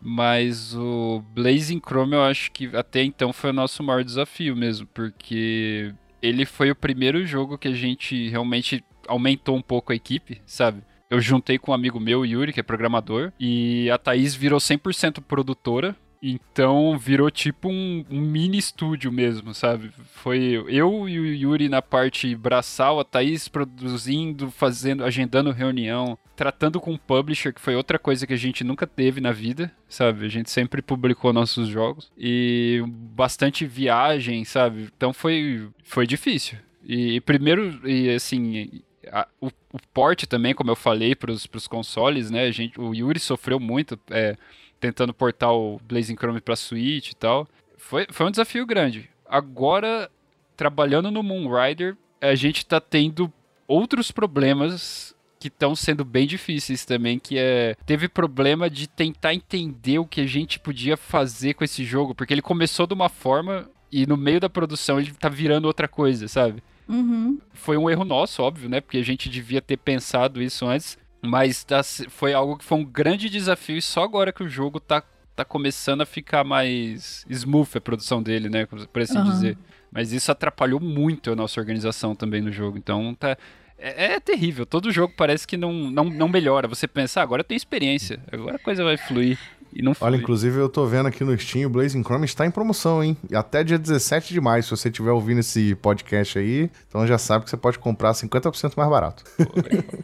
Mas 0.00 0.74
o 0.74 1.22
Blazing 1.32 1.80
Chrome 1.80 2.14
eu 2.14 2.22
acho 2.22 2.50
que 2.52 2.68
até 2.76 3.02
então 3.02 3.32
foi 3.32 3.50
o 3.50 3.54
nosso 3.54 3.82
maior 3.82 4.04
desafio 4.04 4.54
mesmo, 4.54 4.86
porque 4.92 5.94
ele 6.20 6.44
foi 6.44 6.70
o 6.70 6.76
primeiro 6.76 7.24
jogo 7.26 7.56
que 7.56 7.68
a 7.68 7.74
gente 7.74 8.28
realmente 8.28 8.84
aumentou 9.06 9.56
um 9.56 9.62
pouco 9.62 9.92
a 9.92 9.96
equipe, 9.96 10.40
sabe? 10.46 10.82
Eu 11.10 11.20
juntei 11.20 11.58
com 11.58 11.70
um 11.70 11.74
amigo 11.74 11.98
meu, 11.98 12.24
Yuri, 12.24 12.52
que 12.52 12.60
é 12.60 12.62
programador, 12.62 13.32
e 13.40 13.90
a 13.90 13.96
Thaís 13.96 14.34
virou 14.34 14.58
100% 14.58 15.22
produtora, 15.22 15.96
então 16.22 16.98
virou 16.98 17.30
tipo 17.30 17.68
um, 17.68 18.04
um, 18.10 18.20
mini 18.20 18.58
estúdio 18.58 19.10
mesmo, 19.10 19.54
sabe? 19.54 19.90
Foi 20.14 20.62
eu 20.68 21.08
e 21.08 21.18
o 21.18 21.26
Yuri 21.26 21.68
na 21.68 21.80
parte 21.80 22.34
braçal, 22.34 23.00
a 23.00 23.04
Thaís 23.04 23.48
produzindo, 23.48 24.50
fazendo, 24.50 25.04
agendando 25.04 25.52
reunião, 25.52 26.18
tratando 26.36 26.80
com 26.80 26.92
o 26.92 26.98
publisher, 26.98 27.54
que 27.54 27.60
foi 27.60 27.74
outra 27.74 27.98
coisa 27.98 28.26
que 28.26 28.34
a 28.34 28.38
gente 28.38 28.62
nunca 28.62 28.86
teve 28.86 29.20
na 29.20 29.32
vida, 29.32 29.72
sabe? 29.88 30.26
A 30.26 30.28
gente 30.28 30.50
sempre 30.50 30.82
publicou 30.82 31.32
nossos 31.32 31.68
jogos. 31.68 32.12
E 32.18 32.82
bastante 32.86 33.64
viagem, 33.64 34.44
sabe? 34.44 34.88
Então 34.96 35.12
foi, 35.12 35.68
foi 35.84 36.06
difícil. 36.06 36.58
E, 36.84 37.20
primeiro, 37.20 37.86
e 37.86 38.10
assim, 38.10 38.82
a, 39.12 39.26
o, 39.40 39.48
o 39.72 39.78
porte 39.92 40.26
também, 40.26 40.54
como 40.54 40.70
eu 40.70 40.76
falei, 40.76 41.14
para 41.14 41.30
os 41.30 41.66
consoles, 41.66 42.30
né? 42.30 42.44
A 42.44 42.50
gente, 42.50 42.80
o 42.80 42.94
Yuri 42.94 43.18
sofreu 43.18 43.58
muito. 43.58 43.98
É, 44.10 44.36
tentando 44.80 45.12
portar 45.12 45.52
o 45.52 45.80
Blazing 45.84 46.16
Chrome 46.16 46.40
para 46.40 46.56
Switch 46.56 47.10
e 47.10 47.16
tal. 47.16 47.48
Foi, 47.76 48.06
foi 48.10 48.26
um 48.26 48.30
desafio 48.30 48.66
grande. 48.66 49.08
Agora, 49.26 50.10
trabalhando 50.56 51.10
no 51.10 51.22
Moonrider, 51.22 51.96
a 52.20 52.34
gente 52.34 52.64
tá 52.64 52.80
tendo 52.80 53.32
outros 53.66 54.10
problemas 54.10 55.14
que 55.38 55.48
estão 55.48 55.76
sendo 55.76 56.04
bem 56.04 56.26
difíceis 56.26 56.84
também, 56.84 57.18
que 57.18 57.38
é 57.38 57.76
teve 57.86 58.08
problema 58.08 58.68
de 58.68 58.88
tentar 58.88 59.34
entender 59.34 59.98
o 59.98 60.06
que 60.06 60.20
a 60.20 60.26
gente 60.26 60.58
podia 60.58 60.96
fazer 60.96 61.54
com 61.54 61.62
esse 61.62 61.84
jogo, 61.84 62.14
porque 62.14 62.34
ele 62.34 62.42
começou 62.42 62.88
de 62.88 62.94
uma 62.94 63.08
forma 63.08 63.70
e 63.90 64.04
no 64.04 64.16
meio 64.16 64.40
da 64.40 64.50
produção 64.50 64.98
ele 64.98 65.12
tá 65.12 65.28
virando 65.28 65.66
outra 65.66 65.86
coisa, 65.86 66.26
sabe? 66.26 66.60
Uhum. 66.88 67.38
Foi 67.52 67.76
um 67.76 67.88
erro 67.88 68.04
nosso, 68.04 68.42
óbvio, 68.42 68.68
né? 68.68 68.80
Porque 68.80 68.98
a 68.98 69.04
gente 69.04 69.28
devia 69.28 69.60
ter 69.60 69.76
pensado 69.76 70.42
isso 70.42 70.66
antes. 70.66 70.98
Mas 71.20 71.64
tá, 71.64 71.82
foi 72.08 72.32
algo 72.32 72.56
que 72.56 72.64
foi 72.64 72.78
um 72.78 72.84
grande 72.84 73.28
desafio 73.28 73.76
e 73.76 73.82
só 73.82 74.04
agora 74.04 74.32
que 74.32 74.42
o 74.42 74.48
jogo 74.48 74.78
tá, 74.78 75.02
tá 75.34 75.44
começando 75.44 76.00
a 76.00 76.06
ficar 76.06 76.44
mais 76.44 77.26
smooth 77.28 77.70
a 77.76 77.80
produção 77.80 78.22
dele, 78.22 78.48
né? 78.48 78.66
Por 78.66 79.02
assim 79.02 79.18
uhum. 79.18 79.24
dizer. 79.24 79.58
Mas 79.90 80.12
isso 80.12 80.30
atrapalhou 80.30 80.80
muito 80.80 81.32
a 81.32 81.36
nossa 81.36 81.60
organização 81.60 82.14
também 82.14 82.40
no 82.40 82.52
jogo. 82.52 82.78
Então 82.78 83.14
tá. 83.14 83.36
É, 83.78 84.14
é 84.14 84.20
terrível. 84.20 84.66
Todo 84.66 84.90
jogo 84.90 85.14
parece 85.16 85.46
que 85.46 85.56
não, 85.56 85.72
não, 85.72 86.04
não 86.04 86.28
melhora. 86.28 86.66
Você 86.66 86.86
pensa, 86.88 87.20
ah, 87.20 87.22
agora 87.22 87.40
eu 87.40 87.44
tenho 87.44 87.56
experiência, 87.56 88.20
agora 88.30 88.56
a 88.56 88.58
coisa 88.58 88.82
vai 88.82 88.96
fluir. 88.96 89.38
E 89.78 89.82
não 89.82 89.92
Olha, 90.00 90.16
inclusive 90.16 90.58
eu 90.58 90.68
tô 90.68 90.84
vendo 90.86 91.06
aqui 91.06 91.22
no 91.22 91.38
Steam, 91.38 91.68
o 91.68 91.70
Blazing 91.70 92.02
Chrome 92.02 92.24
está 92.24 92.44
em 92.44 92.50
promoção, 92.50 93.00
hein? 93.00 93.16
Até 93.32 93.62
dia 93.62 93.78
17 93.78 94.34
de 94.34 94.40
maio, 94.40 94.60
se 94.60 94.70
você 94.70 94.88
estiver 94.88 95.12
ouvindo 95.12 95.38
esse 95.38 95.76
podcast 95.76 96.36
aí, 96.36 96.68
então 96.88 97.06
já 97.06 97.16
sabe 97.16 97.44
que 97.44 97.50
você 97.50 97.56
pode 97.56 97.78
comprar 97.78 98.10
50% 98.10 98.72
mais 98.76 98.90
barato. 98.90 99.22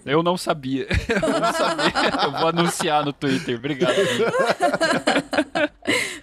eu 0.06 0.22
não 0.22 0.36
sabia. 0.36 0.86
Eu 1.10 1.40
não 1.40 1.52
sabia. 1.52 2.24
Eu 2.24 2.32
vou 2.38 2.48
anunciar 2.48 3.04
no 3.04 3.12
Twitter. 3.12 3.56
Obrigado. 3.56 3.96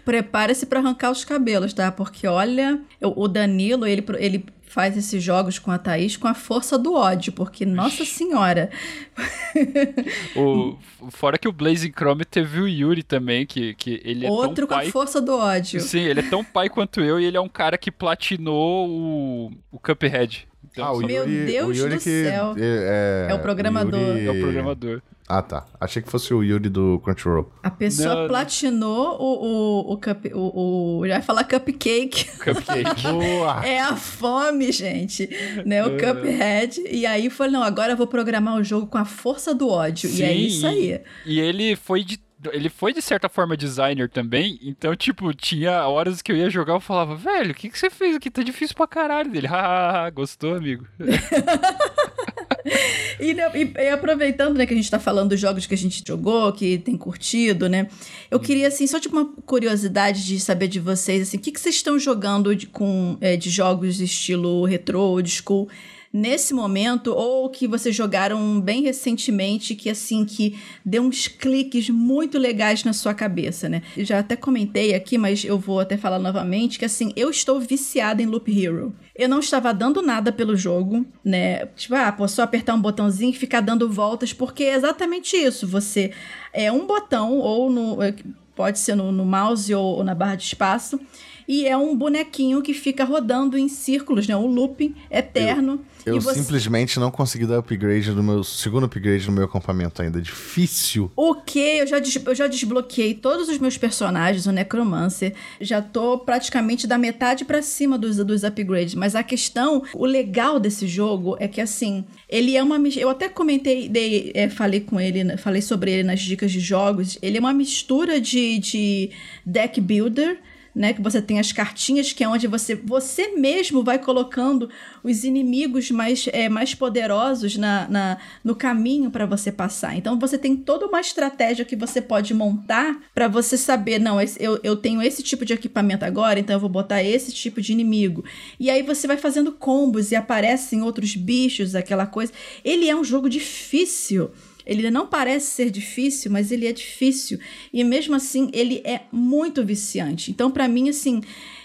Prepare-se 0.06 0.66
para 0.66 0.80
arrancar 0.80 1.12
os 1.12 1.26
cabelos, 1.26 1.74
tá? 1.74 1.92
Porque 1.92 2.28
olha, 2.28 2.80
o 3.02 3.28
Danilo, 3.28 3.86
ele, 3.86 4.06
ele 4.18 4.46
faz 4.72 4.96
esses 4.96 5.22
jogos 5.22 5.60
com 5.60 5.70
a 5.70 5.78
Thaís 5.78 6.16
com 6.16 6.30
a 6.30 6.34
força 6.34 6.78
do 6.78 6.94
ódio, 6.94 7.34
porque, 7.34 7.66
nossa 7.66 8.06
senhora. 8.06 8.70
o, 10.34 10.78
fora 11.10 11.38
que 11.38 11.46
o 11.46 11.52
Blazing 11.52 11.92
Chrome 11.92 12.24
teve 12.24 12.62
o 12.62 12.68
Yuri 12.68 13.04
também, 13.04 13.46
que, 13.46 13.74
que 13.76 14.02
ele 14.06 14.26
é 14.26 14.30
Outro 14.30 14.66
tão 14.66 14.78
com 14.78 14.82
a 14.82 14.90
força 14.90 15.20
do 15.20 15.36
ódio. 15.36 15.82
Sim, 15.82 16.00
ele 16.00 16.22
é 16.22 16.24
tão 16.24 16.42
pai 16.42 16.70
quanto 16.70 17.02
eu 17.02 17.20
e 17.20 17.26
ele 17.26 17.36
é 17.36 17.42
um 17.42 17.50
cara 17.50 17.78
que 17.78 17.92
platinou 17.92 18.88
o, 18.90 19.52
o 19.70 19.78
Cuphead. 19.78 20.48
Então, 20.72 20.86
ah, 20.86 20.94
o 20.94 21.00
Meu 21.00 21.28
Yuri, 21.28 21.46
Deus 21.46 21.68
o 21.68 21.74
Yuri 21.82 21.96
do 21.96 22.02
que 22.02 22.24
céu. 22.24 22.56
É, 22.58 23.28
é, 23.30 23.34
o 23.34 23.40
programador. 23.40 24.00
Yuri... 24.00 24.26
É 24.26 24.32
o 24.32 24.40
programador. 24.40 25.02
Ah, 25.28 25.42
tá. 25.42 25.66
Achei 25.80 26.02
que 26.02 26.12
fosse 26.12 26.34
o 26.34 26.44
Yuri 26.44 26.70
do 26.70 27.00
Crunchyroll. 27.04 27.52
A 27.64 27.72
pessoa 27.72 28.16
não, 28.16 28.28
platinou 28.28 29.18
o, 29.20 29.46
o, 29.46 29.94
o, 29.94 29.98
cup, 29.98 30.26
o, 30.34 31.00
o. 31.00 31.08
Já 31.08 31.14
vai 31.16 31.22
falar 31.22 31.44
cupcake. 31.46 32.26
Cupcake. 32.38 33.04
Boa! 33.08 33.66
É 33.66 33.80
a 33.80 33.96
fome, 33.96 34.72
gente. 34.72 35.30
Né? 35.66 35.86
O 35.86 35.92
Cuphead. 35.92 36.82
E 36.90 37.06
aí 37.06 37.30
foi, 37.30 37.48
não, 37.48 37.64
agora 37.64 37.94
eu 37.94 37.98
vou 37.98 38.08
programar 38.08 38.56
o 38.56 38.64
jogo 38.64 38.88
com 38.88 38.98
a 38.98 39.06
força 39.06 39.56
do 39.56 39.70
ódio. 39.70 40.10
Sim, 40.10 40.18
e 40.18 40.24
é 40.24 40.34
isso 40.34 40.68
aí. 40.68 41.02
E, 41.26 41.36
e 41.36 41.40
ele 41.40 41.76
foi 41.76 42.04
de 42.04 42.20
ele 42.52 42.70
foi 42.70 42.94
de 42.94 43.02
certa 43.02 43.30
forma 43.30 43.58
designer 43.58 44.10
também, 44.10 44.60
então, 44.62 44.96
tipo, 44.96 45.34
tinha 45.34 45.88
horas 45.88 46.22
que 46.22 46.32
eu 46.32 46.36
ia 46.36 46.50
jogar, 46.50 46.74
eu 46.74 46.80
falava, 46.80 47.16
velho, 47.16 47.52
o 47.52 47.54
que, 47.54 47.70
que 47.70 47.78
você 47.78 47.90
fez 47.90 48.16
aqui? 48.16 48.32
Tá 48.32 48.42
difícil 48.42 48.76
pra 48.76 48.88
caralho 48.88 49.32
dele. 49.32 49.48
Ah, 49.48 50.10
gostou, 50.10 50.56
amigo? 50.56 50.88
e, 53.20 53.34
né, 53.34 53.52
e, 53.54 53.74
e, 53.76 53.90
aproveitando, 53.90 54.58
né, 54.58 54.66
que 54.66 54.74
a 54.74 54.78
gente 54.78 54.90
tá 54.90 55.00
falando 55.00 55.30
dos 55.30 55.40
jogos 55.40 55.66
que 55.66 55.74
a 55.74 55.78
gente 55.78 56.04
jogou, 56.06 56.52
que 56.54 56.80
tem 56.80 56.98
curtido, 56.98 57.70
né? 57.70 57.88
Eu 58.30 58.38
hum. 58.38 58.42
queria, 58.42 58.68
assim, 58.68 58.88
só 58.88 59.00
tipo 59.00 59.16
uma 59.16 59.26
curiosidade 59.46 60.26
de 60.26 60.40
saber 60.40 60.68
de 60.68 60.80
vocês, 60.80 61.28
assim, 61.28 61.38
o 61.38 61.40
que, 61.40 61.52
que 61.52 61.60
vocês 61.60 61.76
estão 61.76 62.00
jogando 62.00 62.56
de, 62.56 62.68
com, 62.68 63.18
é, 63.22 63.36
de 63.36 63.50
jogos 63.50 64.00
estilo 64.00 64.66
retrô, 64.66 65.02
old 65.02 65.30
school, 65.30 65.70
nesse 66.14 66.54
momento 66.54 67.14
ou 67.14 67.50
que 67.50 67.68
vocês 67.68 67.96
jogaram 67.96 68.60
bem 68.60 68.82
recentemente 68.82 69.76
que 69.76 69.90
assim 69.90 70.26
que 70.26 70.60
deu 70.86 71.04
uns 71.04 71.28
cliques 71.28 71.90
muito 71.90 72.38
legais 72.38 72.84
na 72.84 72.94
sua 72.94 73.14
cabeça, 73.14 73.70
né? 73.70 73.82
Eu 73.96 74.04
já 74.04 74.20
até 74.20 74.36
comentei 74.36 74.94
aqui, 74.94 75.18
mas 75.18 75.46
eu 75.46 75.58
vou 75.58 75.80
até 75.80 75.98
falar 75.98 76.20
novamente 76.20 76.78
que 76.78 76.86
assim, 76.86 77.14
eu 77.16 77.30
estou 77.30 77.60
viciada 77.60 78.22
em 78.22 78.26
Loop 78.26 78.52
Hero. 78.52 78.94
Eu 79.16 79.30
não 79.30 79.40
estava 79.40 79.74
dando 79.74 80.02
nada 80.02 80.32
pelo 80.32 80.56
jogo, 80.56 81.06
né? 81.24 81.66
Tipo, 81.68 81.96
ah, 81.96 82.12
posso 82.12 82.36
só 82.36 82.44
apertar 82.44 82.74
um 82.74 82.82
botãozinho 82.82 83.32
e 83.32 83.38
ficar 83.38 83.62
dando 83.62 83.90
voltas, 83.90 84.34
porque 84.34 84.64
é 84.64 84.76
exatamente 84.76 85.38
isso. 85.38 85.66
Você 85.68 86.12
é 86.52 86.72
um 86.72 86.86
botão 86.86 87.38
ou 87.38 87.70
no 87.70 88.02
é, 88.02 88.14
pode 88.56 88.80
ser 88.80 88.96
no, 88.96 89.12
no 89.12 89.26
mouse 89.26 89.74
ou, 89.74 89.98
ou 89.98 90.04
na 90.04 90.14
barra 90.14 90.36
de 90.36 90.44
espaço 90.44 91.00
e 91.48 91.68
é 91.68 91.76
um 91.76 91.96
bonequinho 91.96 92.62
que 92.62 92.74
fica 92.74 93.04
rodando 93.04 93.58
em 93.58 93.68
círculos, 93.68 94.28
né? 94.28 94.36
Um 94.36 94.48
looping 94.48 94.96
eterno. 95.10 95.82
Eu, 96.06 96.20
você... 96.20 96.40
simplesmente 96.40 97.00
não 97.00 97.12
consegui 97.12 97.46
dar 97.46 97.60
upgrade 97.60 98.12
no 98.12 98.24
meu 98.24 98.44
segundo 98.44 98.86
upgrade 98.86 99.26
no 99.28 99.34
meu 99.34 99.46
acampamento 99.46 100.02
ainda. 100.02 100.22
Difícil. 100.22 101.12
O 101.16 101.36
que? 101.36 101.60
Eu 101.60 101.88
já, 101.88 102.00
des... 102.00 102.16
eu 102.16 102.36
já 102.36 102.48
desbloqueei 102.48 103.14
todos 103.14 103.50
os 103.50 103.58
meus 103.58 103.78
personagens, 103.78 104.46
o 104.46 104.52
Necromancer. 104.52 105.34
Já 105.60 105.82
tô 105.82 106.18
praticamente 106.20 106.88
da 106.88 106.98
metade 106.98 107.46
para 107.46 107.62
cima 107.62 107.98
dos, 107.98 108.18
dos 108.18 108.44
upgrades. 108.44 108.96
Mas 108.96 109.16
a 109.16 109.24
questão, 109.24 109.84
o 109.94 110.06
legal 110.06 110.60
desse 110.60 110.88
jogo 110.88 111.36
é 111.40 111.48
que 111.48 111.62
assim, 111.62 112.04
ele 112.30 112.56
é 112.56 112.64
uma. 112.64 112.78
Eu 112.96 113.10
até 113.10 113.30
comentei, 113.30 113.88
dei, 113.88 114.32
é, 114.34 114.50
falei 114.50 114.82
com 114.82 115.00
ele, 115.00 115.38
falei 115.38 115.62
sobre 115.62 115.92
ele 115.92 116.04
nas 116.04 116.20
dicas 116.20 116.52
de 116.52 116.60
jogos. 116.60 117.18
Ele 117.22 117.38
é 117.38 117.40
uma 117.40 117.54
mistura 117.54 118.20
de, 118.20 118.60
de 118.60 119.12
deck 119.46 119.80
builder 119.80 120.38
né? 120.74 120.94
Que 120.94 121.02
você 121.02 121.22
tem 121.22 121.40
as 121.40 121.52
cartinhas, 121.52 122.14
que 122.14 122.24
é 122.24 122.28
onde 122.28 122.48
você, 122.48 122.76
você 122.76 123.30
mesmo 123.30 123.84
vai 123.84 124.00
colocando 124.00 124.70
os 125.04 125.24
inimigos 125.24 125.92
mais, 125.92 126.28
é, 126.32 126.48
mais 126.50 126.74
poderosos 126.74 127.58
na, 127.58 127.88
na 127.88 128.18
no 128.44 128.56
caminho 128.56 129.12
para 129.12 129.26
você 129.26 129.52
passar. 129.52 129.96
Então 129.96 130.18
você 130.20 130.38
tem 130.38 130.56
toda 130.56 130.88
uma 130.88 131.00
estratégia 131.00 131.66
que 131.66 131.76
você 131.76 132.02
pode 132.02 132.34
montar 132.34 133.00
para 133.14 133.28
você 133.28 133.58
saber, 133.58 134.00
não, 134.00 134.18
eu, 134.40 134.60
eu 134.64 134.76
tenho 134.76 135.02
esse 135.02 135.22
tipo 135.22 135.46
de 135.46 135.54
equipamento 135.54 136.06
agora, 136.06 136.40
então 136.40 136.56
eu 136.56 136.60
vou 136.60 136.70
botar 136.70 137.04
esse 137.04 137.32
tipo 137.32 137.62
de 137.62 137.72
inimigo. 137.72 138.24
E 138.60 138.70
aí 138.70 138.82
você 138.82 139.08
vai 139.08 139.18
fazendo 139.18 139.52
combos 139.52 140.12
e 140.12 140.16
aparecem 140.16 140.82
outros 140.82 141.16
bichos, 141.16 141.76
aquela 141.76 142.06
coisa. 142.06 142.32
Ele 142.64 142.90
é 142.90 142.96
um 142.96 143.04
jogo 143.04 143.30
difícil. 143.30 144.32
Ele 144.66 144.90
não 144.92 145.08
parece 145.08 145.48
ser 145.48 145.70
difícil, 145.70 146.32
mas 146.32 146.52
ele 146.52 146.68
é 146.68 146.72
difícil. 146.72 147.40
E 147.74 147.84
mesmo 147.84 148.16
assim, 148.16 148.50
ele 148.54 148.82
é 148.84 149.02
muito 149.12 149.64
viciante. 149.64 150.32
Então, 150.32 150.52
para 150.52 150.68
mim, 150.68 150.90
assim, 150.90 151.22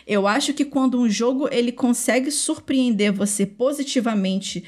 eu 0.06 0.26
acho 0.26 0.54
que 0.54 0.64
quando 0.64 1.00
um 1.00 1.08
jogo 1.08 1.48
ele 1.50 1.72
consegue 1.72 2.30
surpreender 2.30 3.12
você 3.12 3.44
positivamente 3.44 4.64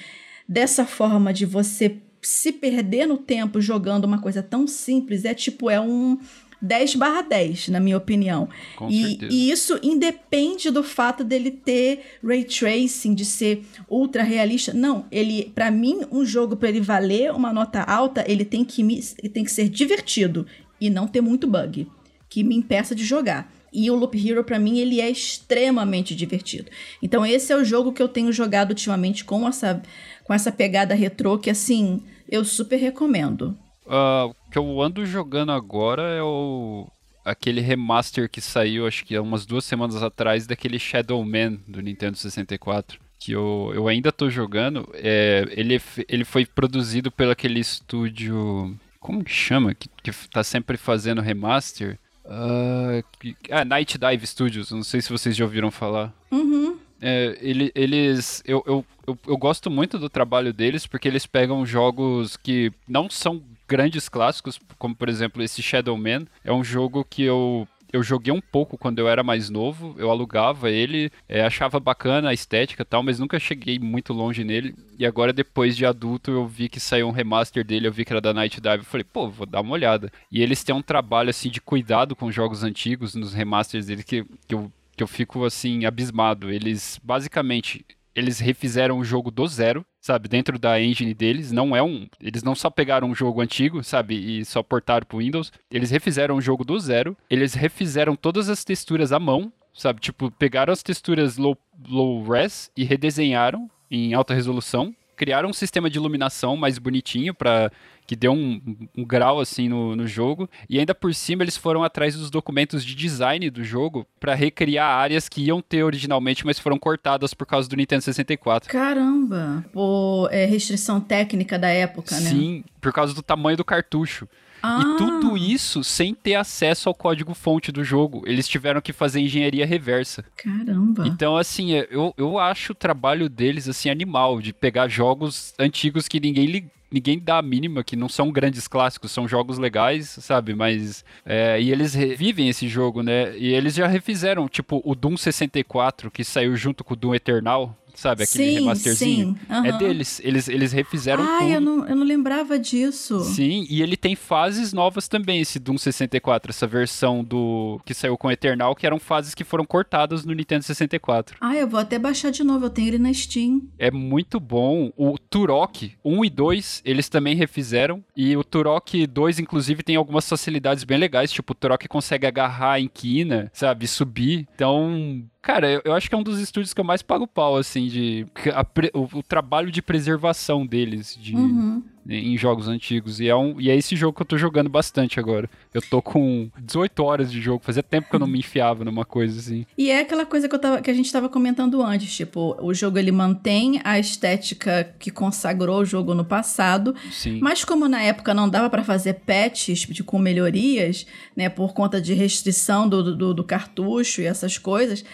dessa 0.48 0.84
forma 0.84 1.32
de 1.32 1.46
você 1.46 1.98
se 2.20 2.52
perder 2.52 3.06
no 3.06 3.16
tempo 3.16 3.60
jogando 3.60 4.04
uma 4.04 4.20
coisa 4.20 4.42
tão 4.42 4.66
simples, 4.66 5.24
é 5.24 5.34
tipo, 5.34 5.70
é 5.70 5.80
um 5.80 6.18
10 6.60 6.96
barra 6.96 7.22
10, 7.22 7.68
na 7.68 7.80
minha 7.80 7.96
opinião. 7.96 8.48
Com 8.76 8.90
e, 8.90 9.18
e, 9.30 9.50
isso 9.50 9.78
independe 9.82 10.70
do 10.70 10.82
fato 10.82 11.22
dele 11.22 11.50
ter 11.50 12.00
ray 12.22 12.44
tracing, 12.44 13.14
de 13.14 13.24
ser 13.24 13.64
ultra 13.88 14.22
realista. 14.22 14.72
Não, 14.72 15.06
ele, 15.10 15.52
para 15.54 15.70
mim, 15.70 16.00
um 16.10 16.24
jogo 16.24 16.56
para 16.56 16.68
ele 16.68 16.80
valer 16.80 17.32
uma 17.32 17.52
nota 17.52 17.82
alta, 17.82 18.24
ele 18.26 18.44
tem 18.44 18.64
que 18.64 18.82
me, 18.82 19.00
ele 19.18 19.28
tem 19.28 19.44
que 19.44 19.52
ser 19.52 19.68
divertido 19.68 20.46
e 20.80 20.90
não 20.90 21.06
ter 21.06 21.20
muito 21.20 21.46
bug 21.46 21.86
que 22.28 22.44
me 22.44 22.54
impeça 22.54 22.94
de 22.94 23.04
jogar. 23.04 23.52
E 23.72 23.90
o 23.90 23.94
Loop 23.94 24.16
Hero, 24.16 24.44
para 24.44 24.58
mim, 24.58 24.78
ele 24.78 25.00
é 25.00 25.10
extremamente 25.10 26.14
divertido. 26.14 26.70
Então, 27.02 27.24
esse 27.24 27.52
é 27.52 27.56
o 27.56 27.64
jogo 27.64 27.92
que 27.92 28.02
eu 28.02 28.08
tenho 28.08 28.32
jogado 28.32 28.70
ultimamente 28.70 29.24
com 29.24 29.46
essa, 29.46 29.82
com 30.24 30.32
essa 30.32 30.50
pegada 30.50 30.94
retrô, 30.94 31.38
que, 31.38 31.50
assim, 31.50 32.02
eu 32.28 32.44
super 32.44 32.76
recomendo. 32.76 33.56
Uh, 33.88 34.28
o 34.28 34.50
que 34.50 34.58
eu 34.58 34.82
ando 34.82 35.06
jogando 35.06 35.50
agora 35.50 36.02
é 36.02 36.22
o 36.22 36.86
aquele 37.24 37.60
remaster 37.60 38.28
que 38.28 38.40
saiu, 38.40 38.86
acho 38.86 39.04
que 39.04 39.14
há 39.14 39.22
umas 39.22 39.44
duas 39.44 39.64
semanas 39.64 40.02
atrás, 40.02 40.46
daquele 40.46 40.78
Shadow 40.78 41.22
Man 41.24 41.58
do 41.66 41.80
Nintendo 41.80 42.16
64. 42.16 42.98
Que 43.18 43.32
eu, 43.32 43.72
eu 43.74 43.88
ainda 43.88 44.12
tô 44.12 44.30
jogando. 44.30 44.88
É, 44.94 45.44
ele, 45.50 45.80
ele 46.08 46.24
foi 46.24 46.46
produzido 46.46 47.10
pelo 47.10 47.32
aquele 47.32 47.58
estúdio. 47.58 48.76
Como 49.00 49.24
que 49.24 49.32
chama? 49.32 49.74
Que, 49.74 49.88
que 50.02 50.12
tá 50.28 50.44
sempre 50.44 50.76
fazendo 50.76 51.20
remaster. 51.20 51.98
Uh, 52.24 53.02
que, 53.18 53.36
ah, 53.50 53.64
Night 53.64 53.98
Dive 53.98 54.26
Studios. 54.26 54.70
Não 54.70 54.84
sei 54.84 55.00
se 55.00 55.10
vocês 55.10 55.34
já 55.34 55.44
ouviram 55.44 55.70
falar. 55.70 56.14
Uhum. 56.30 56.78
É, 57.00 57.36
ele, 57.40 57.72
eles. 57.74 58.42
Eu, 58.46 58.62
eu, 58.66 58.86
eu, 59.06 59.18
eu, 59.26 59.36
gosto 59.36 59.68
muito 59.68 59.98
do 59.98 60.08
trabalho 60.08 60.52
deles 60.52 60.86
porque 60.86 61.08
eles 61.08 61.26
pegam 61.26 61.66
jogos 61.66 62.36
que 62.36 62.72
não 62.86 63.10
são 63.10 63.42
grandes 63.68 64.08
clássicos, 64.08 64.58
como 64.78 64.96
por 64.96 65.08
exemplo 65.08 65.42
esse 65.42 65.62
Shadow 65.62 65.96
Man. 65.96 66.26
É 66.42 66.52
um 66.52 66.64
jogo 66.64 67.04
que 67.04 67.22
eu 67.22 67.68
eu 67.92 68.02
joguei 68.02 68.32
um 68.32 68.40
pouco 68.40 68.76
quando 68.76 68.98
eu 68.98 69.08
era 69.08 69.22
mais 69.22 69.48
novo, 69.48 69.94
eu 69.98 70.10
alugava 70.10 70.70
ele, 70.70 71.10
é, 71.28 71.42
achava 71.42 71.80
bacana 71.80 72.28
a 72.28 72.34
estética 72.34 72.82
e 72.82 72.84
tal, 72.84 73.02
mas 73.02 73.18
nunca 73.18 73.40
cheguei 73.40 73.78
muito 73.78 74.12
longe 74.12 74.44
nele. 74.44 74.74
E 74.98 75.06
agora, 75.06 75.32
depois 75.32 75.76
de 75.76 75.86
adulto, 75.86 76.30
eu 76.30 76.46
vi 76.46 76.68
que 76.68 76.78
saiu 76.78 77.08
um 77.08 77.12
remaster 77.12 77.64
dele, 77.64 77.88
eu 77.88 77.92
vi 77.92 78.04
que 78.04 78.12
era 78.12 78.20
da 78.20 78.34
Night 78.34 78.60
Dive, 78.60 78.78
eu 78.78 78.84
falei, 78.84 79.04
pô, 79.04 79.30
vou 79.30 79.46
dar 79.46 79.62
uma 79.62 79.72
olhada. 79.72 80.12
E 80.30 80.42
eles 80.42 80.62
têm 80.62 80.74
um 80.74 80.82
trabalho, 80.82 81.30
assim, 81.30 81.48
de 81.48 81.60
cuidado 81.60 82.14
com 82.14 82.30
jogos 82.30 82.62
antigos, 82.62 83.14
nos 83.14 83.32
remasters 83.32 83.86
dele, 83.86 84.02
que, 84.02 84.24
que, 84.46 84.54
eu, 84.54 84.70
que 84.94 85.02
eu 85.02 85.08
fico, 85.08 85.44
assim, 85.44 85.86
abismado. 85.86 86.50
Eles, 86.50 87.00
basicamente, 87.02 87.86
eles 88.14 88.38
refizeram 88.38 88.98
o 88.98 89.04
jogo 89.04 89.30
do 89.30 89.46
zero, 89.46 89.84
sabe, 90.00 90.28
dentro 90.28 90.58
da 90.58 90.80
engine 90.80 91.14
deles. 91.14 91.52
Não 91.52 91.74
é 91.76 91.82
um, 91.82 92.06
eles 92.20 92.42
não 92.42 92.54
só 92.54 92.68
pegaram 92.70 93.08
um 93.08 93.14
jogo 93.14 93.40
antigo, 93.40 93.82
sabe, 93.84 94.14
e 94.14 94.44
só 94.44 94.62
portaram 94.62 95.06
pro 95.06 95.18
Windows. 95.18 95.52
Eles 95.70 95.90
refizeram 95.90 96.36
o 96.36 96.40
jogo 96.40 96.64
do 96.64 96.78
zero. 96.78 97.16
Eles 97.30 97.54
refizeram 97.54 98.16
todas 98.16 98.48
as 98.48 98.64
texturas 98.64 99.12
à 99.12 99.18
mão, 99.18 99.52
sabe, 99.72 100.00
tipo, 100.00 100.30
pegaram 100.30 100.72
as 100.72 100.82
texturas 100.82 101.36
low, 101.36 101.56
low 101.88 102.22
res 102.28 102.70
e 102.76 102.84
redesenharam 102.84 103.70
em 103.90 104.14
alta 104.14 104.34
resolução. 104.34 104.94
Criaram 105.16 105.50
um 105.50 105.52
sistema 105.52 105.90
de 105.90 105.98
iluminação 105.98 106.56
mais 106.56 106.78
bonitinho 106.78 107.34
para 107.34 107.72
que 108.08 108.16
deu 108.16 108.32
um, 108.32 108.88
um 108.96 109.04
grau 109.04 109.38
assim 109.38 109.68
no, 109.68 109.94
no 109.94 110.06
jogo. 110.06 110.48
E 110.68 110.78
ainda 110.78 110.94
por 110.94 111.14
cima 111.14 111.44
eles 111.44 111.58
foram 111.58 111.84
atrás 111.84 112.16
dos 112.16 112.30
documentos 112.30 112.82
de 112.82 112.94
design 112.94 113.50
do 113.50 113.62
jogo 113.62 114.06
para 114.18 114.34
recriar 114.34 114.88
áreas 114.88 115.28
que 115.28 115.42
iam 115.42 115.60
ter 115.60 115.84
originalmente, 115.84 116.46
mas 116.46 116.58
foram 116.58 116.78
cortadas 116.78 117.34
por 117.34 117.46
causa 117.46 117.68
do 117.68 117.76
Nintendo 117.76 118.02
64. 118.02 118.72
Caramba! 118.72 119.62
Por 119.70 120.30
é, 120.32 120.46
restrição 120.46 120.98
técnica 121.02 121.58
da 121.58 121.68
época, 121.68 122.14
né? 122.14 122.30
Sim, 122.30 122.64
por 122.80 122.94
causa 122.94 123.12
do 123.12 123.22
tamanho 123.22 123.58
do 123.58 123.64
cartucho. 123.64 124.26
Ah. 124.62 124.80
E 124.80 124.96
tudo 124.96 125.36
isso 125.36 125.84
sem 125.84 126.14
ter 126.14 126.34
acesso 126.34 126.88
ao 126.88 126.94
código-fonte 126.94 127.70
do 127.70 127.84
jogo. 127.84 128.22
Eles 128.26 128.48
tiveram 128.48 128.80
que 128.80 128.92
fazer 128.92 129.20
engenharia 129.20 129.66
reversa. 129.66 130.24
Caramba. 130.34 131.06
Então, 131.06 131.36
assim, 131.36 131.74
é, 131.74 131.86
eu, 131.90 132.12
eu 132.16 132.38
acho 132.38 132.72
o 132.72 132.74
trabalho 132.74 133.28
deles, 133.28 133.68
assim, 133.68 133.88
animal. 133.88 134.40
De 134.40 134.52
pegar 134.52 134.88
jogos 134.88 135.54
antigos 135.58 136.08
que 136.08 136.18
ninguém 136.18 136.46
ninguém 136.90 137.18
dá 137.18 137.38
a 137.38 137.42
mínima, 137.42 137.84
que 137.84 137.96
não 137.96 138.08
são 138.08 138.30
grandes 138.30 138.66
clássicos, 138.66 139.12
são 139.12 139.28
jogos 139.28 139.58
legais, 139.58 140.08
sabe? 140.08 140.54
Mas. 140.54 141.04
É, 141.24 141.60
e 141.60 141.70
eles 141.70 141.94
revivem 141.94 142.48
esse 142.48 142.68
jogo, 142.68 143.02
né? 143.02 143.36
E 143.36 143.52
eles 143.52 143.74
já 143.74 143.86
refizeram, 143.86 144.48
tipo, 144.48 144.80
o 144.84 144.94
Doom 144.94 145.16
64, 145.16 146.10
que 146.10 146.24
saiu 146.24 146.56
junto 146.56 146.82
com 146.84 146.94
o 146.94 146.96
Doom 146.96 147.14
Eternal, 147.14 147.76
sabe? 147.98 148.22
Aquele 148.22 148.44
sim, 148.44 148.54
remasterzinho. 148.54 149.26
Sim, 149.26 149.54
uhum. 149.54 149.66
É 149.66 149.72
deles. 149.72 150.20
Eles, 150.22 150.48
eles 150.48 150.72
refizeram 150.72 151.24
ah, 151.24 151.38
tudo. 151.40 151.50
Eu 151.50 151.60
não, 151.60 151.88
eu 151.88 151.96
não 151.96 152.06
lembrava 152.06 152.58
disso. 152.58 153.20
Sim, 153.20 153.66
e 153.68 153.82
ele 153.82 153.96
tem 153.96 154.14
fases 154.14 154.72
novas 154.72 155.08
também, 155.08 155.40
esse 155.40 155.58
Doom 155.58 155.76
64, 155.76 156.50
essa 156.50 156.66
versão 156.66 157.24
do 157.24 157.80
que 157.84 157.92
saiu 157.92 158.16
com 158.16 158.30
Eternal, 158.30 158.74
que 158.76 158.86
eram 158.86 159.00
fases 159.00 159.34
que 159.34 159.42
foram 159.42 159.64
cortadas 159.64 160.24
no 160.24 160.32
Nintendo 160.32 160.64
64. 160.64 161.36
Ah, 161.40 161.56
eu 161.56 161.66
vou 161.66 161.80
até 161.80 161.98
baixar 161.98 162.30
de 162.30 162.44
novo, 162.44 162.66
eu 162.66 162.70
tenho 162.70 162.88
ele 162.88 162.98
na 162.98 163.12
Steam. 163.12 163.62
É 163.78 163.90
muito 163.90 164.38
bom. 164.38 164.92
O 164.96 165.18
Turok 165.18 165.92
1 166.04 166.24
e 166.24 166.30
2, 166.30 166.82
eles 166.84 167.08
também 167.08 167.34
refizeram. 167.34 168.04
E 168.16 168.36
o 168.36 168.44
Turok 168.44 169.06
2, 169.06 169.40
inclusive, 169.40 169.82
tem 169.82 169.96
algumas 169.96 170.28
facilidades 170.28 170.84
bem 170.84 170.98
legais. 170.98 171.32
Tipo, 171.32 171.52
o 171.52 171.56
Turok 171.56 171.88
consegue 171.88 172.26
agarrar 172.26 172.80
em 172.80 172.88
quina, 172.88 173.50
sabe? 173.52 173.88
Subir. 173.88 174.46
Então, 174.54 175.24
Cara, 175.40 175.70
eu, 175.70 175.80
eu, 175.84 175.94
acho 175.94 176.08
que 176.08 176.14
é 176.14 176.18
um 176.18 176.22
dos 176.22 176.40
estúdios 176.40 176.74
que 176.74 176.80
eu 176.80 176.84
mais 176.84 177.00
pago 177.00 177.26
pau, 177.26 177.56
assim, 177.56 177.86
de. 177.86 178.26
A, 178.52 178.66
o, 178.92 179.18
o, 179.18 179.22
trabalho 179.22 179.70
de 179.70 179.80
preservação 179.80 180.66
deles 180.66 181.16
de, 181.18 181.34
uhum. 181.34 181.82
Em 182.08 182.36
jogos 182.38 182.68
antigos. 182.68 183.20
E 183.20 183.28
é, 183.28 183.36
um, 183.36 183.60
e 183.60 183.68
é 183.68 183.76
esse 183.76 183.94
jogo 183.94 184.16
que 184.16 184.22
eu 184.22 184.26
tô 184.26 184.38
jogando 184.38 184.70
bastante 184.70 185.20
agora. 185.20 185.48
Eu 185.74 185.82
tô 185.82 186.00
com 186.00 186.50
18 186.58 187.04
horas 187.04 187.30
de 187.30 187.40
jogo, 187.40 187.62
fazia 187.62 187.82
tempo 187.82 188.08
que 188.08 188.16
eu 188.16 188.20
não 188.20 188.26
me 188.26 188.38
enfiava 188.38 188.84
numa 188.84 189.04
coisa 189.04 189.38
assim. 189.38 189.66
E 189.76 189.90
é 189.90 190.00
aquela 190.00 190.24
coisa 190.24 190.48
que, 190.48 190.54
eu 190.54 190.58
tava, 190.58 190.80
que 190.80 190.90
a 190.90 190.94
gente 190.94 191.12
tava 191.12 191.28
comentando 191.28 191.82
antes, 191.82 192.14
tipo, 192.16 192.56
o 192.60 192.72
jogo 192.72 192.98
ele 192.98 193.12
mantém 193.12 193.80
a 193.84 193.98
estética 193.98 194.94
que 194.98 195.10
consagrou 195.10 195.80
o 195.80 195.84
jogo 195.84 196.14
no 196.14 196.24
passado. 196.24 196.94
Sim. 197.10 197.40
Mas 197.40 197.64
como 197.64 197.88
na 197.88 198.02
época 198.02 198.32
não 198.32 198.48
dava 198.48 198.70
para 198.70 198.82
fazer 198.82 199.14
patches 199.26 199.80
de, 199.80 200.02
com 200.02 200.18
melhorias, 200.18 201.06
né, 201.36 201.48
por 201.48 201.74
conta 201.74 202.00
de 202.00 202.14
restrição 202.14 202.88
do, 202.88 203.14
do, 203.14 203.34
do 203.34 203.44
cartucho 203.44 204.22
e 204.22 204.26
essas 204.26 204.56
coisas 204.56 205.04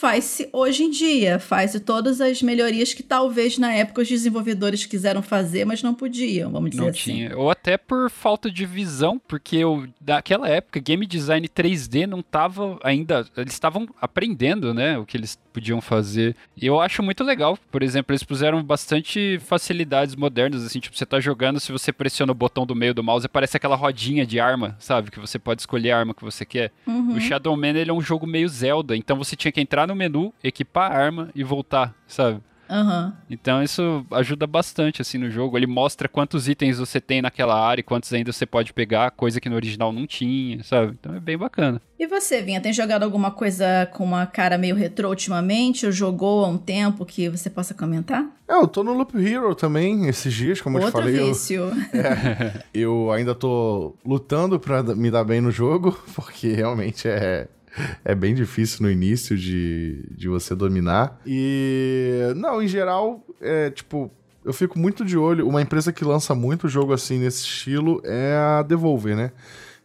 faz-se 0.00 0.48
hoje 0.52 0.82
em 0.82 0.90
dia, 0.90 1.38
faz-se 1.38 1.78
todas 1.78 2.20
as 2.20 2.42
melhorias 2.42 2.92
que 2.92 3.02
talvez 3.02 3.58
na 3.58 3.72
época 3.72 4.02
os 4.02 4.08
desenvolvedores 4.08 4.84
quiseram 4.84 5.22
fazer, 5.22 5.64
mas 5.64 5.82
não 5.82 5.94
podiam, 5.94 6.50
vamos 6.50 6.70
dizer 6.70 6.82
não 6.82 6.88
assim. 6.88 7.12
Tinha. 7.12 7.36
Ou 7.36 7.50
até 7.50 7.76
por 7.76 8.10
falta 8.10 8.50
de 8.50 8.66
visão, 8.66 9.20
porque 9.28 9.56
eu, 9.56 9.86
daquela 10.00 10.48
época, 10.48 10.80
game 10.80 11.06
design 11.06 11.48
3D 11.48 12.06
não 12.06 12.22
tava 12.22 12.78
ainda, 12.82 13.26
eles 13.36 13.52
estavam 13.52 13.88
aprendendo, 14.00 14.74
né, 14.74 14.98
o 14.98 15.06
que 15.06 15.16
eles 15.16 15.38
podiam 15.54 15.80
fazer. 15.80 16.34
E 16.60 16.66
eu 16.66 16.80
acho 16.80 17.00
muito 17.00 17.22
legal, 17.22 17.56
por 17.70 17.82
exemplo, 17.82 18.12
eles 18.12 18.24
puseram 18.24 18.62
bastante 18.62 19.38
facilidades 19.38 20.16
modernas, 20.16 20.64
assim, 20.64 20.80
tipo, 20.80 20.96
você 20.96 21.06
tá 21.06 21.20
jogando, 21.20 21.60
se 21.60 21.70
você 21.70 21.92
pressiona 21.92 22.32
o 22.32 22.34
botão 22.34 22.66
do 22.66 22.74
meio 22.74 22.92
do 22.92 23.04
mouse, 23.04 23.24
aparece 23.24 23.56
aquela 23.56 23.76
rodinha 23.76 24.26
de 24.26 24.40
arma, 24.40 24.74
sabe, 24.80 25.12
que 25.12 25.20
você 25.20 25.38
pode 25.38 25.62
escolher 25.62 25.92
a 25.92 25.98
arma 25.98 26.12
que 26.12 26.24
você 26.24 26.44
quer. 26.44 26.72
Uhum. 26.86 27.14
O 27.14 27.20
Shadow 27.20 27.56
Man, 27.56 27.68
ele 27.68 27.90
é 27.90 27.94
um 27.94 28.00
jogo 28.00 28.26
meio 28.26 28.48
Zelda, 28.48 28.96
então 28.96 29.16
você 29.16 29.36
tinha 29.36 29.52
que 29.52 29.60
entrar 29.60 29.86
no 29.86 29.94
menu, 29.94 30.34
equipar 30.42 30.90
a 30.90 30.96
arma 30.96 31.30
e 31.34 31.44
voltar, 31.44 31.94
sabe? 32.06 32.40
Uhum. 32.74 33.12
Então 33.30 33.62
isso 33.62 34.04
ajuda 34.10 34.46
bastante 34.46 35.00
assim 35.00 35.16
no 35.16 35.30
jogo. 35.30 35.56
Ele 35.56 35.66
mostra 35.66 36.08
quantos 36.08 36.48
itens 36.48 36.78
você 36.78 37.00
tem 37.00 37.22
naquela 37.22 37.54
área 37.54 37.80
e 37.80 37.84
quantos 37.84 38.12
ainda 38.12 38.32
você 38.32 38.44
pode 38.44 38.72
pegar, 38.72 39.12
coisa 39.12 39.40
que 39.40 39.48
no 39.48 39.54
original 39.54 39.92
não 39.92 40.06
tinha, 40.06 40.62
sabe? 40.64 40.96
Então 40.98 41.14
é 41.14 41.20
bem 41.20 41.38
bacana. 41.38 41.80
E 41.96 42.06
você, 42.06 42.42
Vinha, 42.42 42.60
tem 42.60 42.72
jogado 42.72 43.04
alguma 43.04 43.30
coisa 43.30 43.88
com 43.92 44.02
uma 44.02 44.26
cara 44.26 44.58
meio 44.58 44.74
retrô 44.74 45.08
ultimamente? 45.08 45.86
Ou 45.86 45.92
jogou 45.92 46.44
há 46.44 46.48
um 46.48 46.58
tempo 46.58 47.06
que 47.06 47.28
você 47.28 47.48
possa 47.48 47.72
comentar? 47.72 48.26
É, 48.48 48.54
eu 48.54 48.66
tô 48.66 48.82
no 48.82 48.92
Loop 48.92 49.16
Hero 49.16 49.54
também 49.54 50.08
esses 50.08 50.34
dias, 50.34 50.60
como 50.60 50.78
Outro 50.78 50.88
eu 50.88 50.92
te 50.92 51.12
falei. 51.12 51.28
Vício. 51.28 51.62
Eu, 51.92 52.00
é, 52.00 52.64
eu 52.74 53.12
ainda 53.12 53.34
tô 53.34 53.94
lutando 54.04 54.58
pra 54.58 54.82
me 54.82 55.10
dar 55.10 55.24
bem 55.24 55.40
no 55.40 55.52
jogo, 55.52 55.96
porque 56.14 56.48
realmente 56.48 57.06
é 57.06 57.46
é 58.04 58.14
bem 58.14 58.34
difícil 58.34 58.82
no 58.82 58.90
início 58.90 59.36
de, 59.36 60.04
de 60.10 60.28
você 60.28 60.54
dominar. 60.54 61.20
E, 61.26 62.32
não, 62.36 62.62
em 62.62 62.68
geral, 62.68 63.24
é 63.40 63.70
tipo, 63.70 64.10
eu 64.44 64.52
fico 64.52 64.78
muito 64.78 65.04
de 65.04 65.16
olho. 65.16 65.48
Uma 65.48 65.62
empresa 65.62 65.92
que 65.92 66.04
lança 66.04 66.34
muito 66.34 66.68
jogo 66.68 66.92
assim 66.92 67.18
nesse 67.18 67.44
estilo 67.44 68.00
é 68.04 68.36
a 68.36 68.62
Devolver, 68.62 69.16
né? 69.16 69.32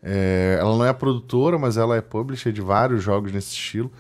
É, 0.01 0.57
ela 0.59 0.77
não 0.77 0.85
é 0.85 0.93
produtora, 0.93 1.57
mas 1.57 1.77
ela 1.77 1.95
é 1.95 2.01
publisher 2.01 2.51
de 2.51 2.61
vários 2.61 3.03
jogos 3.03 3.31
nesse 3.31 3.51
estilo. 3.53 3.91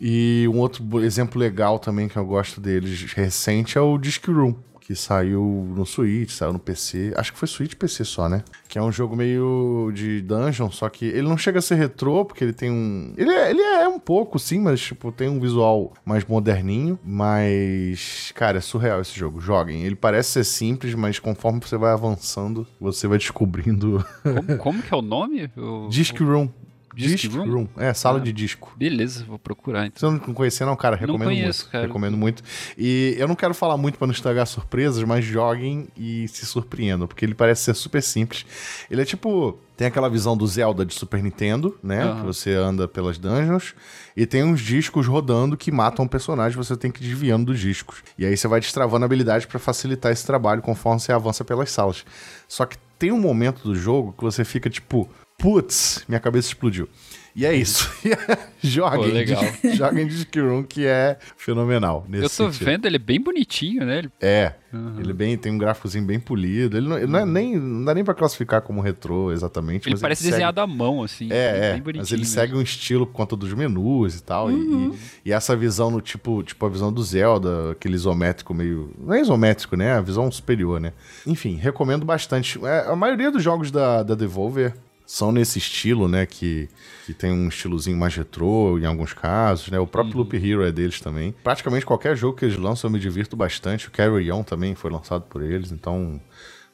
E 0.00 0.46
um 0.48 0.58
outro 0.58 1.02
exemplo 1.02 1.38
legal 1.38 1.78
também 1.78 2.08
que 2.08 2.16
eu 2.16 2.24
gosto 2.24 2.60
deles 2.60 3.12
recente 3.12 3.76
é 3.76 3.80
o 3.80 3.98
Disc 3.98 4.26
Room 4.26 4.54
que 4.90 4.96
saiu 4.96 5.72
no 5.76 5.86
Switch, 5.86 6.30
saiu 6.30 6.52
no 6.52 6.58
PC. 6.58 7.12
Acho 7.16 7.32
que 7.32 7.38
foi 7.38 7.46
Switch 7.46 7.74
PC 7.76 8.04
só, 8.04 8.28
né? 8.28 8.42
Que 8.68 8.76
é 8.76 8.82
um 8.82 8.90
jogo 8.90 9.14
meio 9.14 9.92
de 9.94 10.20
dungeon, 10.20 10.68
só 10.68 10.88
que 10.88 11.04
ele 11.04 11.28
não 11.28 11.38
chega 11.38 11.60
a 11.60 11.62
ser 11.62 11.76
retrô, 11.76 12.24
porque 12.24 12.42
ele 12.42 12.52
tem 12.52 12.72
um. 12.72 13.14
Ele 13.16 13.30
é, 13.30 13.50
ele 13.50 13.60
é 13.60 13.86
um 13.86 14.00
pouco, 14.00 14.36
sim, 14.36 14.58
mas, 14.58 14.80
tipo, 14.80 15.12
tem 15.12 15.28
um 15.28 15.38
visual 15.38 15.92
mais 16.04 16.24
moderninho. 16.24 16.98
Mas, 17.04 18.32
cara, 18.34 18.58
é 18.58 18.60
surreal 18.60 19.00
esse 19.00 19.16
jogo. 19.16 19.40
Joguem. 19.40 19.84
Ele 19.84 19.94
parece 19.94 20.30
ser 20.30 20.44
simples, 20.44 20.92
mas 20.96 21.20
conforme 21.20 21.60
você 21.60 21.76
vai 21.76 21.92
avançando, 21.92 22.66
você 22.80 23.06
vai 23.06 23.18
descobrindo. 23.18 24.04
Como, 24.24 24.58
como 24.58 24.82
que 24.82 24.92
é 24.92 24.96
o 24.96 25.02
nome? 25.02 25.48
O, 25.56 25.88
Disc 25.88 26.18
Room. 26.18 26.48
Disc, 26.94 27.28
Disc 27.28 27.36
Room? 27.36 27.50
Room? 27.50 27.68
É, 27.76 27.92
sala 27.94 28.18
ah, 28.18 28.22
de 28.22 28.32
disco. 28.32 28.72
Beleza, 28.76 29.24
vou 29.24 29.38
procurar 29.38 29.86
então. 29.86 30.10
Você 30.10 30.26
não 30.26 30.34
conhecia 30.34 30.66
não, 30.66 30.76
cara? 30.76 30.96
Recomendo 30.96 31.18
não 31.18 31.26
conheço, 31.26 31.62
muito. 31.62 31.72
Cara. 31.72 31.86
Recomendo 31.86 32.16
muito. 32.16 32.42
E 32.76 33.14
eu 33.18 33.28
não 33.28 33.34
quero 33.34 33.54
falar 33.54 33.76
muito 33.76 33.98
para 33.98 34.06
não 34.06 34.12
estragar 34.12 34.46
surpresas, 34.46 35.02
mas 35.04 35.24
joguem 35.24 35.88
e 35.96 36.26
se 36.28 36.44
surpreendam, 36.46 37.06
porque 37.06 37.24
ele 37.24 37.34
parece 37.34 37.62
ser 37.62 37.74
super 37.74 38.02
simples. 38.02 38.44
Ele 38.90 39.02
é 39.02 39.04
tipo... 39.04 39.58
Tem 39.76 39.86
aquela 39.86 40.10
visão 40.10 40.36
do 40.36 40.46
Zelda 40.46 40.84
de 40.84 40.92
Super 40.92 41.22
Nintendo, 41.22 41.78
né? 41.82 42.04
Uhum. 42.04 42.20
Que 42.20 42.26
você 42.26 42.52
anda 42.52 42.86
pelas 42.86 43.16
dungeons. 43.16 43.74
E 44.14 44.26
tem 44.26 44.44
uns 44.44 44.60
discos 44.60 45.06
rodando 45.06 45.56
que 45.56 45.72
matam 45.72 46.04
o 46.04 46.08
personagem, 46.08 46.54
você 46.54 46.76
tem 46.76 46.90
que 46.90 47.02
ir 47.02 47.08
desviando 47.08 47.46
dos 47.46 47.58
discos. 47.58 48.02
E 48.18 48.26
aí 48.26 48.36
você 48.36 48.46
vai 48.46 48.60
destravando 48.60 49.06
habilidades 49.06 49.46
para 49.46 49.58
facilitar 49.58 50.12
esse 50.12 50.26
trabalho 50.26 50.60
conforme 50.60 51.00
você 51.00 51.12
avança 51.12 51.46
pelas 51.46 51.70
salas. 51.70 52.04
Só 52.46 52.66
que 52.66 52.76
tem 52.98 53.10
um 53.10 53.18
momento 53.18 53.62
do 53.62 53.74
jogo 53.74 54.12
que 54.12 54.22
você 54.22 54.44
fica 54.44 54.68
tipo, 54.68 55.08
putz, 55.40 56.04
minha 56.08 56.20
cabeça 56.20 56.48
explodiu. 56.48 56.88
E 57.34 57.46
é 57.46 57.54
isso. 57.54 57.88
joguem, 58.60 59.00
Pô, 59.00 59.06
legal. 59.06 59.42
joguem 59.74 60.08
Room, 60.36 60.64
que 60.64 60.84
é 60.84 61.16
fenomenal. 61.36 62.04
Eu 62.12 62.22
tô 62.22 62.28
sentido. 62.28 62.64
vendo, 62.64 62.86
ele 62.86 62.96
é 62.96 62.98
bem 62.98 63.20
bonitinho, 63.20 63.86
né? 63.86 63.98
Ele... 63.98 64.10
É. 64.20 64.54
Uhum. 64.72 65.00
Ele 65.00 65.12
bem, 65.12 65.36
tem 65.36 65.52
um 65.52 65.58
gráficozinho 65.58 66.04
bem 66.04 66.18
polido. 66.18 66.76
Ele 66.76 66.88
não, 66.88 66.98
ele 66.98 67.06
não, 67.06 67.18
é 67.20 67.24
nem, 67.24 67.56
não 67.56 67.84
dá 67.84 67.94
nem 67.94 68.04
pra 68.04 68.14
classificar 68.14 68.62
como 68.62 68.80
retrô, 68.80 69.32
exatamente. 69.32 69.88
Ele 69.88 69.98
parece 69.98 70.24
ele 70.24 70.32
desenhado 70.32 70.60
segue... 70.60 70.72
à 70.72 70.76
mão, 70.76 71.02
assim. 71.02 71.28
É, 71.30 71.76
é. 71.76 71.82
Mas 71.96 72.10
ele 72.10 72.22
mesmo. 72.22 72.34
segue 72.34 72.54
um 72.54 72.62
estilo 72.62 73.06
por 73.06 73.14
conta 73.14 73.36
dos 73.36 73.52
menus 73.54 74.16
e 74.16 74.22
tal. 74.22 74.48
Uhum. 74.48 74.94
E, 75.24 75.30
e, 75.30 75.32
essa 75.32 75.56
visão 75.56 75.90
no 75.90 76.00
tipo, 76.00 76.42
tipo 76.42 76.66
a 76.66 76.68
visão 76.68 76.92
do 76.92 77.02
Zelda, 77.02 77.72
aquele 77.72 77.94
isométrico 77.94 78.52
meio. 78.52 78.92
Não 78.98 79.14
é 79.14 79.20
isométrico, 79.20 79.76
né? 79.76 79.92
A 79.92 80.00
visão 80.00 80.30
superior, 80.30 80.80
né? 80.80 80.92
Enfim, 81.26 81.54
recomendo 81.54 82.04
bastante. 82.04 82.58
É, 82.64 82.86
a 82.88 82.96
maioria 82.96 83.30
dos 83.30 83.42
jogos 83.42 83.70
da, 83.70 84.02
da 84.02 84.14
Devolver 84.14 84.74
são 85.10 85.32
nesse 85.32 85.58
estilo, 85.58 86.06
né? 86.06 86.24
Que, 86.24 86.68
que 87.04 87.12
tem 87.12 87.32
um 87.32 87.48
estilozinho 87.48 87.96
mais 87.96 88.14
retrô 88.14 88.78
em 88.78 88.86
alguns 88.86 89.12
casos, 89.12 89.68
né? 89.68 89.78
O 89.78 89.86
próprio 89.86 90.14
uhum. 90.14 90.22
Loop 90.22 90.36
Hero 90.36 90.62
é 90.62 90.70
deles 90.70 91.00
também. 91.00 91.34
Praticamente 91.42 91.84
qualquer 91.84 92.16
jogo 92.16 92.36
que 92.36 92.44
eles 92.44 92.56
lançam 92.56 92.88
eu 92.88 92.92
me 92.92 93.00
divirto 93.00 93.36
bastante. 93.36 93.88
O 93.88 93.90
Carry 93.90 94.30
On 94.30 94.44
também 94.44 94.76
foi 94.76 94.88
lançado 94.88 95.22
por 95.22 95.42
eles, 95.42 95.72
então 95.72 96.20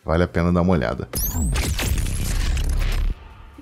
vale 0.05 0.23
a 0.23 0.29
pena 0.29 0.53
dar 0.53 0.61
uma 0.61 0.73
olhada. 0.75 1.09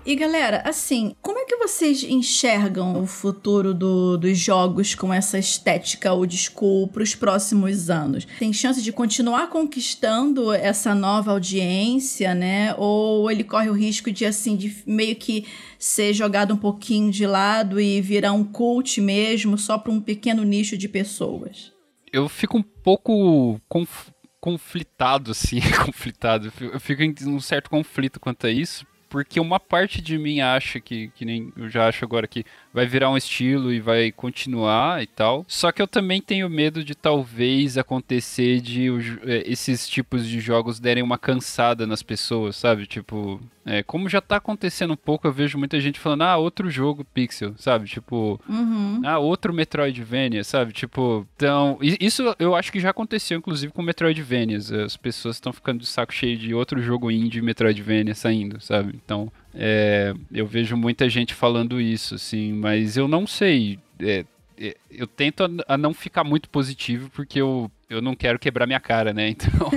E 0.07 0.15
galera, 0.15 0.61
assim, 0.67 1.17
como 1.23 1.39
é 1.39 1.47
que 1.47 1.57
vocês 1.57 2.03
enxergam 2.03 3.03
o 3.03 3.07
futuro 3.07 3.73
do, 3.73 4.19
dos 4.19 4.37
jogos 4.37 4.95
com 4.95 5.11
essa 5.11 5.39
estética 5.39 6.13
old 6.13 6.37
school 6.37 6.89
para 6.89 7.03
os 7.03 7.15
próximos 7.15 7.89
anos? 7.89 8.27
Tem 8.39 8.53
chance 8.53 8.83
de 8.83 8.93
continuar 8.93 9.49
conquistando 9.49 10.53
essa 10.53 10.95
nova 10.95 11.31
audiência, 11.31 12.35
né? 12.35 12.75
Ou 12.77 13.31
ele 13.31 13.43
corre 13.43 13.71
o 13.71 13.73
risco 13.73 14.13
de, 14.13 14.27
assim, 14.27 14.57
de 14.57 14.77
meio 14.87 15.17
que 15.17 15.47
ser 15.79 16.13
jogado 16.13 16.53
um 16.53 16.59
pouquinho 16.59 17.11
de 17.11 17.27
lado 17.27 17.81
e 17.81 17.99
virar 18.03 18.35
um 18.35 18.45
cult 18.45 19.01
mesmo, 19.01 19.57
só 19.57 19.79
para 19.79 19.91
um 19.91 20.03
pequeno 20.03 20.45
nicho 20.45 20.77
de 20.77 20.87
pessoas? 20.87 21.73
Eu 22.13 22.29
fico 22.29 22.59
um 22.59 22.63
pouco 22.63 23.59
conf 23.67 24.13
conflitado, 24.39 25.31
assim, 25.31 25.59
conflitado. 25.87 26.53
Eu 26.61 26.79
fico 26.79 27.03
em 27.03 27.15
um 27.27 27.41
certo 27.41 27.71
conflito 27.71 28.21
quanto 28.21 28.47
a 28.47 28.51
isso, 28.51 28.87
porque 29.15 29.39
uma 29.39 29.61
parte 29.61 30.03
de 30.03 30.19
mim 30.19 30.41
acha 30.41 30.81
que, 30.81 31.07
que 31.11 31.25
nem 31.25 31.53
eu 31.57 31.71
já 31.71 31.87
acho 31.87 32.05
agora 32.05 32.27
que 32.27 32.45
vai 32.75 32.87
virar 32.87 33.09
um 33.09 33.17
estilo 33.17 33.73
e 33.73 33.79
vai 33.79 34.11
continuar 34.11 35.01
e 35.01 35.07
tal. 35.07 35.45
Só 35.47 35.71
que 35.71 35.81
eu 35.81 35.87
também 35.87 36.21
tenho 36.21 36.51
medo 36.51 36.83
de 36.83 36.97
talvez 36.97 37.79
acontecer 37.79 38.61
de 38.61 38.89
é, 39.23 39.45
esses 39.47 39.89
tipos 39.89 40.27
de 40.27 40.41
jogos 40.41 40.81
derem 40.81 41.03
uma 41.03 41.17
cansada 41.17 41.87
nas 41.87 42.03
pessoas, 42.03 42.57
sabe? 42.57 42.85
Tipo, 42.85 43.41
é, 43.65 43.85
como 43.85 44.09
já 44.09 44.21
tá 44.21 44.37
acontecendo 44.37 44.93
um 44.93 44.97
pouco, 44.97 45.25
eu 45.25 45.33
vejo 45.33 45.57
muita 45.57 45.81
gente 45.81 46.01
falando, 46.01 46.23
ah, 46.23 46.37
outro 46.37 46.69
jogo 46.69 47.05
pixel, 47.05 47.55
sabe? 47.57 47.87
Tipo, 47.87 48.41
uhum. 48.49 49.01
ah, 49.05 49.19
outro 49.19 49.55
Metroidvania, 49.55 50.43
sabe? 50.43 50.73
Tipo, 50.73 51.25
então, 51.37 51.79
isso 51.81 52.35
eu 52.41 52.57
acho 52.57 52.73
que 52.73 52.81
já 52.81 52.91
aconteceu, 52.91 53.39
inclusive, 53.39 53.73
com 53.73 53.83
Metroidvanias. 53.83 54.73
As 54.73 54.97
pessoas 54.97 55.37
estão 55.37 55.53
ficando 55.53 55.79
de 55.79 55.87
saco 55.87 56.13
cheio 56.13 56.37
de 56.37 56.53
outro 56.53 56.83
jogo 56.83 57.09
indie 57.09 57.41
Metroidvania 57.41 58.17
saindo, 58.17 58.61
sabe? 58.61 58.99
Então, 59.05 59.33
é, 59.55 60.15
eu 60.33 60.47
vejo 60.47 60.77
muita 60.77 61.09
gente 61.09 61.33
falando 61.35 61.81
isso, 61.81 62.15
assim, 62.17 62.53
mas 62.53 62.97
eu 62.97 63.07
não 63.07 63.27
sei. 63.27 63.79
É, 64.01 64.25
é, 64.59 64.77
eu 64.91 65.07
tento 65.07 65.45
a, 65.45 65.75
a 65.75 65.79
não 65.79 65.95
ficar 65.95 66.25
muito 66.25 66.49
positivo, 66.51 67.11
porque 67.11 67.41
eu 67.41 67.71
eu 67.89 68.01
não 68.01 68.15
quero 68.15 68.39
quebrar 68.39 68.67
minha 68.67 68.81
cara, 68.81 69.13
né? 69.13 69.35
Então. 69.35 69.71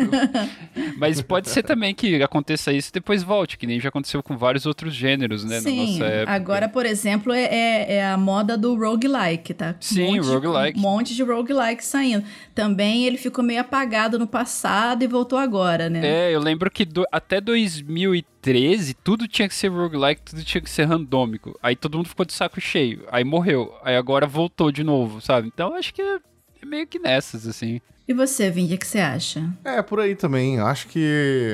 Mas 0.97 1.21
pode 1.21 1.49
ser 1.49 1.63
também 1.63 1.93
que 1.93 2.21
aconteça 2.21 2.71
isso 2.71 2.89
e 2.89 2.93
depois 2.93 3.23
volte, 3.23 3.57
que 3.57 3.65
nem 3.65 3.79
já 3.79 3.89
aconteceu 3.89 4.21
com 4.21 4.37
vários 4.37 4.65
outros 4.65 4.93
gêneros, 4.93 5.43
né? 5.43 5.59
Sim. 5.59 5.77
Na 5.77 5.91
nossa 5.91 6.05
época. 6.05 6.31
Agora, 6.31 6.69
por 6.69 6.85
exemplo, 6.85 7.33
é, 7.33 7.43
é, 7.43 7.93
é 7.95 8.05
a 8.05 8.17
moda 8.17 8.57
do 8.57 8.75
roguelike, 8.75 9.53
tá? 9.53 9.75
Sim, 9.79 10.19
um 10.19 10.23
roguelike. 10.23 10.77
Um 10.77 10.81
monte 10.81 11.15
de 11.15 11.23
roguelike 11.23 11.83
saindo. 11.83 12.23
Também 12.53 13.05
ele 13.05 13.17
ficou 13.17 13.43
meio 13.43 13.61
apagado 13.61 14.17
no 14.19 14.27
passado 14.27 15.03
e 15.03 15.07
voltou 15.07 15.39
agora, 15.39 15.89
né? 15.89 16.01
É, 16.05 16.35
eu 16.35 16.39
lembro 16.39 16.69
que 16.69 16.85
do, 16.85 17.05
até 17.11 17.41
2013 17.41 18.93
tudo 18.93 19.27
tinha 19.27 19.47
que 19.47 19.55
ser 19.55 19.69
roguelike, 19.69 20.21
tudo 20.21 20.43
tinha 20.43 20.61
que 20.61 20.69
ser 20.69 20.85
randômico. 20.85 21.57
Aí 21.61 21.75
todo 21.75 21.97
mundo 21.97 22.09
ficou 22.09 22.25
de 22.25 22.33
saco 22.33 22.61
cheio. 22.61 23.03
Aí 23.11 23.23
morreu. 23.23 23.75
Aí 23.83 23.95
agora 23.95 24.27
voltou 24.27 24.71
de 24.71 24.83
novo, 24.83 25.19
sabe? 25.19 25.47
Então 25.47 25.73
acho 25.75 25.93
que 25.93 26.01
é 26.01 26.19
meio 26.65 26.87
que 26.87 26.99
nessas, 26.99 27.47
assim. 27.47 27.81
E 28.07 28.13
você, 28.13 28.49
Vindi, 28.49 28.75
o 28.75 28.77
que 28.77 28.87
você 28.87 28.99
acha? 28.99 29.49
É, 29.65 29.81
por 29.81 29.99
aí 29.99 30.15
também. 30.15 30.59
Acho 30.59 30.87
que. 30.87 31.53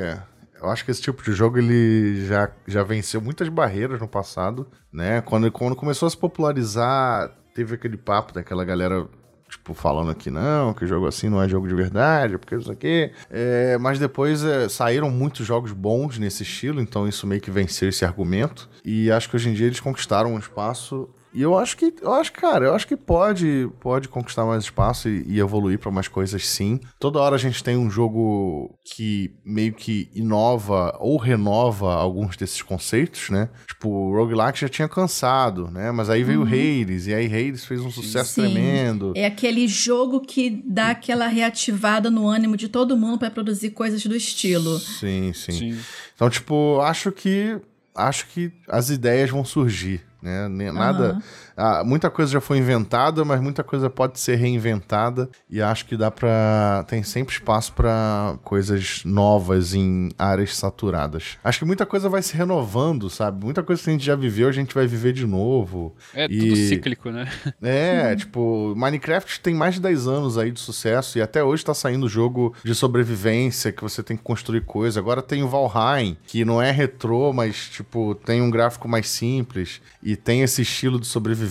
Eu 0.62 0.70
acho 0.70 0.86
que 0.86 0.92
esse 0.92 1.02
tipo 1.02 1.22
de 1.24 1.34
jogo 1.34 1.58
ele 1.58 2.26
já, 2.26 2.50
já 2.68 2.84
venceu 2.84 3.20
muitas 3.20 3.50
barreiras 3.50 4.00
no 4.00 4.08
passado, 4.08 4.68
né? 4.92 5.20
Quando, 5.22 5.52
quando 5.52 5.76
começou 5.76 6.08
a 6.08 6.10
se 6.10 6.16
popularizar, 6.16 7.36
teve 7.54 7.76
aquele 7.76 7.98
papo 7.98 8.34
daquela 8.34 8.64
galera 8.64 9.06
tipo, 9.50 9.74
falando 9.74 10.16
que 10.16 10.32
não, 10.32 10.74
que 10.74 10.88
jogo 10.88 11.06
assim 11.06 11.30
não 11.30 11.42
é 11.42 11.48
jogo 11.48 11.68
de 11.68 11.76
verdade, 11.76 12.38
porque 12.38 12.56
isso 12.56 12.72
aqui. 12.72 13.12
É, 13.30 13.78
mas 13.78 14.00
depois 14.00 14.44
é, 14.44 14.68
saíram 14.70 15.10
muitos 15.10 15.46
jogos 15.46 15.72
bons 15.72 16.18
nesse 16.18 16.44
estilo, 16.44 16.82
então 16.82 17.08
isso 17.08 17.28
meio 17.28 17.42
que 17.42 17.52
venceu 17.52 17.90
esse 17.90 18.06
argumento. 18.06 18.70
E 18.84 19.12
acho 19.12 19.30
que 19.30 19.36
hoje 19.36 19.50
em 19.50 19.54
dia 19.54 19.68
eles 19.68 19.80
conquistaram 19.80 20.34
um 20.34 20.40
espaço 20.40 21.10
e 21.34 21.42
eu 21.42 21.58
acho 21.58 21.76
que, 21.76 21.94
eu 22.02 22.14
acho, 22.14 22.32
cara, 22.32 22.66
eu 22.66 22.76
acho 22.76 22.88
que 22.88 22.96
pode, 22.96 23.70
pode 23.80 24.08
conquistar 24.08 24.46
mais 24.46 24.64
espaço 24.64 25.10
e, 25.10 25.24
e 25.28 25.40
evoluir 25.40 25.80
para 25.80 25.92
mais 25.92 26.08
coisas 26.08 26.48
sim. 26.48 26.80
Toda 27.00 27.20
hora 27.20 27.36
a 27.36 27.40
gente 27.40 27.64
tem 27.64 27.76
um 27.76 27.90
jogo 27.90 28.78
que 28.86 29.34
meio 29.44 29.74
que 29.74 30.10
inova 30.14 30.96
ou 31.00 31.18
renova 31.18 31.94
alguns 31.96 32.38
desses 32.38 32.62
conceitos, 32.62 33.30
né? 33.30 33.50
Tipo, 33.68 33.90
o 33.90 34.16
Roguelike 34.16 34.62
já 34.62 34.70
tinha 34.70 34.88
cansado, 34.88 35.70
né? 35.72 35.92
Mas 35.92 36.10
aí 36.10 36.24
veio 36.24 36.42
o 36.42 36.44
uhum. 36.44 36.50
Hades, 36.50 37.08
e 37.08 37.14
aí 37.14 37.26
Hades 37.26 37.66
fez 37.66 37.82
um 37.82 37.90
sucesso 37.90 38.34
sim. 38.34 38.42
tremendo. 38.42 39.14
É 39.16 39.26
aquele 39.26 39.68
jogo 39.68 40.22
que 40.22 40.62
dá 40.66 40.92
aquela 40.92 41.28
reativada 41.28 42.12
no 42.12 42.28
ânimo 42.28 42.56
de 42.56 42.68
todo 42.70 42.96
mundo 42.96 43.18
para 43.18 43.32
produzir 43.32 43.72
coisas 43.72 44.06
do 44.06 44.16
estilo. 44.16 44.78
Sim, 44.80 45.34
sim, 45.34 45.52
sim. 45.52 45.80
Então, 46.16 46.30
tipo, 46.30 46.80
acho 46.82 47.12
que 47.12 47.60
acho 47.96 48.28
que 48.28 48.52
as 48.68 48.90
ideias 48.90 49.30
vão 49.30 49.46
surgir 49.46 50.02
né? 50.24 50.72
Nada. 50.72 51.14
Uhum. 51.14 51.22
Ah, 51.58 51.84
muita 51.86 52.10
coisa 52.10 52.32
já 52.32 52.42
foi 52.42 52.58
inventada, 52.58 53.26
mas 53.26 53.42
muita 53.42 53.64
coisa 53.64 53.90
pode 53.90 54.20
ser 54.20 54.36
reinventada. 54.36 55.30
E 55.50 55.62
acho 55.62 55.86
que 55.86 55.98
dá 55.98 56.10
para 56.10 56.86
Tem 56.88 57.04
sempre 57.04 57.34
espaço 57.34 57.74
para 57.74 58.38
coisas 58.44 59.02
novas 59.04 59.74
em 59.74 60.10
áreas 60.18 60.56
saturadas. 60.56 61.38
Acho 61.44 61.60
que 61.60 61.66
muita 61.66 61.86
coisa 61.86 62.10
vai 62.10 62.22
se 62.22 62.36
renovando, 62.36 63.10
sabe? 63.10 63.44
Muita 63.44 63.62
coisa 63.62 63.84
que 63.84 63.90
a 63.90 63.94
gente 63.94 64.06
já 64.06 64.16
viveu, 64.16 64.48
a 64.48 64.52
gente 64.52 64.74
vai 64.74 64.88
viver 64.88 65.14
de 65.14 65.28
novo. 65.28 65.94
É 66.14 66.26
e... 66.26 66.40
tudo 66.40 66.56
cíclico, 66.56 67.12
né? 67.12 67.30
É, 67.62 68.16
tipo, 68.16 68.74
Minecraft 68.76 69.40
tem 69.42 69.54
mais 69.54 69.76
de 69.76 69.82
10 69.82 70.08
anos 70.08 70.38
aí 70.38 70.52
de 70.52 70.60
sucesso 70.60 71.18
e 71.18 71.22
até 71.22 71.44
hoje 71.44 71.66
tá 71.66 71.74
saindo 71.74 72.08
jogo 72.08 72.56
de 72.64 72.74
sobrevivência 72.74 73.72
que 73.72 73.84
você 73.84 74.02
tem 74.02 74.16
que 74.16 74.24
construir 74.24 74.62
coisa. 74.62 75.00
Agora 75.00 75.22
tem 75.22 75.44
o 75.44 75.50
Valheim, 75.50 76.18
que 76.26 76.46
não 76.46 76.62
é 76.62 76.72
retrô, 76.72 77.34
mas, 77.34 77.70
tipo, 77.70 78.16
tem 78.16 78.42
um 78.42 78.50
gráfico 78.50 78.88
mais 78.88 79.10
simples. 79.10 79.82
E 80.02 80.14
e 80.14 80.16
tem 80.16 80.44
esse 80.44 80.62
estilo 80.62 81.00
de 81.00 81.08
sobrevivência 81.08 81.43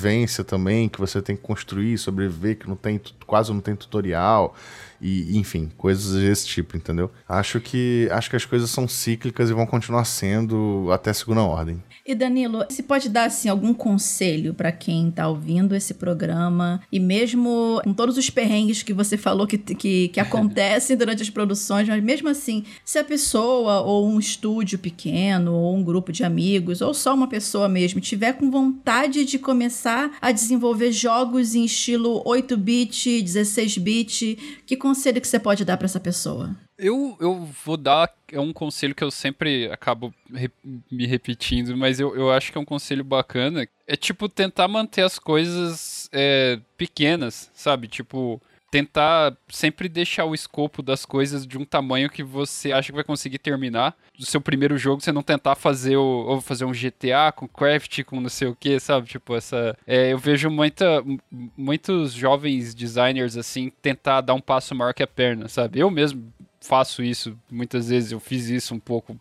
também, 0.44 0.88
que 0.88 0.98
você 0.98 1.20
tem 1.20 1.36
que 1.36 1.42
construir, 1.42 1.98
sobreviver, 1.98 2.58
que 2.58 2.68
não 2.68 2.76
tem, 2.76 3.00
quase 3.26 3.52
não 3.52 3.60
tem 3.60 3.76
tutorial. 3.76 4.54
E, 5.02 5.36
enfim, 5.36 5.68
coisas 5.76 6.14
desse 6.14 6.46
tipo, 6.46 6.76
entendeu? 6.76 7.10
Acho 7.28 7.60
que, 7.60 8.08
acho 8.12 8.30
que 8.30 8.36
as 8.36 8.44
coisas 8.44 8.70
são 8.70 8.86
cíclicas 8.86 9.50
e 9.50 9.52
vão 9.52 9.66
continuar 9.66 10.04
sendo 10.04 10.88
até 10.92 11.12
segunda 11.12 11.42
ordem. 11.42 11.82
E 12.06 12.14
Danilo, 12.14 12.64
você 12.68 12.82
pode 12.82 13.08
dar 13.08 13.26
assim 13.26 13.48
algum 13.48 13.72
conselho 13.72 14.54
para 14.54 14.72
quem 14.72 15.10
tá 15.10 15.28
ouvindo 15.28 15.74
esse 15.74 15.94
programa 15.94 16.80
e 16.90 16.98
mesmo 16.98 17.80
com 17.84 17.92
todos 17.92 18.18
os 18.18 18.28
perrengues 18.28 18.82
que 18.82 18.92
você 18.92 19.16
falou 19.16 19.46
que, 19.46 19.56
que, 19.56 20.08
que 20.08 20.18
acontecem 20.20 20.96
durante 20.96 21.22
as 21.22 21.30
produções, 21.30 21.88
mas 21.88 22.02
mesmo 22.02 22.28
assim, 22.28 22.64
se 22.84 22.98
a 22.98 23.04
pessoa 23.04 23.82
ou 23.82 24.08
um 24.08 24.18
estúdio 24.18 24.78
pequeno 24.78 25.54
ou 25.54 25.76
um 25.76 25.84
grupo 25.84 26.12
de 26.12 26.24
amigos 26.24 26.80
ou 26.80 26.92
só 26.92 27.14
uma 27.14 27.28
pessoa 27.28 27.68
mesmo 27.68 28.00
tiver 28.00 28.34
com 28.34 28.50
vontade 28.50 29.24
de 29.24 29.38
começar 29.38 30.16
a 30.20 30.32
desenvolver 30.32 30.92
jogos 30.92 31.54
em 31.54 31.64
estilo 31.64 32.22
8-bit, 32.24 33.22
16-bit, 33.22 34.62
que 34.66 34.76
conselho 34.92 35.20
que 35.20 35.26
você 35.26 35.38
pode 35.38 35.64
dar 35.64 35.76
para 35.76 35.86
essa 35.86 35.98
pessoa? 35.98 36.54
Eu, 36.78 37.16
eu 37.18 37.48
vou 37.64 37.76
dar 37.76 38.12
é 38.30 38.40
um 38.40 38.52
conselho 38.52 38.94
que 38.94 39.04
eu 39.04 39.10
sempre 39.10 39.70
acabo 39.70 40.12
re 40.32 40.50
me 40.90 41.06
repetindo, 41.06 41.76
mas 41.76 41.98
eu, 41.98 42.14
eu 42.14 42.30
acho 42.30 42.52
que 42.52 42.58
é 42.58 42.60
um 42.60 42.64
conselho 42.64 43.04
bacana. 43.04 43.66
É 43.86 43.96
tipo 43.96 44.28
tentar 44.28 44.68
manter 44.68 45.02
as 45.02 45.18
coisas 45.18 46.08
é, 46.12 46.58
pequenas, 46.76 47.50
sabe? 47.54 47.88
Tipo, 47.88 48.40
tentar 48.72 49.36
sempre 49.50 49.86
deixar 49.86 50.24
o 50.24 50.34
escopo 50.34 50.82
das 50.82 51.04
coisas 51.04 51.46
de 51.46 51.58
um 51.58 51.64
tamanho 51.64 52.08
que 52.08 52.22
você 52.22 52.72
acha 52.72 52.90
que 52.90 52.96
vai 52.96 53.04
conseguir 53.04 53.38
terminar. 53.38 53.94
Do 54.18 54.24
seu 54.24 54.40
primeiro 54.40 54.78
jogo, 54.78 55.02
você 55.02 55.12
não 55.12 55.22
tentar 55.22 55.56
fazer 55.56 55.98
o, 55.98 56.02
ou 56.02 56.40
fazer 56.40 56.64
um 56.64 56.72
GTA 56.72 57.30
com 57.36 57.46
craft, 57.46 58.02
com 58.04 58.18
não 58.18 58.30
sei 58.30 58.48
o 58.48 58.56
que, 58.56 58.80
sabe? 58.80 59.06
Tipo, 59.06 59.36
essa. 59.36 59.76
É, 59.86 60.14
eu 60.14 60.16
vejo 60.16 60.48
muita, 60.48 61.04
muitos 61.54 62.14
jovens 62.14 62.74
designers 62.74 63.36
assim 63.36 63.70
tentar 63.82 64.22
dar 64.22 64.32
um 64.32 64.40
passo 64.40 64.74
maior 64.74 64.94
que 64.94 65.02
a 65.02 65.06
perna, 65.06 65.48
sabe? 65.48 65.78
Eu 65.78 65.90
mesmo 65.90 66.32
faço 66.58 67.02
isso 67.02 67.38
muitas 67.50 67.90
vezes, 67.90 68.10
eu 68.10 68.20
fiz 68.20 68.48
isso 68.48 68.74
um 68.74 68.80
pouco 68.80 69.20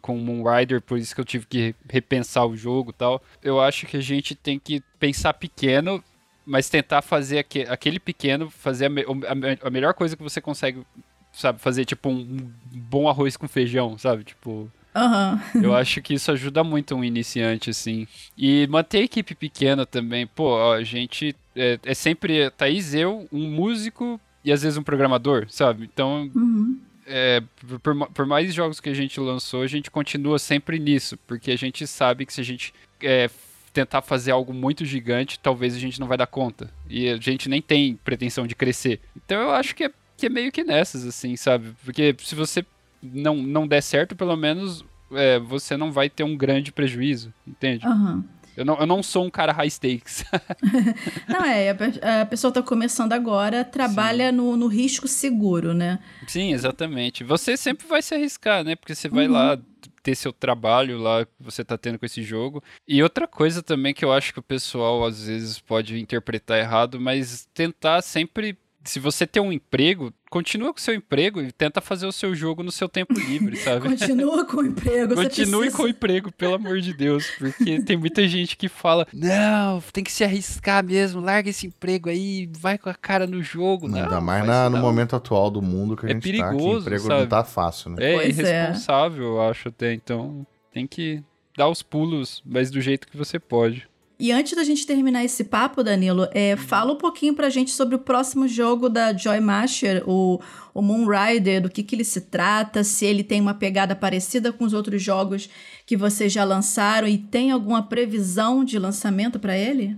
com 0.00 0.16
o 0.16 0.18
Moonrider, 0.18 0.80
por 0.80 0.96
isso 0.96 1.14
que 1.14 1.20
eu 1.20 1.24
tive 1.24 1.44
que 1.44 1.74
repensar 1.86 2.46
o 2.46 2.56
jogo 2.56 2.92
e 2.92 2.94
tal. 2.94 3.22
Eu 3.42 3.60
acho 3.60 3.84
que 3.84 3.98
a 3.98 4.00
gente 4.00 4.34
tem 4.34 4.58
que 4.58 4.82
pensar 4.98 5.34
pequeno, 5.34 6.02
mas 6.46 6.70
tentar 6.70 7.02
fazer 7.02 7.44
aquele 7.68 7.98
pequeno, 7.98 8.48
fazer 8.48 8.86
a, 8.86 8.90
a, 8.90 9.66
a 9.66 9.70
melhor 9.70 9.92
coisa 9.94 10.16
que 10.16 10.22
você 10.22 10.40
consegue, 10.40 10.86
sabe, 11.32 11.60
fazer 11.60 11.84
tipo 11.84 12.08
um, 12.08 12.48
bom 12.72 13.08
arroz 13.08 13.36
com 13.36 13.48
feijão, 13.48 13.98
sabe? 13.98 14.24
Tipo, 14.24 14.70
Uhum. 14.96 15.62
Eu 15.62 15.76
acho 15.76 16.00
que 16.00 16.14
isso 16.14 16.32
ajuda 16.32 16.64
muito 16.64 16.94
um 16.94 17.04
iniciante, 17.04 17.68
assim. 17.68 18.08
E 18.36 18.66
manter 18.68 18.98
a 19.00 19.04
equipe 19.04 19.34
pequena 19.34 19.84
também. 19.84 20.26
Pô, 20.26 20.72
a 20.72 20.82
gente 20.82 21.36
é, 21.54 21.78
é 21.84 21.92
sempre 21.92 22.50
Thaís, 22.52 22.94
eu, 22.94 23.28
um 23.30 23.46
músico 23.50 24.18
e 24.42 24.50
às 24.50 24.62
vezes 24.62 24.78
um 24.78 24.82
programador, 24.82 25.46
sabe? 25.50 25.84
Então, 25.92 26.30
uhum. 26.34 26.80
é, 27.06 27.42
por, 27.82 28.08
por, 28.08 28.24
mais 28.24 28.54
jogos 28.54 28.80
que 28.80 28.88
a 28.88 28.94
gente 28.94 29.20
lançou, 29.20 29.62
a 29.62 29.66
gente 29.66 29.90
continua 29.90 30.38
sempre 30.38 30.78
nisso, 30.78 31.18
porque 31.26 31.50
a 31.50 31.58
gente 31.58 31.86
sabe 31.86 32.24
que 32.24 32.32
se 32.32 32.40
a 32.40 32.44
gente 32.44 32.72
é, 33.02 33.28
tentar 33.76 34.00
fazer 34.00 34.30
algo 34.30 34.54
muito 34.54 34.86
gigante, 34.86 35.38
talvez 35.38 35.74
a 35.76 35.78
gente 35.78 36.00
não 36.00 36.06
vai 36.06 36.16
dar 36.16 36.26
conta. 36.26 36.70
E 36.88 37.10
a 37.10 37.18
gente 37.18 37.46
nem 37.46 37.60
tem 37.60 37.94
pretensão 37.96 38.46
de 38.46 38.54
crescer. 38.54 39.00
Então 39.14 39.38
eu 39.38 39.50
acho 39.50 39.74
que 39.74 39.84
é, 39.84 39.90
que 40.16 40.26
é 40.26 40.28
meio 40.30 40.50
que 40.50 40.64
nessas, 40.64 41.04
assim, 41.04 41.36
sabe? 41.36 41.74
Porque 41.84 42.16
se 42.18 42.34
você 42.34 42.64
não, 43.02 43.36
não 43.36 43.66
der 43.66 43.82
certo, 43.82 44.16
pelo 44.16 44.34
menos 44.34 44.82
é, 45.12 45.38
você 45.38 45.76
não 45.76 45.92
vai 45.92 46.08
ter 46.08 46.24
um 46.24 46.34
grande 46.34 46.72
prejuízo, 46.72 47.34
entende? 47.46 47.86
Uhum. 47.86 48.24
Eu 48.56 48.64
não, 48.64 48.78
eu 48.78 48.86
não 48.86 49.02
sou 49.02 49.26
um 49.26 49.30
cara 49.30 49.52
high 49.52 49.68
stakes. 49.68 50.24
não, 51.28 51.44
é, 51.44 51.70
a, 51.70 52.22
a, 52.22 52.26
pessoa 52.26 52.50
tá 52.50 52.62
começando 52.62 53.12
agora, 53.12 53.62
trabalha 53.62 54.32
no, 54.32 54.56
no, 54.56 54.68
risco 54.68 55.06
seguro, 55.06 55.74
né? 55.74 55.98
Sim, 56.26 56.54
exatamente. 56.54 57.22
Você 57.22 57.58
sempre 57.58 57.86
vai 57.86 58.00
se 58.00 58.14
arriscar, 58.14 58.64
né? 58.64 58.74
Porque 58.74 58.94
você 58.94 59.10
vai 59.10 59.26
uhum. 59.26 59.34
lá 59.34 59.58
ter 60.06 60.14
seu 60.14 60.32
trabalho 60.32 60.98
lá 60.98 61.24
que 61.26 61.32
você 61.40 61.64
tá 61.64 61.76
tendo 61.76 61.98
com 61.98 62.06
esse 62.06 62.22
jogo. 62.22 62.62
E 62.86 63.02
outra 63.02 63.26
coisa 63.26 63.60
também 63.60 63.92
que 63.92 64.04
eu 64.04 64.12
acho 64.12 64.32
que 64.32 64.38
o 64.38 64.42
pessoal 64.42 65.04
às 65.04 65.26
vezes 65.26 65.58
pode 65.58 65.98
interpretar 65.98 66.60
errado, 66.60 67.00
mas 67.00 67.48
tentar 67.52 68.00
sempre 68.02 68.56
se 68.84 69.00
você 69.00 69.26
tem 69.26 69.42
um 69.42 69.52
emprego, 69.52 70.14
continua 70.36 70.70
com 70.70 70.78
o 70.78 70.82
seu 70.82 70.94
emprego 70.94 71.40
e 71.40 71.50
tenta 71.50 71.80
fazer 71.80 72.06
o 72.06 72.12
seu 72.12 72.34
jogo 72.34 72.62
no 72.62 72.70
seu 72.70 72.88
tempo 72.88 73.14
livre, 73.14 73.56
sabe? 73.56 73.88
continua 73.88 74.44
com 74.44 74.58
o 74.58 74.66
emprego. 74.66 75.14
Continue 75.14 75.60
precisa... 75.60 75.76
com 75.76 75.82
o 75.84 75.88
emprego, 75.88 76.32
pelo 76.32 76.54
amor 76.54 76.78
de 76.80 76.92
Deus. 76.92 77.30
Porque 77.38 77.80
tem 77.80 77.96
muita 77.96 78.28
gente 78.28 78.54
que 78.56 78.68
fala: 78.68 79.06
não, 79.12 79.80
tem 79.92 80.04
que 80.04 80.12
se 80.12 80.22
arriscar 80.22 80.84
mesmo, 80.84 81.20
larga 81.22 81.48
esse 81.48 81.66
emprego 81.66 82.10
aí, 82.10 82.50
vai 82.58 82.76
com 82.76 82.90
a 82.90 82.94
cara 82.94 83.26
no 83.26 83.42
jogo. 83.42 83.88
Não, 83.88 84.02
Ainda 84.02 84.20
mais 84.20 84.46
na, 84.46 84.68
no 84.68 84.76
momento 84.76 85.16
atual 85.16 85.50
do 85.50 85.62
mundo 85.62 85.96
que 85.96 86.04
a 86.04 86.10
é 86.10 86.12
gente 86.12 86.22
perigoso, 86.22 86.56
tá, 86.56 86.58
que 86.58 86.80
emprego 86.80 87.06
sabe? 87.06 87.20
não 87.20 87.28
tá 87.28 87.44
fácil, 87.44 87.90
né? 87.92 87.96
É 87.98 88.14
pois 88.14 88.38
é. 88.38 88.42
irresponsável, 88.42 89.24
é. 89.24 89.28
eu 89.28 89.42
acho 89.42 89.68
até. 89.68 89.94
Então 89.94 90.46
tem 90.70 90.86
que 90.86 91.22
dar 91.56 91.68
os 91.68 91.82
pulos, 91.82 92.42
mas 92.44 92.70
do 92.70 92.80
jeito 92.80 93.08
que 93.08 93.16
você 93.16 93.38
pode. 93.38 93.88
E 94.18 94.32
antes 94.32 94.54
da 94.54 94.64
gente 94.64 94.86
terminar 94.86 95.24
esse 95.24 95.44
papo, 95.44 95.82
Danilo, 95.82 96.26
é, 96.32 96.56
fala 96.56 96.92
um 96.92 96.96
pouquinho 96.96 97.34
pra 97.34 97.50
gente 97.50 97.70
sobre 97.70 97.94
o 97.94 97.98
próximo 97.98 98.48
jogo 98.48 98.88
da 98.88 99.12
Joy 99.12 99.40
Masher, 99.40 100.02
o, 100.08 100.40
o 100.72 100.80
Moonrider, 100.80 101.60
do 101.60 101.68
que, 101.68 101.82
que 101.82 101.94
ele 101.94 102.04
se 102.04 102.22
trata, 102.22 102.82
se 102.82 103.04
ele 103.04 103.22
tem 103.22 103.42
uma 103.42 103.52
pegada 103.52 103.94
parecida 103.94 104.50
com 104.50 104.64
os 104.64 104.72
outros 104.72 105.02
jogos 105.02 105.50
que 105.84 105.98
vocês 105.98 106.32
já 106.32 106.44
lançaram 106.44 107.06
e 107.06 107.18
tem 107.18 107.50
alguma 107.50 107.82
previsão 107.82 108.64
de 108.64 108.78
lançamento 108.78 109.38
para 109.38 109.56
ele? 109.56 109.94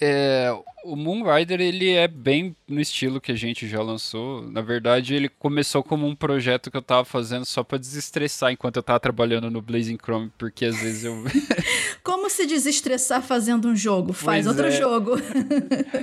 É, 0.00 0.52
o 0.84 0.96
Moonrider 0.96 1.60
ele 1.60 1.90
é 1.90 2.08
bem 2.08 2.54
no 2.66 2.80
estilo 2.80 3.20
que 3.20 3.32
a 3.32 3.36
gente 3.36 3.68
já 3.68 3.82
lançou. 3.82 4.42
Na 4.50 4.60
verdade, 4.60 5.14
ele 5.14 5.28
começou 5.28 5.82
como 5.82 6.06
um 6.06 6.14
projeto 6.14 6.70
que 6.70 6.76
eu 6.76 6.82
tava 6.82 7.04
fazendo 7.04 7.44
só 7.44 7.62
para 7.62 7.78
desestressar 7.78 8.52
enquanto 8.52 8.76
eu 8.76 8.82
tava 8.82 9.00
trabalhando 9.00 9.50
no 9.50 9.60
Blazing 9.60 9.98
Chrome, 10.02 10.30
porque 10.38 10.64
às 10.64 10.80
vezes 10.80 11.04
eu 11.04 11.24
Como 12.02 12.30
se 12.30 12.46
desestressar 12.46 13.22
fazendo 13.22 13.68
um 13.68 13.76
jogo? 13.76 14.12
Faz 14.12 14.46
Pois 14.46 14.56
outro 14.56 14.66
é. 14.66 14.70
jogo. 14.70 15.12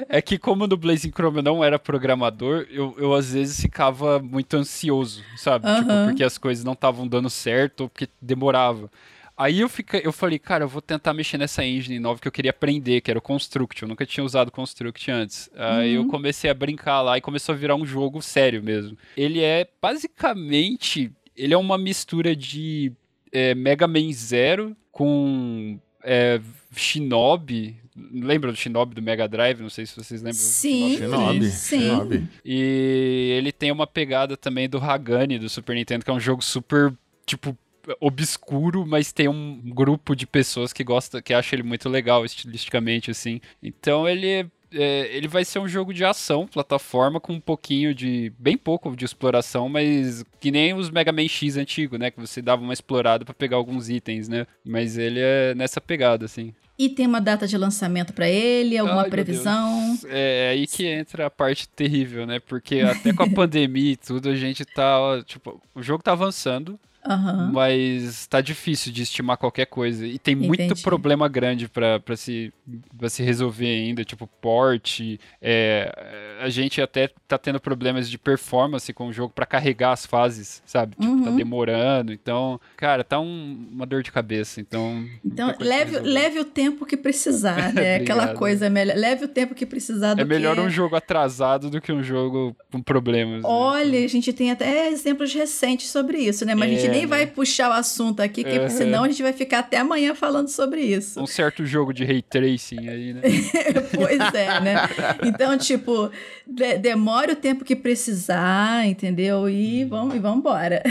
É 0.10 0.22
que 0.22 0.38
como 0.38 0.68
no 0.68 0.78
Blazing 0.78 1.12
Chrome 1.12 1.38
eu 1.38 1.44
não 1.44 1.64
era 1.64 1.78
programador, 1.78 2.66
eu, 2.70 2.96
eu 2.98 3.14
às 3.14 3.32
vezes 3.34 3.60
ficava 3.60 4.20
muito 4.20 4.56
ansioso, 4.56 5.24
sabe? 5.36 5.66
Tipo, 5.68 5.88
porque 6.06 6.24
as 6.24 6.38
coisas 6.38 6.64
não 6.64 6.74
estavam 6.74 7.08
dando 7.08 7.30
certo 7.30 7.82
ou 7.82 7.90
porque 7.90 8.08
demorava. 8.22 8.90
Aí 9.38 9.60
eu, 9.60 9.70
fica, 9.70 10.00
eu 10.00 10.12
falei, 10.12 10.40
cara, 10.40 10.64
eu 10.64 10.68
vou 10.68 10.82
tentar 10.82 11.14
mexer 11.14 11.38
nessa 11.38 11.64
engine 11.64 12.00
nova 12.00 12.20
que 12.20 12.28
eu 12.28 12.32
queria 12.32 12.50
aprender, 12.50 13.02
que 13.02 13.12
era 13.12 13.20
o 13.20 13.22
Construct. 13.22 13.84
Eu 13.84 13.88
nunca 13.88 14.04
tinha 14.04 14.24
usado 14.24 14.52
Construct 14.52 15.12
antes. 15.12 15.48
Aí 15.56 15.94
eu 15.94 16.08
comecei 16.08 16.50
a 16.50 16.56
brincar 16.56 17.02
lá 17.04 17.20
e 17.20 17.22
começou 17.22 17.54
a 17.54 17.58
virar 17.58 17.76
um 17.76 17.86
jogo 17.86 18.20
sério 18.20 18.64
mesmo. 18.64 18.98
Ele 19.16 19.42
é 19.42 19.68
basicamente. 19.80 21.12
Ele 21.36 21.54
é 21.54 21.58
uma 21.58 21.78
mistura 21.78 22.36
de 22.36 22.92
é, 23.32 23.54
Mega 23.54 23.88
Man 23.88 24.12
Zero 24.12 24.76
com 24.92 25.80
é, 26.04 26.42
Shinobi. 26.76 27.76
Lembra 27.96 28.52
do 28.52 28.58
Shinobi 28.58 28.96
do 28.96 29.02
Mega 29.04 29.28
Drive? 29.28 29.62
Não 29.62 29.70
sei 29.70 29.86
se 29.86 29.96
vocês 29.96 30.22
lembram. 30.22 30.40
do 30.40 30.44
Sim. 30.44 30.98
Shinobi. 30.98 31.52
Sim. 31.52 31.80
Shinobi. 31.80 32.28
E 32.44 33.36
ele 33.38 33.52
tem 33.52 33.72
uma 33.72 33.86
pegada 33.86 34.36
também 34.36 34.68
do 34.68 34.80
Hagani 34.80 35.38
do 35.38 35.48
Super 35.48 35.76
Nintendo, 35.76 36.04
que 36.04 36.10
é 36.10 36.14
um 36.14 36.20
jogo 36.20 36.44
super, 36.44 36.92
tipo, 37.26 37.56
obscuro, 38.00 38.86
mas 38.86 39.12
tem 39.12 39.28
um 39.28 39.62
grupo 39.66 40.16
de 40.16 40.28
pessoas 40.28 40.74
que 40.74 40.84
gosta, 40.84 41.22
que 41.22 41.34
acha 41.34 41.56
ele 41.56 41.64
muito 41.64 41.88
legal 41.90 42.26
estilisticamente, 42.26 43.12
assim. 43.12 43.40
Então 43.62 44.08
ele 44.08 44.50
é, 44.72 45.16
ele 45.16 45.28
vai 45.28 45.46
ser 45.46 45.60
um 45.60 45.68
jogo 45.68 45.94
de 45.94 46.04
ação, 46.04 46.46
plataforma, 46.46 47.20
com 47.20 47.34
um 47.34 47.40
pouquinho 47.40 47.94
de. 47.96 48.32
bem 48.38 48.58
pouco 48.58 48.96
de 48.96 49.06
exploração, 49.06 49.70
mas 49.70 50.24
que 50.40 50.52
nem 50.52 50.74
os 50.74 50.90
Mega 50.90 51.12
Man 51.12 51.28
X 51.28 51.56
antigo, 51.58 51.98
né? 51.98 52.12
Que 52.12 52.20
você 52.20 52.42
dava 52.42 52.62
uma 52.62 52.74
explorada 52.74 53.24
pra 53.24 53.34
pegar 53.34 53.58
alguns 53.58 53.90
itens, 53.90 54.28
né? 54.28 54.46
Mas 54.66 54.98
ele 54.98 55.20
é 55.22 55.56
nessa 55.56 55.80
pegada, 55.80 56.26
assim. 56.26 56.54
E 56.78 56.90
tem 56.90 57.08
uma 57.08 57.20
data 57.20 57.48
de 57.48 57.58
lançamento 57.58 58.14
pra 58.14 58.30
ele, 58.30 58.78
alguma 58.78 59.04
Ai, 59.04 59.10
previsão? 59.10 59.88
Deus. 59.88 60.06
É 60.10 60.50
aí 60.50 60.68
que 60.68 60.86
entra 60.86 61.26
a 61.26 61.30
parte 61.30 61.68
terrível, 61.70 62.28
né? 62.28 62.40
Porque 62.40 62.82
até 62.82 63.14
com 63.14 63.24
a 63.24 63.30
pandemia 63.32 63.94
e 63.94 63.98
tudo, 63.98 64.30
a 64.30 64.36
gente 64.36 64.64
tá. 64.66 65.00
ó, 65.00 65.22
Tipo, 65.24 65.62
o 65.74 65.82
jogo 65.82 66.04
tá 66.04 66.12
avançando, 66.12 66.80
Aham. 67.06 67.52
mas 67.54 68.28
tá 68.28 68.42
difícil 68.42 68.92
de 68.92 69.04
estimar 69.04 69.38
qualquer 69.38 69.66
coisa. 69.66 70.06
E 70.06 70.20
tem 70.20 70.36
muito 70.36 70.62
Entendi. 70.62 70.82
problema 70.82 71.28
grande 71.28 71.68
pra, 71.70 72.00
pra, 72.00 72.16
se, 72.18 72.54
pra 72.98 73.08
se 73.10 73.24
resolver 73.24 73.66
ainda, 73.68 74.04
tipo 74.04 74.28
port. 74.42 75.00
é, 75.42 76.38
a 76.42 76.50
gente 76.50 76.82
até 76.82 77.10
tá 77.28 77.38
tendo 77.38 77.60
problemas 77.60 78.10
de 78.10 78.18
performance 78.18 78.92
com 78.94 79.08
o 79.08 79.14
jogo 79.14 79.34
pra 79.34 79.46
carregar 79.46 79.92
as 79.94 80.06
fases, 80.06 80.62
sabe? 80.66 80.96
Tipo, 81.00 81.24
tá 81.24 81.30
Uhum. 81.30 81.36
demorando. 81.36 82.12
Então, 82.14 82.60
cara, 82.76 83.04
tá 83.04 83.20
um- 83.20 83.68
uma 83.72 83.86
dor 83.86 84.04
de 84.04 84.12
cabeça. 84.12 84.60
Então. 84.62 85.06
Então, 85.26 85.54
leve, 85.60 86.00
leve 86.00 86.40
o 86.40 86.46
tempo 86.46 86.86
que 86.86 86.98
precisar, 86.98 87.74
né? 87.74 87.96
Aquela 87.98 88.34
coisa, 88.34 88.70
melhor, 88.70 88.96
leve 88.98 89.26
o 89.26 89.28
tempo 89.28 89.56
que 89.56 89.66
precisar 89.66 90.14
do 90.14 90.22
É 90.22 90.26
melhor 90.26 90.56
que... 90.56 90.62
um 90.62 90.70
jogo 90.70 90.96
atrasado 90.96 91.70
do 91.70 91.80
que 91.82 91.92
um 91.92 92.04
jogo 92.04 92.56
com 92.72 92.82
problemas. 92.82 93.42
né? 93.44 93.50
Olha, 93.50 94.04
a 94.04 94.08
gente 94.08 94.32
tem 94.34 94.52
até 94.52 94.90
exemplos 94.90 95.34
recentes 95.34 95.90
sobre 95.90 96.18
isso, 96.20 96.46
né? 96.46 96.54
Mas 96.54 96.70
a 96.72 96.74
gente 96.74 96.88
É, 96.88 96.92
nem 96.98 97.02
né? 97.02 97.08
vai 97.08 97.28
puxar 97.28 97.70
o 97.70 97.74
assunto 97.74 98.20
aqui, 98.22 98.44
que 98.44 98.58
Aham. 98.58 98.70
senão 98.70 99.04
a 99.04 99.08
gente 99.08 99.22
vai 99.24 99.34
ficar 99.34 99.60
até 99.60 99.78
amanhã 99.78 100.14
falando 100.16 100.48
sobre 100.50 100.82
isso. 100.82 101.22
Um 101.22 101.28
certo 101.28 101.66
jogo 101.66 101.94
de 101.94 102.04
ray 102.06 102.22
tracing 102.22 102.88
aí, 102.90 103.14
né? 103.14 103.22
pois 103.94 104.34
é, 104.34 104.60
né? 104.60 104.76
Então, 105.24 105.58
tipo, 105.58 106.12
de- 106.46 106.78
demore 106.78 107.32
o 107.32 107.36
tempo 107.36 107.64
que 107.64 107.76
precisar, 107.76 108.86
entendeu? 108.88 109.50
E 109.50 109.84
vamos, 109.86 110.16
e 110.16 110.20
vamos 110.20 110.40
embora. 110.40 110.84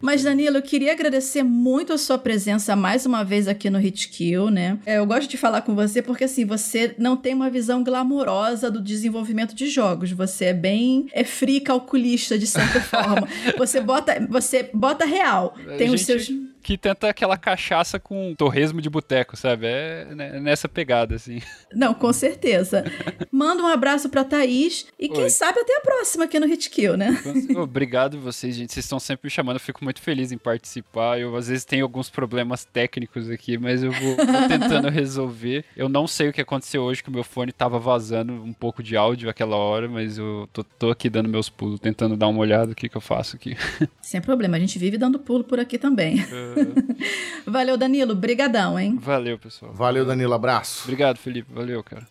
Mas, 0.00 0.22
Danilo, 0.22 0.58
eu 0.58 0.62
queria 0.62 0.92
agradecer 0.92 1.42
muito 1.42 1.92
a 1.92 1.98
sua 1.98 2.18
presença 2.18 2.76
mais 2.76 3.06
uma 3.06 3.24
vez 3.24 3.48
aqui 3.48 3.70
no 3.70 3.78
Hit 3.78 4.08
Kill, 4.08 4.50
né? 4.50 4.78
É, 4.84 4.98
Eu 4.98 5.06
gosto 5.06 5.28
de 5.28 5.36
falar 5.36 5.62
com 5.62 5.74
você 5.74 6.02
porque, 6.02 6.24
assim, 6.24 6.44
você 6.44 6.94
não 6.98 7.16
tem 7.16 7.32
uma 7.34 7.48
visão 7.48 7.82
glamourosa 7.82 8.70
do 8.70 8.80
desenvolvimento 8.80 9.54
de 9.54 9.66
jogos. 9.68 10.12
Você 10.12 10.46
é 10.46 10.52
bem 10.52 11.06
é 11.12 11.24
free 11.24 11.60
calculista, 11.60 12.38
de 12.38 12.46
certa 12.46 12.80
forma. 12.82 13.26
Você 13.56 13.80
bota, 13.80 14.26
você 14.28 14.68
bota 14.72 15.04
real. 15.06 15.54
A 15.66 15.76
Tem 15.76 15.90
os 15.90 16.00
gente 16.00 16.04
seus... 16.04 16.30
Que 16.66 16.76
tenta 16.76 17.08
aquela 17.08 17.36
cachaça 17.36 18.00
com 18.00 18.34
torresmo 18.34 18.80
de 18.80 18.90
boteco, 18.90 19.36
sabe? 19.36 19.66
É 19.68 20.04
né, 20.12 20.40
nessa 20.40 20.68
pegada, 20.68 21.14
assim. 21.14 21.40
Não, 21.72 21.94
com 21.94 22.12
certeza. 22.12 22.84
Manda 23.30 23.62
um 23.62 23.68
abraço 23.68 24.08
pra 24.08 24.24
Thaís 24.24 24.84
e 24.98 25.08
quem 25.08 25.22
Oi. 25.22 25.30
sabe 25.30 25.60
até 25.60 25.76
a 25.76 25.80
próxima 25.80 26.24
aqui 26.24 26.40
no 26.40 26.46
Hit 26.46 26.68
Kill, 26.68 26.96
né? 26.96 27.22
Obrigado 27.56 28.18
vocês, 28.18 28.56
gente. 28.56 28.72
Vocês 28.72 28.84
estão 28.84 28.98
sempre 28.98 29.28
me 29.28 29.30
chamando. 29.30 29.56
Eu 29.56 29.60
fico 29.60 29.84
muito 29.84 30.00
feliz 30.00 30.32
em 30.32 30.38
participar. 30.38 31.20
Eu, 31.20 31.36
às 31.36 31.46
vezes, 31.46 31.64
tenho 31.64 31.84
alguns 31.84 32.10
problemas 32.10 32.64
técnicos 32.64 33.30
aqui, 33.30 33.56
mas 33.56 33.84
eu 33.84 33.92
vou, 33.92 34.16
vou 34.16 34.48
tentando 34.48 34.88
resolver. 34.90 35.64
Eu 35.76 35.88
não 35.88 36.08
sei 36.08 36.30
o 36.30 36.32
que 36.32 36.40
aconteceu 36.40 36.82
hoje, 36.82 37.00
que 37.00 37.08
o 37.08 37.12
meu 37.12 37.22
fone 37.22 37.52
tava 37.52 37.78
vazando 37.78 38.32
um 38.32 38.52
pouco 38.52 38.82
de 38.82 38.96
áudio 38.96 39.30
aquela 39.30 39.54
hora, 39.54 39.88
mas 39.88 40.18
eu 40.18 40.48
tô, 40.52 40.64
tô 40.64 40.90
aqui 40.90 41.08
dando 41.08 41.28
meus 41.28 41.48
pulos, 41.48 41.78
tentando 41.78 42.16
dar 42.16 42.26
uma 42.26 42.40
olhada 42.40 42.72
o 42.72 42.74
que, 42.74 42.88
que 42.88 42.96
eu 42.96 43.00
faço 43.00 43.36
aqui. 43.36 43.56
Sem 44.02 44.20
problema, 44.20 44.56
a 44.56 44.60
gente 44.60 44.80
vive 44.80 44.98
dando 44.98 45.20
pulo 45.20 45.44
por 45.44 45.60
aqui 45.60 45.78
também. 45.78 46.16
Valeu, 47.46 47.76
Danilo. 47.76 48.14
Brigadão, 48.14 48.78
hein? 48.78 48.98
Valeu, 49.00 49.38
pessoal. 49.38 49.72
Valeu, 49.72 50.04
Danilo. 50.04 50.34
Abraço. 50.34 50.82
Obrigado, 50.84 51.18
Felipe. 51.18 51.52
Valeu, 51.52 51.82
cara. 51.82 52.06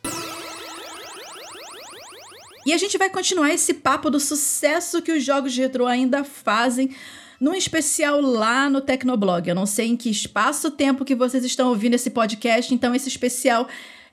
E 2.66 2.74
a 2.74 2.78
gente 2.78 2.98
vai 2.98 3.10
continuar 3.10 3.54
esse 3.54 3.76
papo 3.76 4.10
do 4.10 4.20
sucesso 4.20 5.02
que 5.02 5.12
os 5.12 5.24
jogos 5.24 5.54
de 5.54 5.62
retrô 5.62 5.86
ainda 5.86 6.24
fazem, 6.24 6.89
num 7.39 7.54
especial 7.54 8.20
lá 8.20 8.70
no 8.70 8.82
Tecnoblog. 8.82 9.48
Eu 9.48 9.54
não 9.54 9.68
sei 9.68 9.89
em 9.89 9.96
que 9.96 10.10
espaço-tempo 10.10 11.06
que 11.06 11.14
vocês 11.14 11.46
estão 11.46 11.70
ouvindo 11.70 11.93
esse 11.93 12.10
podcast, 12.10 12.74
então 12.74 12.96
esse 12.96 13.08
especial 13.08 13.68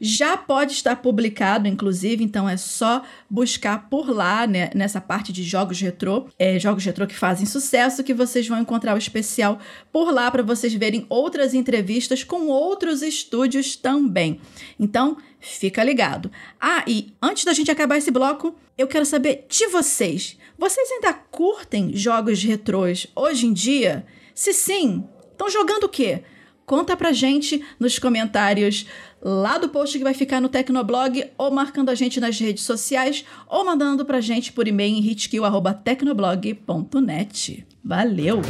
já 0.05 0.37
pode 0.37 0.73
estar 0.73 0.97
publicado, 0.97 1.69
inclusive, 1.69 2.25
então 2.25 2.49
é 2.49 2.57
só 2.57 3.05
buscar 3.31 3.89
por 3.89 4.11
lá, 4.11 4.49
né, 4.49 4.69
nessa 4.75 5.01
parte 5.01 5.33
de 5.33 5.45
jogos 5.45 5.81
retrô, 5.81 6.27
é, 6.37 6.59
jogos 6.59 6.85
retrô 6.85 7.07
que 7.07 7.15
fazem 7.15 7.47
sucesso, 7.47 8.03
que 8.03 8.13
vocês 8.13 8.49
vão 8.49 8.59
encontrar 8.59 8.97
o 8.97 8.99
especial 8.99 9.61
por 9.93 10.13
lá 10.13 10.29
para 10.29 10.43
vocês 10.43 10.75
verem 10.75 11.07
outras 11.09 11.55
entrevistas 11.55 12.25
com 12.25 12.49
outros 12.49 13.01
estúdios 13.01 13.77
também. 13.77 14.41
Então, 14.77 15.17
fica 15.39 15.85
ligado. 15.85 16.33
Ah, 16.61 16.83
e 16.85 17.13
antes 17.23 17.45
da 17.45 17.53
gente 17.53 17.71
acabar 17.71 17.97
esse 17.97 18.11
bloco, 18.11 18.57
eu 18.77 18.89
quero 18.89 19.07
saber 19.07 19.47
de 19.49 19.69
vocês. 19.69 20.37
Vocês 20.59 20.91
ainda 20.91 21.13
curtem 21.13 21.95
jogos 21.95 22.43
retrôs 22.43 23.07
hoje 23.15 23.47
em 23.47 23.53
dia? 23.53 24.05
Se 24.35 24.53
sim, 24.53 25.05
estão 25.31 25.49
jogando 25.49 25.85
o 25.85 25.89
quê? 25.89 26.25
Conta 26.73 26.97
pra 26.97 27.13
gente 27.13 27.63
nos 27.79 27.99
comentários 27.99 28.87
lá 29.21 29.59
do 29.59 29.69
post 29.69 29.99
que 29.99 30.03
vai 30.03 30.15
ficar 30.15 30.41
no 30.41 30.49
Tecnoblog, 30.49 31.23
ou 31.37 31.51
marcando 31.51 31.91
a 31.91 31.95
gente 31.95 32.19
nas 32.19 32.41
redes 32.41 32.65
sociais, 32.65 33.27
ou 33.47 33.63
mandando 33.63 34.07
pra 34.07 34.23
gente 34.23 34.55
por 34.55 34.67
e-mail 34.67 34.97
em 34.97 35.07
hitkill.tecnoblog.net. 35.07 37.67
Valeu! 37.85 38.41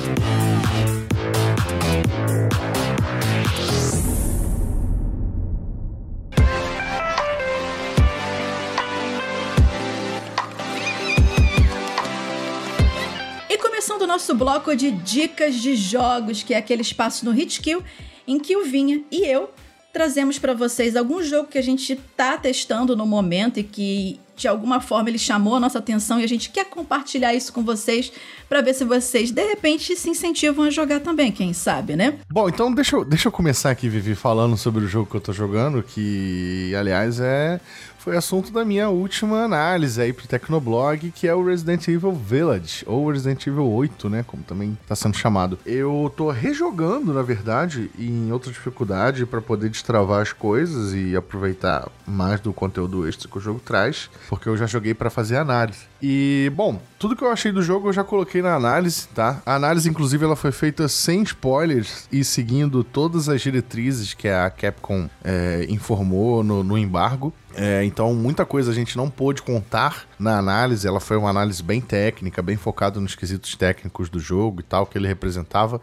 E 13.51 13.59
começando 13.59 14.03
o 14.03 14.07
nosso 14.07 14.33
bloco 14.37 14.77
de 14.77 14.93
dicas 14.93 15.57
de 15.57 15.75
jogos, 15.75 16.45
que 16.45 16.55
é 16.55 16.59
aquele 16.59 16.83
espaço 16.83 17.25
no 17.25 17.37
Hitkill 17.37 17.83
em 18.27 18.39
que 18.39 18.57
o 18.57 18.64
Vinha 18.64 19.03
e 19.11 19.25
eu 19.25 19.51
trazemos 19.93 20.39
para 20.39 20.55
vocês 20.55 20.97
algum 20.97 21.23
jogo 21.23 21.49
que 21.49 21.59
a 21.59 21.62
gente 21.62 21.97
tá 22.16 22.39
testando 22.39 22.97
no 22.97 23.05
momento 23.05 23.61
e 23.61 23.62
que 23.62 24.18
de 24.35 24.49
alguma 24.49 24.81
forma 24.81 25.11
ele 25.11 25.18
chamou 25.18 25.57
a 25.57 25.61
nossa 25.61 25.79
atenção 25.79 26.18
e 26.18 26.25
a 26.25 26.27
gente 26.27 26.51
quer 26.51 26.64
compartilhar 26.64 27.35
isso 27.35 27.53
com 27.53 27.62
vocês 27.62 28.11
para 28.49 28.62
ver 28.62 28.75
se 28.75 28.85
vocês 28.85 29.31
de 29.31 29.47
repente 29.47 29.95
se 29.95 30.09
incentivam 30.09 30.64
a 30.64 30.70
jogar 30.70 31.01
também, 31.01 31.31
quem 31.31 31.53
sabe, 31.53 31.95
né? 31.95 32.18
Bom, 32.31 32.49
então 32.49 32.73
deixa 32.73 32.97
eu, 32.97 33.05
deixa 33.05 33.29
eu 33.29 33.33
começar 33.33 33.70
aqui, 33.70 33.89
Vivi, 33.89 34.14
falando 34.14 34.57
sobre 34.57 34.85
o 34.85 34.89
jogo 34.89 35.09
que 35.09 35.16
eu 35.16 35.20
tô 35.20 35.33
jogando, 35.33 35.83
que, 35.83 36.75
aliás, 36.75 37.20
é 37.20 37.61
foi 38.03 38.16
assunto 38.16 38.53
da 38.53 38.64
minha 38.64 38.88
última 38.88 39.44
análise 39.44 40.00
aí 40.03 40.12
pro 40.12 40.26
Tecnoblog, 40.26 41.12
que 41.12 41.28
é 41.28 41.34
o 41.34 41.44
Resident 41.44 41.86
Evil 41.86 42.12
Village, 42.12 42.82
ou 42.84 43.09
Resident 43.09 43.46
Evil 43.46 43.70
8, 43.70 44.11
né, 44.11 44.24
como 44.26 44.42
também 44.42 44.76
tá 44.88 44.96
sendo 44.96 45.16
chamado. 45.16 45.57
Eu 45.64 46.12
tô 46.16 46.28
rejogando, 46.32 47.14
na 47.14 47.22
verdade, 47.22 47.92
em 47.96 48.32
outra 48.32 48.50
dificuldade 48.50 49.24
para 49.24 49.40
poder 49.40 49.68
destravar 49.68 50.20
as 50.20 50.32
coisas 50.32 50.92
e 50.92 51.14
aproveitar 51.14 51.88
mais 52.05 52.40
do 52.40 52.53
conteúdo 52.53 53.09
extra 53.09 53.28
que 53.28 53.38
o 53.38 53.40
jogo 53.40 53.61
traz. 53.64 54.11
porque 54.28 54.48
eu 54.48 54.57
já 54.57 54.66
joguei 54.66 54.94
para 54.94 55.09
fazer 55.09 55.36
análise. 55.36 55.92
E, 56.03 56.50
bom, 56.57 56.82
tudo 56.98 57.14
que 57.14 57.22
eu 57.22 57.30
achei 57.30 57.53
do 57.53 57.62
jogo 57.62 57.88
eu 57.88 57.92
já 57.92 58.03
coloquei 58.03 58.42
na 58.42 58.57
análise, 58.57 59.07
tá? 59.14 59.40
A 59.46 59.55
análise, 59.55 59.88
inclusive, 59.88 60.24
ela 60.24 60.34
foi 60.34 60.50
feita 60.50 60.88
sem 60.88 61.22
spoilers 61.22 62.09
e 62.11 62.24
seguindo 62.24 62.82
todas 62.82 63.28
as 63.28 63.40
diretrizes 63.40 64.12
que 64.12 64.26
a 64.26 64.50
Capcom 64.50 65.09
é, 65.22 65.64
informou 65.68 66.42
no, 66.42 66.64
no 66.64 66.76
embargo. 66.76 67.32
É, 67.55 67.84
então, 67.84 68.14
muita 68.14 68.44
coisa 68.44 68.70
a 68.70 68.74
gente 68.74 68.96
não 68.96 69.11
pôde 69.11 69.42
contar 69.42 70.07
na 70.18 70.38
análise. 70.38 70.86
Ela 70.86 71.00
foi 71.00 71.16
uma 71.16 71.30
análise 71.30 71.62
bem 71.62 71.80
técnica, 71.80 72.42
bem 72.42 72.57
focada 72.57 73.00
nos 73.00 73.14
quesitos 73.14 73.55
técnicos 73.57 74.09
do 74.09 74.18
jogo 74.18 74.61
e 74.61 74.64
tal, 74.64 74.86
que 74.86 74.96
ele 74.96 75.09
representava. 75.09 75.80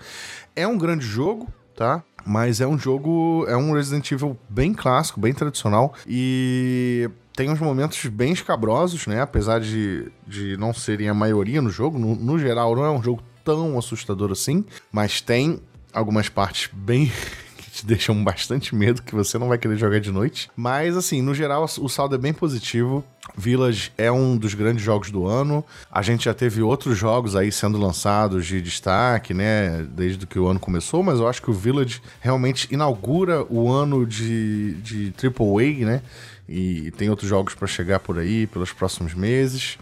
É 0.56 0.68
um 0.68 0.78
grande 0.78 1.06
jogo, 1.06 1.48
tá? 1.76 2.04
Mas 2.26 2.62
é 2.62 2.68
um 2.68 2.78
jogo, 2.78 3.46
é 3.48 3.56
um 3.56 3.74
Resident 3.74 4.12
Evil 4.12 4.38
bem 4.50 4.74
clássico, 4.74 5.20
bem 5.20 5.34
tradicional 5.34 5.94
e 6.06 7.10
tem 7.36 7.50
uns 7.50 7.60
momentos 7.60 8.06
bem 8.08 8.34
escabrosos, 8.34 9.08
né? 9.08 9.22
Apesar 9.22 9.62
de, 9.62 10.12
de 10.28 10.58
não 10.58 10.74
serem 10.74 11.08
a 11.08 11.14
maioria 11.14 11.62
no 11.62 11.70
jogo, 11.70 11.98
no, 11.98 12.14
no 12.14 12.38
geral 12.38 12.76
não 12.76 12.84
é 12.84 12.92
um 12.92 13.02
jogo 13.02 13.24
tão 13.46 13.78
assustador 13.78 14.32
assim, 14.32 14.66
mas 14.92 15.22
tem 15.22 15.62
algumas 15.94 16.28
partes 16.28 16.70
bem 16.74 17.12
te 17.80 17.86
deixam 17.86 18.16
bastante 18.24 18.76
medo, 18.76 19.02
que 19.02 19.16
você 19.16 19.38
não 19.38 19.48
vai 19.48 19.58
querer 19.58 19.78
jogar 19.78 20.00
de 20.00 20.12
noite. 20.12 20.50
Mas, 20.56 20.96
assim, 20.96 21.22
no 21.22 21.34
geral, 21.34 21.64
o 21.64 21.90
saldo 21.90 22.16
é 22.16 22.18
bem 22.18 22.34
positivo. 22.34 23.04
Village 23.36 23.92
é 23.98 24.12
um 24.12 24.36
dos 24.38 24.54
grandes 24.54 24.84
jogos 24.84 25.12
do 25.12 25.26
ano. 25.26 25.64
A 25.92 26.02
gente 26.02 26.26
já 26.26 26.34
teve 26.34 26.62
outros 26.62 26.98
jogos 26.98 27.36
aí 27.36 27.52
sendo 27.52 27.78
lançados 27.78 28.46
de 28.46 28.62
destaque, 28.62 29.34
né? 29.34 29.86
Desde 29.92 30.26
que 30.26 30.40
o 30.40 30.48
ano 30.48 30.60
começou, 30.60 31.04
mas 31.04 31.20
eu 31.20 31.28
acho 31.28 31.42
que 31.42 31.50
o 31.50 31.54
Village 31.54 32.02
realmente 32.20 32.68
inaugura 32.72 33.46
o 33.50 33.72
ano 33.72 34.06
de, 34.06 34.74
de 34.82 35.14
AAA, 35.16 35.86
né? 35.86 36.02
E 36.48 36.92
tem 36.92 37.10
outros 37.10 37.30
jogos 37.30 37.54
para 37.54 37.68
chegar 37.68 38.00
por 38.00 38.18
aí 38.18 38.48
pelos 38.48 38.74
próximos 38.74 39.14
meses. 39.14 39.78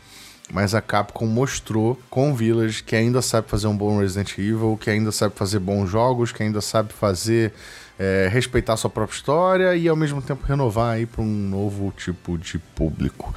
Mas 0.52 0.74
a 0.74 0.82
Capcom 0.82 1.26
mostrou 1.26 2.00
com 2.10 2.32
o 2.32 2.36
Village 2.36 2.84
que 2.84 2.96
ainda 2.96 3.22
sabe 3.22 3.50
fazer 3.50 3.68
um 3.68 3.76
bom 3.76 4.00
Resident 4.00 4.38
Evil, 4.38 4.78
que 4.80 4.90
ainda 4.90 5.12
sabe 5.12 5.36
fazer 5.36 5.60
bons 5.60 5.90
jogos, 5.90 6.32
que 6.32 6.42
ainda 6.42 6.62
sabe 6.62 6.94
fazer 6.94 7.54
é, 8.00 8.30
respeitar 8.32 8.78
sua 8.78 8.90
própria 8.90 9.16
história 9.16 9.76
e 9.76 9.88
ao 9.88 9.96
mesmo 9.96 10.22
tempo 10.22 10.46
renovar 10.46 10.96
aí 10.96 11.06
para 11.06 11.22
um 11.22 11.26
novo 11.26 11.94
tipo 11.98 12.38
de 12.38 12.60
público. 12.60 13.34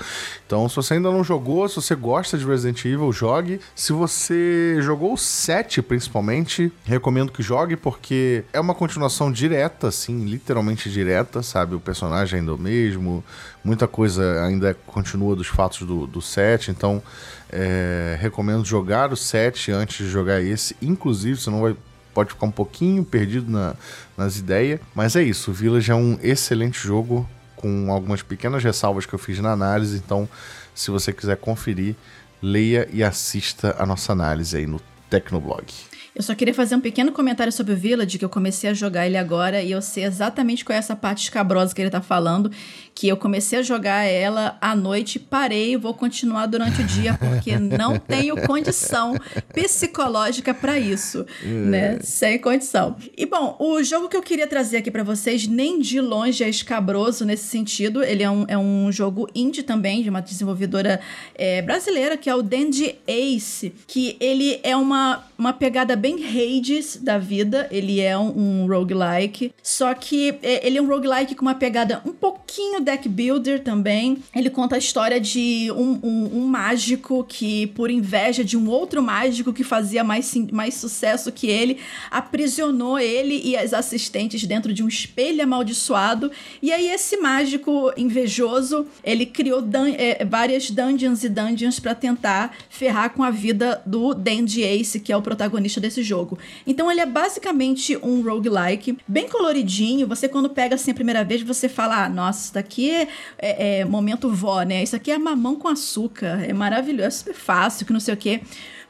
Então, 0.47 0.69
se 0.69 0.77
você 0.77 0.95
ainda 0.95 1.11
não 1.11 1.25
jogou, 1.25 1.69
se 1.69 1.77
você 1.77 1.95
gosta 1.95 2.37
de 2.37 2.45
Resident 2.45 2.85
Evil, 2.85 3.13
jogue. 3.13 3.61
Se 3.75 3.93
você 3.93 4.77
jogou 4.81 5.15
o 5.15 5.19
7 5.19 5.81
principalmente, 5.81 6.73
recomendo 6.85 7.33
que 7.33 7.43
jogue 7.43 7.77
porque 7.77 8.45
é 8.53 8.61
uma 8.61 8.75
continuação 8.75 9.31
direta, 9.33 9.89
assim, 9.89 10.25
literalmente 10.25 10.91
direta, 10.91 11.43
sabe? 11.43 11.75
O 11.75 11.81
personagem 11.81 12.41
ainda 12.41 12.53
é 12.53 12.55
o 12.55 12.59
mesmo, 12.59 13.25
muita 13.65 13.87
coisa 13.87 14.45
ainda 14.45 14.75
continua 14.87 15.37
dos 15.37 15.47
fatos 15.47 15.87
do, 15.87 16.07
do 16.07 16.21
7, 16.21 16.71
então 16.71 17.03
é, 17.51 18.17
recomendo 18.21 18.65
jogar 18.65 19.13
o 19.13 19.17
7 19.17 19.73
antes 19.73 20.07
de 20.07 20.11
jogar 20.11 20.41
esse. 20.41 20.77
Inclusive, 20.83 21.41
você 21.41 21.51
não 21.51 21.63
vai 21.63 21.77
pode 22.15 22.31
ficar 22.31 22.47
um 22.47 22.51
pouquinho 22.51 23.05
perdido 23.05 23.51
na, 23.51 23.75
nas 24.17 24.37
ideias. 24.37 24.81
Mas 24.95 25.17
é 25.17 25.23
isso, 25.23 25.51
o 25.51 25.55
Village 25.55 25.91
é 25.91 25.95
um 25.95 26.19
excelente 26.23 26.79
jogo, 26.79 27.29
com 27.57 27.93
algumas 27.93 28.23
pequenas 28.23 28.65
ressalvas 28.65 29.05
que 29.05 29.13
eu 29.13 29.19
fiz 29.19 29.39
na 29.39 29.53
análise. 29.53 29.97
Então, 29.97 30.29
se 30.75 30.91
você 30.91 31.13
quiser 31.13 31.37
conferir, 31.37 31.95
leia 32.43 32.89
e 32.93 33.05
assista 33.05 33.77
a 33.79 33.85
nossa 33.85 34.13
análise 34.13 34.57
aí 34.57 34.67
no 34.67 34.81
Tecnoblog. 35.11 35.90
Eu 36.15 36.23
só 36.23 36.35
queria 36.35 36.53
fazer 36.53 36.75
um 36.75 36.81
pequeno 36.81 37.13
comentário 37.13 37.53
sobre 37.53 37.73
o 37.73 37.77
Village, 37.77 38.19
que 38.19 38.25
eu 38.25 38.29
comecei 38.29 38.69
a 38.69 38.75
jogar 38.75 39.07
ele 39.07 39.17
agora 39.17 39.63
e 39.63 39.71
eu 39.71 39.81
sei 39.81 40.05
exatamente 40.05 40.65
qual 40.65 40.75
é 40.75 40.79
essa 40.79 40.97
parte 40.97 41.23
escabrosa 41.23 41.75
que 41.75 41.81
ele 41.81 41.91
tá 41.91 42.01
falando, 42.01 42.51
que 42.95 43.07
eu 43.07 43.17
comecei 43.17 43.61
a 43.61 43.63
jogar 43.63 44.05
ela 44.05 44.59
à 44.61 44.75
noite, 44.75 45.19
parei, 45.21 45.77
vou 45.77 45.95
continuar 45.95 46.47
durante 46.47 46.83
o 46.83 46.85
dia 46.85 47.15
porque 47.15 47.57
não 47.59 47.97
tenho 47.97 48.37
condição 48.43 49.15
psicológica 49.55 50.53
para 50.53 50.79
isso, 50.79 51.25
né? 51.45 51.97
É. 52.01 52.03
Sem 52.03 52.39
condição. 52.39 52.97
E 53.17 53.25
bom, 53.25 53.57
o 53.61 53.83
jogo 53.83 54.09
que 54.09 54.17
eu 54.17 54.23
queria 54.23 54.47
trazer 54.47 54.79
aqui 54.79 54.91
para 54.91 55.05
vocês 55.05 55.47
nem 55.47 55.81
de 55.81 56.01
longe 56.01 56.43
é 56.43 56.49
escabroso 56.49 57.25
nesse 57.25 57.45
sentido. 57.45 58.03
Ele 58.03 58.23
é 58.23 58.31
um, 58.31 58.45
é 58.49 58.59
um 58.59 58.91
jogo 58.91 59.29
indie 59.35 59.63
também 59.63 60.03
de 60.03 60.11
uma 60.11 60.21
desenvolvedora 60.21 61.01
é, 61.35 61.63
brasileira 61.63 62.17
que 62.17 62.29
é 62.29 62.35
o 62.35 62.43
Dandy 62.43 62.97
Ace, 63.07 63.73
que 63.87 64.17
ele 64.21 64.61
é 64.63 64.77
uma 64.77 65.25
uma 65.41 65.55
pegada 65.55 65.97
bem 65.97 66.10
Hades 66.15 66.97
da 66.97 67.19
vida. 67.19 67.69
Ele 67.71 68.01
é 68.01 68.17
um, 68.17 68.63
um 68.63 68.67
roguelike. 68.67 69.53
Só 69.63 69.93
que 69.95 70.35
é, 70.43 70.67
ele 70.67 70.79
é 70.79 70.83
um 70.83 70.87
roguelike 70.87 71.35
com 71.35 71.43
uma 71.43 71.55
pegada 71.55 72.03
um 72.05 72.13
pouquinho 72.13 72.81
deck 72.81 73.09
builder 73.09 73.63
também. 73.63 74.19
Ele 74.35 74.51
conta 74.51 74.77
a 74.77 74.79
história 74.79 75.21
de 75.21 75.71
um, 75.73 75.99
um, 76.03 76.39
um 76.39 76.47
mágico 76.47 77.25
que, 77.25 77.67
por 77.69 77.91
inveja 77.91 78.45
de 78.45 78.57
um 78.57 78.69
outro 78.69 79.03
mágico 79.03 79.53
que 79.53 79.65
fazia 79.65 80.05
mais, 80.05 80.35
mais 80.53 80.75
sucesso 80.75 81.33
que 81.33 81.49
ele, 81.49 81.79
aprisionou 82.11 82.99
ele 82.99 83.41
e 83.45 83.57
as 83.57 83.73
assistentes 83.73 84.45
dentro 84.45 84.73
de 84.73 84.83
um 84.83 84.89
espelho 84.89 85.43
amaldiçoado. 85.43 86.31
E 86.63 86.73
aí, 86.73 86.89
esse 86.89 87.17
mágico 87.17 87.93
invejoso, 87.97 88.87
ele 89.03 89.27
criou 89.27 89.61
dun 89.61 89.87
é, 89.97 90.25
várias 90.25 90.71
dungeons 90.71 91.25
e 91.25 91.29
dungeons 91.29 91.81
para 91.81 91.95
tentar 91.95 92.57
ferrar 92.69 93.11
com 93.11 93.23
a 93.23 93.31
vida 93.31 93.83
do 93.85 94.15
Dandy 94.15 94.63
Ace, 94.63 95.01
que 95.01 95.13
é 95.13 95.17
o 95.17 95.23
protagonista 95.23 95.81
desse 95.81 95.90
jogo. 96.03 96.39
Então 96.67 96.91
ele 96.91 97.01
é 97.01 97.07
basicamente 97.07 97.97
um 98.03 98.23
roguelike, 98.23 98.97
bem 99.07 99.29
coloridinho. 99.29 100.07
Você, 100.07 100.29
quando 100.29 100.49
pega 100.49 100.75
assim 100.75 100.91
a 100.91 100.95
primeira 100.95 101.25
vez, 101.25 101.43
você 101.43 101.69
fala: 101.69 102.05
ah, 102.05 102.09
nossa, 102.09 102.45
isso 102.45 102.55
daqui 102.55 102.91
é, 102.91 103.09
é, 103.39 103.79
é 103.81 103.85
momento 103.85 104.31
vó, 104.31 104.63
né? 104.63 104.83
Isso 104.83 104.97
aqui 104.97 105.11
é 105.11 105.19
mamão 105.19 105.57
com 105.57 105.69
açúcar, 105.69 106.45
é 106.45 106.53
maravilhoso, 106.53 107.07
é 107.07 107.11
super 107.11 107.35
fácil, 107.35 107.87
que 107.87 107.93
não 107.93 108.01
sei 108.01 108.15
o 108.15 108.17
quê 108.17 108.41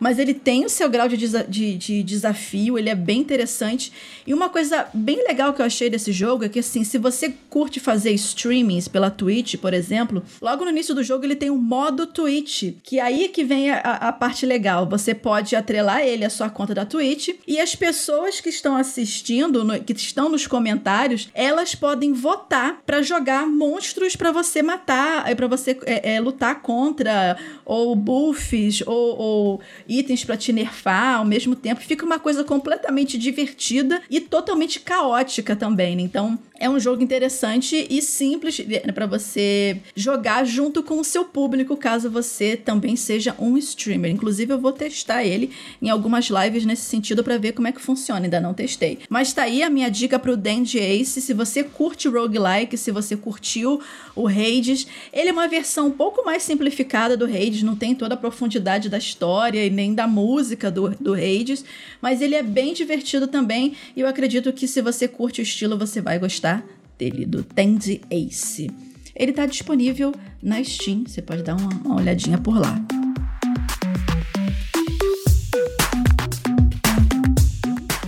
mas 0.01 0.18
ele 0.18 0.32
tem 0.32 0.64
o 0.64 0.68
seu 0.70 0.88
grau 0.88 1.07
de, 1.07 1.16
desa 1.16 1.44
de, 1.46 1.76
de, 1.76 2.03
desafio, 2.03 2.78
ele 2.78 2.88
é 2.88 2.94
bem 2.94 3.20
interessante. 3.20 3.92
E 4.26 4.32
uma 4.32 4.48
coisa 4.48 4.88
bem 4.94 5.22
legal 5.24 5.53
que 5.53 5.61
eu 5.61 5.66
achei 5.66 5.90
desse 5.90 6.11
jogo 6.11 6.44
é 6.44 6.48
que, 6.48 6.59
assim, 6.59 6.82
se 6.82 6.96
você 6.96 7.34
curte 7.51 7.78
fazer 7.78 8.12
streamings 8.12 8.88
pela 8.88 9.11
Twitch, 9.11 9.57
por 9.57 9.74
exemplo, 9.74 10.22
logo 10.40 10.64
no 10.64 10.70
início 10.70 10.94
do 10.94 11.03
jogo 11.03 11.24
ele 11.24 11.36
tem 11.36 11.51
um 11.51 11.59
modo 11.59 12.07
Twitch, 12.07 12.74
que 12.82 12.98
é 12.98 13.03
aí 13.03 13.28
que 13.28 13.44
vem 13.44 13.70
a, 13.70 13.78
a 13.78 14.12
parte 14.12 14.46
legal. 14.46 14.88
Você 14.88 15.14
pode 15.14 15.55
atrelar 15.55 16.01
ele 16.01 16.24
à 16.24 16.30
sua 16.30 16.48
conta 16.48 16.74
da 16.74 16.86
Twitch 16.86 17.28
e 17.46 17.61
as 17.61 17.74
pessoas 17.76 18.40
que 18.40 18.48
estão 18.48 18.76
assistindo, 18.76 19.62
no, 19.62 19.78
que 19.82 19.92
estão 19.92 20.30
nos 20.30 20.46
comentários, 20.46 21.28
elas 21.34 21.74
podem 21.74 22.12
votar 22.12 22.80
para 22.86 23.03
jogar 23.03 23.46
monstros 23.46 24.16
para 24.16 24.32
você 24.32 24.62
matar, 24.62 25.34
para 25.36 25.46
você 25.46 25.78
é, 25.84 26.14
é, 26.14 26.20
lutar 26.20 26.62
contra, 26.62 27.36
ou 27.64 27.94
buffs, 27.94 28.82
ou, 28.86 29.18
ou 29.18 29.61
itens 29.91 30.24
para 30.24 30.36
te 30.36 30.53
nerfar 30.53 31.16
ao 31.16 31.24
mesmo 31.24 31.57
tempo. 31.57 31.80
Fica 31.80 32.07
uma 32.07 32.18
coisa 32.18 32.45
completamente 32.45 33.18
divertida 33.18 34.01
e 34.09 34.20
totalmente 34.20 34.80
caótica 34.80 35.57
também. 35.57 35.97
Né? 35.97 36.03
Então, 36.03 36.38
é 36.61 36.68
um 36.68 36.78
jogo 36.78 37.02
interessante 37.02 37.86
e 37.88 38.02
simples 38.02 38.58
né, 38.58 38.92
para 38.92 39.06
você 39.06 39.80
jogar 39.96 40.44
junto 40.44 40.82
com 40.82 41.00
o 41.00 41.04
seu 41.04 41.24
público, 41.24 41.74
caso 41.74 42.11
você 42.11 42.54
também 42.54 42.94
seja 42.96 43.34
um 43.38 43.56
streamer. 43.56 44.11
Inclusive, 44.11 44.52
eu 44.52 44.58
vou 44.58 44.70
testar 44.70 45.24
ele 45.24 45.50
em 45.80 45.88
algumas 45.88 46.26
lives 46.26 46.66
nesse 46.66 46.82
sentido 46.82 47.24
para 47.24 47.38
ver 47.38 47.52
como 47.52 47.66
é 47.66 47.72
que 47.72 47.80
funciona. 47.80 48.26
Ainda 48.26 48.38
não 48.38 48.52
testei. 48.52 48.98
Mas 49.08 49.32
tá 49.32 49.44
aí 49.44 49.62
a 49.62 49.70
minha 49.70 49.88
dica 49.88 50.18
pro 50.18 50.36
Dandy 50.36 50.78
Ace. 50.78 51.22
Se 51.22 51.32
você 51.32 51.64
curte 51.64 52.08
roguelike, 52.08 52.76
se 52.76 52.90
você 52.90 53.16
curtiu 53.16 53.80
o 54.14 54.28
Hades, 54.28 54.86
ele 55.14 55.30
é 55.30 55.32
uma 55.32 55.48
versão 55.48 55.86
um 55.86 55.90
pouco 55.90 56.22
mais 56.26 56.42
simplificada 56.42 57.16
do 57.16 57.24
Hades, 57.24 57.62
não 57.62 57.74
tem 57.74 57.94
toda 57.94 58.14
a 58.14 58.18
profundidade 58.18 58.90
da 58.90 58.98
história 58.98 59.64
e 59.64 59.70
nem 59.70 59.94
da 59.94 60.06
música 60.06 60.70
do, 60.70 60.90
do 60.90 61.14
Hades, 61.14 61.64
mas 62.02 62.20
ele 62.20 62.34
é 62.34 62.42
bem 62.42 62.74
divertido 62.74 63.26
também. 63.26 63.74
E 63.96 64.00
eu 64.02 64.06
acredito 64.06 64.52
que 64.52 64.68
se 64.68 64.82
você 64.82 65.08
curte 65.08 65.40
o 65.40 65.42
estilo, 65.42 65.78
você 65.78 66.02
vai 66.02 66.18
gostar 66.18 66.49
dele, 66.98 67.24
do 67.26 67.42
Tandy 67.42 68.01
Ace. 68.11 68.70
Ele 69.14 69.30
está 69.30 69.46
disponível 69.46 70.14
na 70.42 70.62
Steam, 70.64 71.05
você 71.07 71.20
pode 71.20 71.42
dar 71.42 71.57
uma, 71.57 71.68
uma 71.84 71.96
olhadinha 71.96 72.38
por 72.38 72.59
lá. 72.59 72.82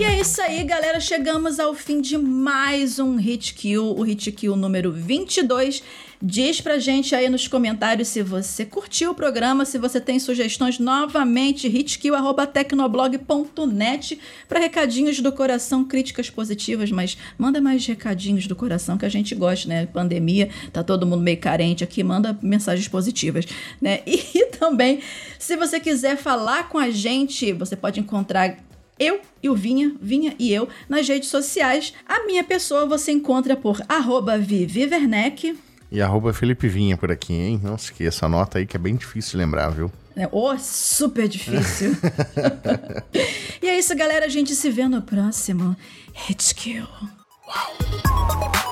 E 0.03 0.05
é 0.05 0.19
isso 0.19 0.43
aí, 0.43 0.65
galera. 0.65 0.99
Chegamos 0.99 1.61
ao 1.61 1.75
fim 1.75 2.01
de 2.01 2.19
mais 2.19 2.99
um 2.99 3.15
Hit 3.15 3.55
Kill, 3.55 3.85
o 3.85 4.03
Hit 4.03 4.33
Kill 4.33 4.57
número 4.57 4.91
22. 4.91 5.81
Diz 6.21 6.61
pra 6.61 6.81
gente 6.81 7.15
aí 7.15 7.29
nos 7.29 7.47
comentários 7.47 8.09
se 8.09 8.21
você 8.21 8.65
curtiu 8.65 9.13
o 9.13 9.15
programa, 9.15 9.65
se 9.65 9.79
você 9.79 10.01
tem 10.01 10.19
sugestões 10.19 10.81
novamente, 10.81 11.69
hitkill.tecnoblog.net 11.69 14.19
para 14.49 14.59
recadinhos 14.59 15.21
do 15.21 15.31
coração, 15.31 15.85
críticas 15.85 16.29
positivas, 16.29 16.91
mas 16.91 17.17
manda 17.39 17.61
mais 17.61 17.87
recadinhos 17.87 18.49
do 18.49 18.57
coração 18.57 18.99
que 18.99 19.07
a 19.07 19.09
gente 19.09 19.37
gosta, 19.37 19.69
né? 19.69 19.87
Pandemia, 19.87 20.51
tá 20.73 20.83
todo 20.83 21.07
mundo 21.07 21.23
meio 21.23 21.39
carente 21.39 21.85
aqui, 21.85 22.03
manda 22.03 22.37
mensagens 22.43 22.89
positivas, 22.89 23.47
né? 23.81 24.01
E 24.35 24.47
também, 24.47 24.99
se 25.39 25.57
você 25.57 25.79
quiser 25.79 26.17
falar 26.17 26.69
com 26.69 26.79
a 26.79 26.91
gente, 26.91 27.53
você 27.53 27.77
pode 27.77 28.01
encontrar 28.01 28.59
eu 29.03 29.21
e 29.43 29.49
o 29.49 29.55
Vinha, 29.55 29.93
Vinha 30.01 30.35
e 30.39 30.53
eu, 30.53 30.69
nas 30.89 31.09
redes 31.09 31.29
sociais. 31.29 31.93
A 32.07 32.25
minha 32.25 32.45
pessoa 32.45 32.87
você 32.87 33.13
encontra 33.13 33.57
por 33.57 33.83
arroba 33.89 34.39
Vivi 34.39 34.87
Werneck, 34.87 35.59
E 35.91 36.01
arroba 36.01 36.33
Felipe 36.33 36.69
Vinha 36.69 36.97
por 36.97 37.11
aqui, 37.11 37.35
hein? 37.35 37.61
Não 37.63 37.77
se 37.77 37.87
esqueça, 37.87 38.27
anota 38.27 38.59
aí 38.59 38.67
que 38.67 38.77
é 38.77 38.81
bem 38.81 38.97
difícil 38.97 39.39
lembrar, 39.39 39.71
viu? 39.71 39.91
É, 40.17 40.29
oh, 40.31 40.57
super 40.59 41.27
difícil. 41.27 41.97
e 43.63 43.69
é 43.69 43.79
isso, 43.79 43.97
galera. 43.97 44.27
A 44.27 44.29
gente 44.29 44.55
se 44.55 44.71
vê 44.71 44.87
no 44.87 45.03
próximo 45.03 45.77
HQ. 46.29 46.83
Uau! 47.49 48.72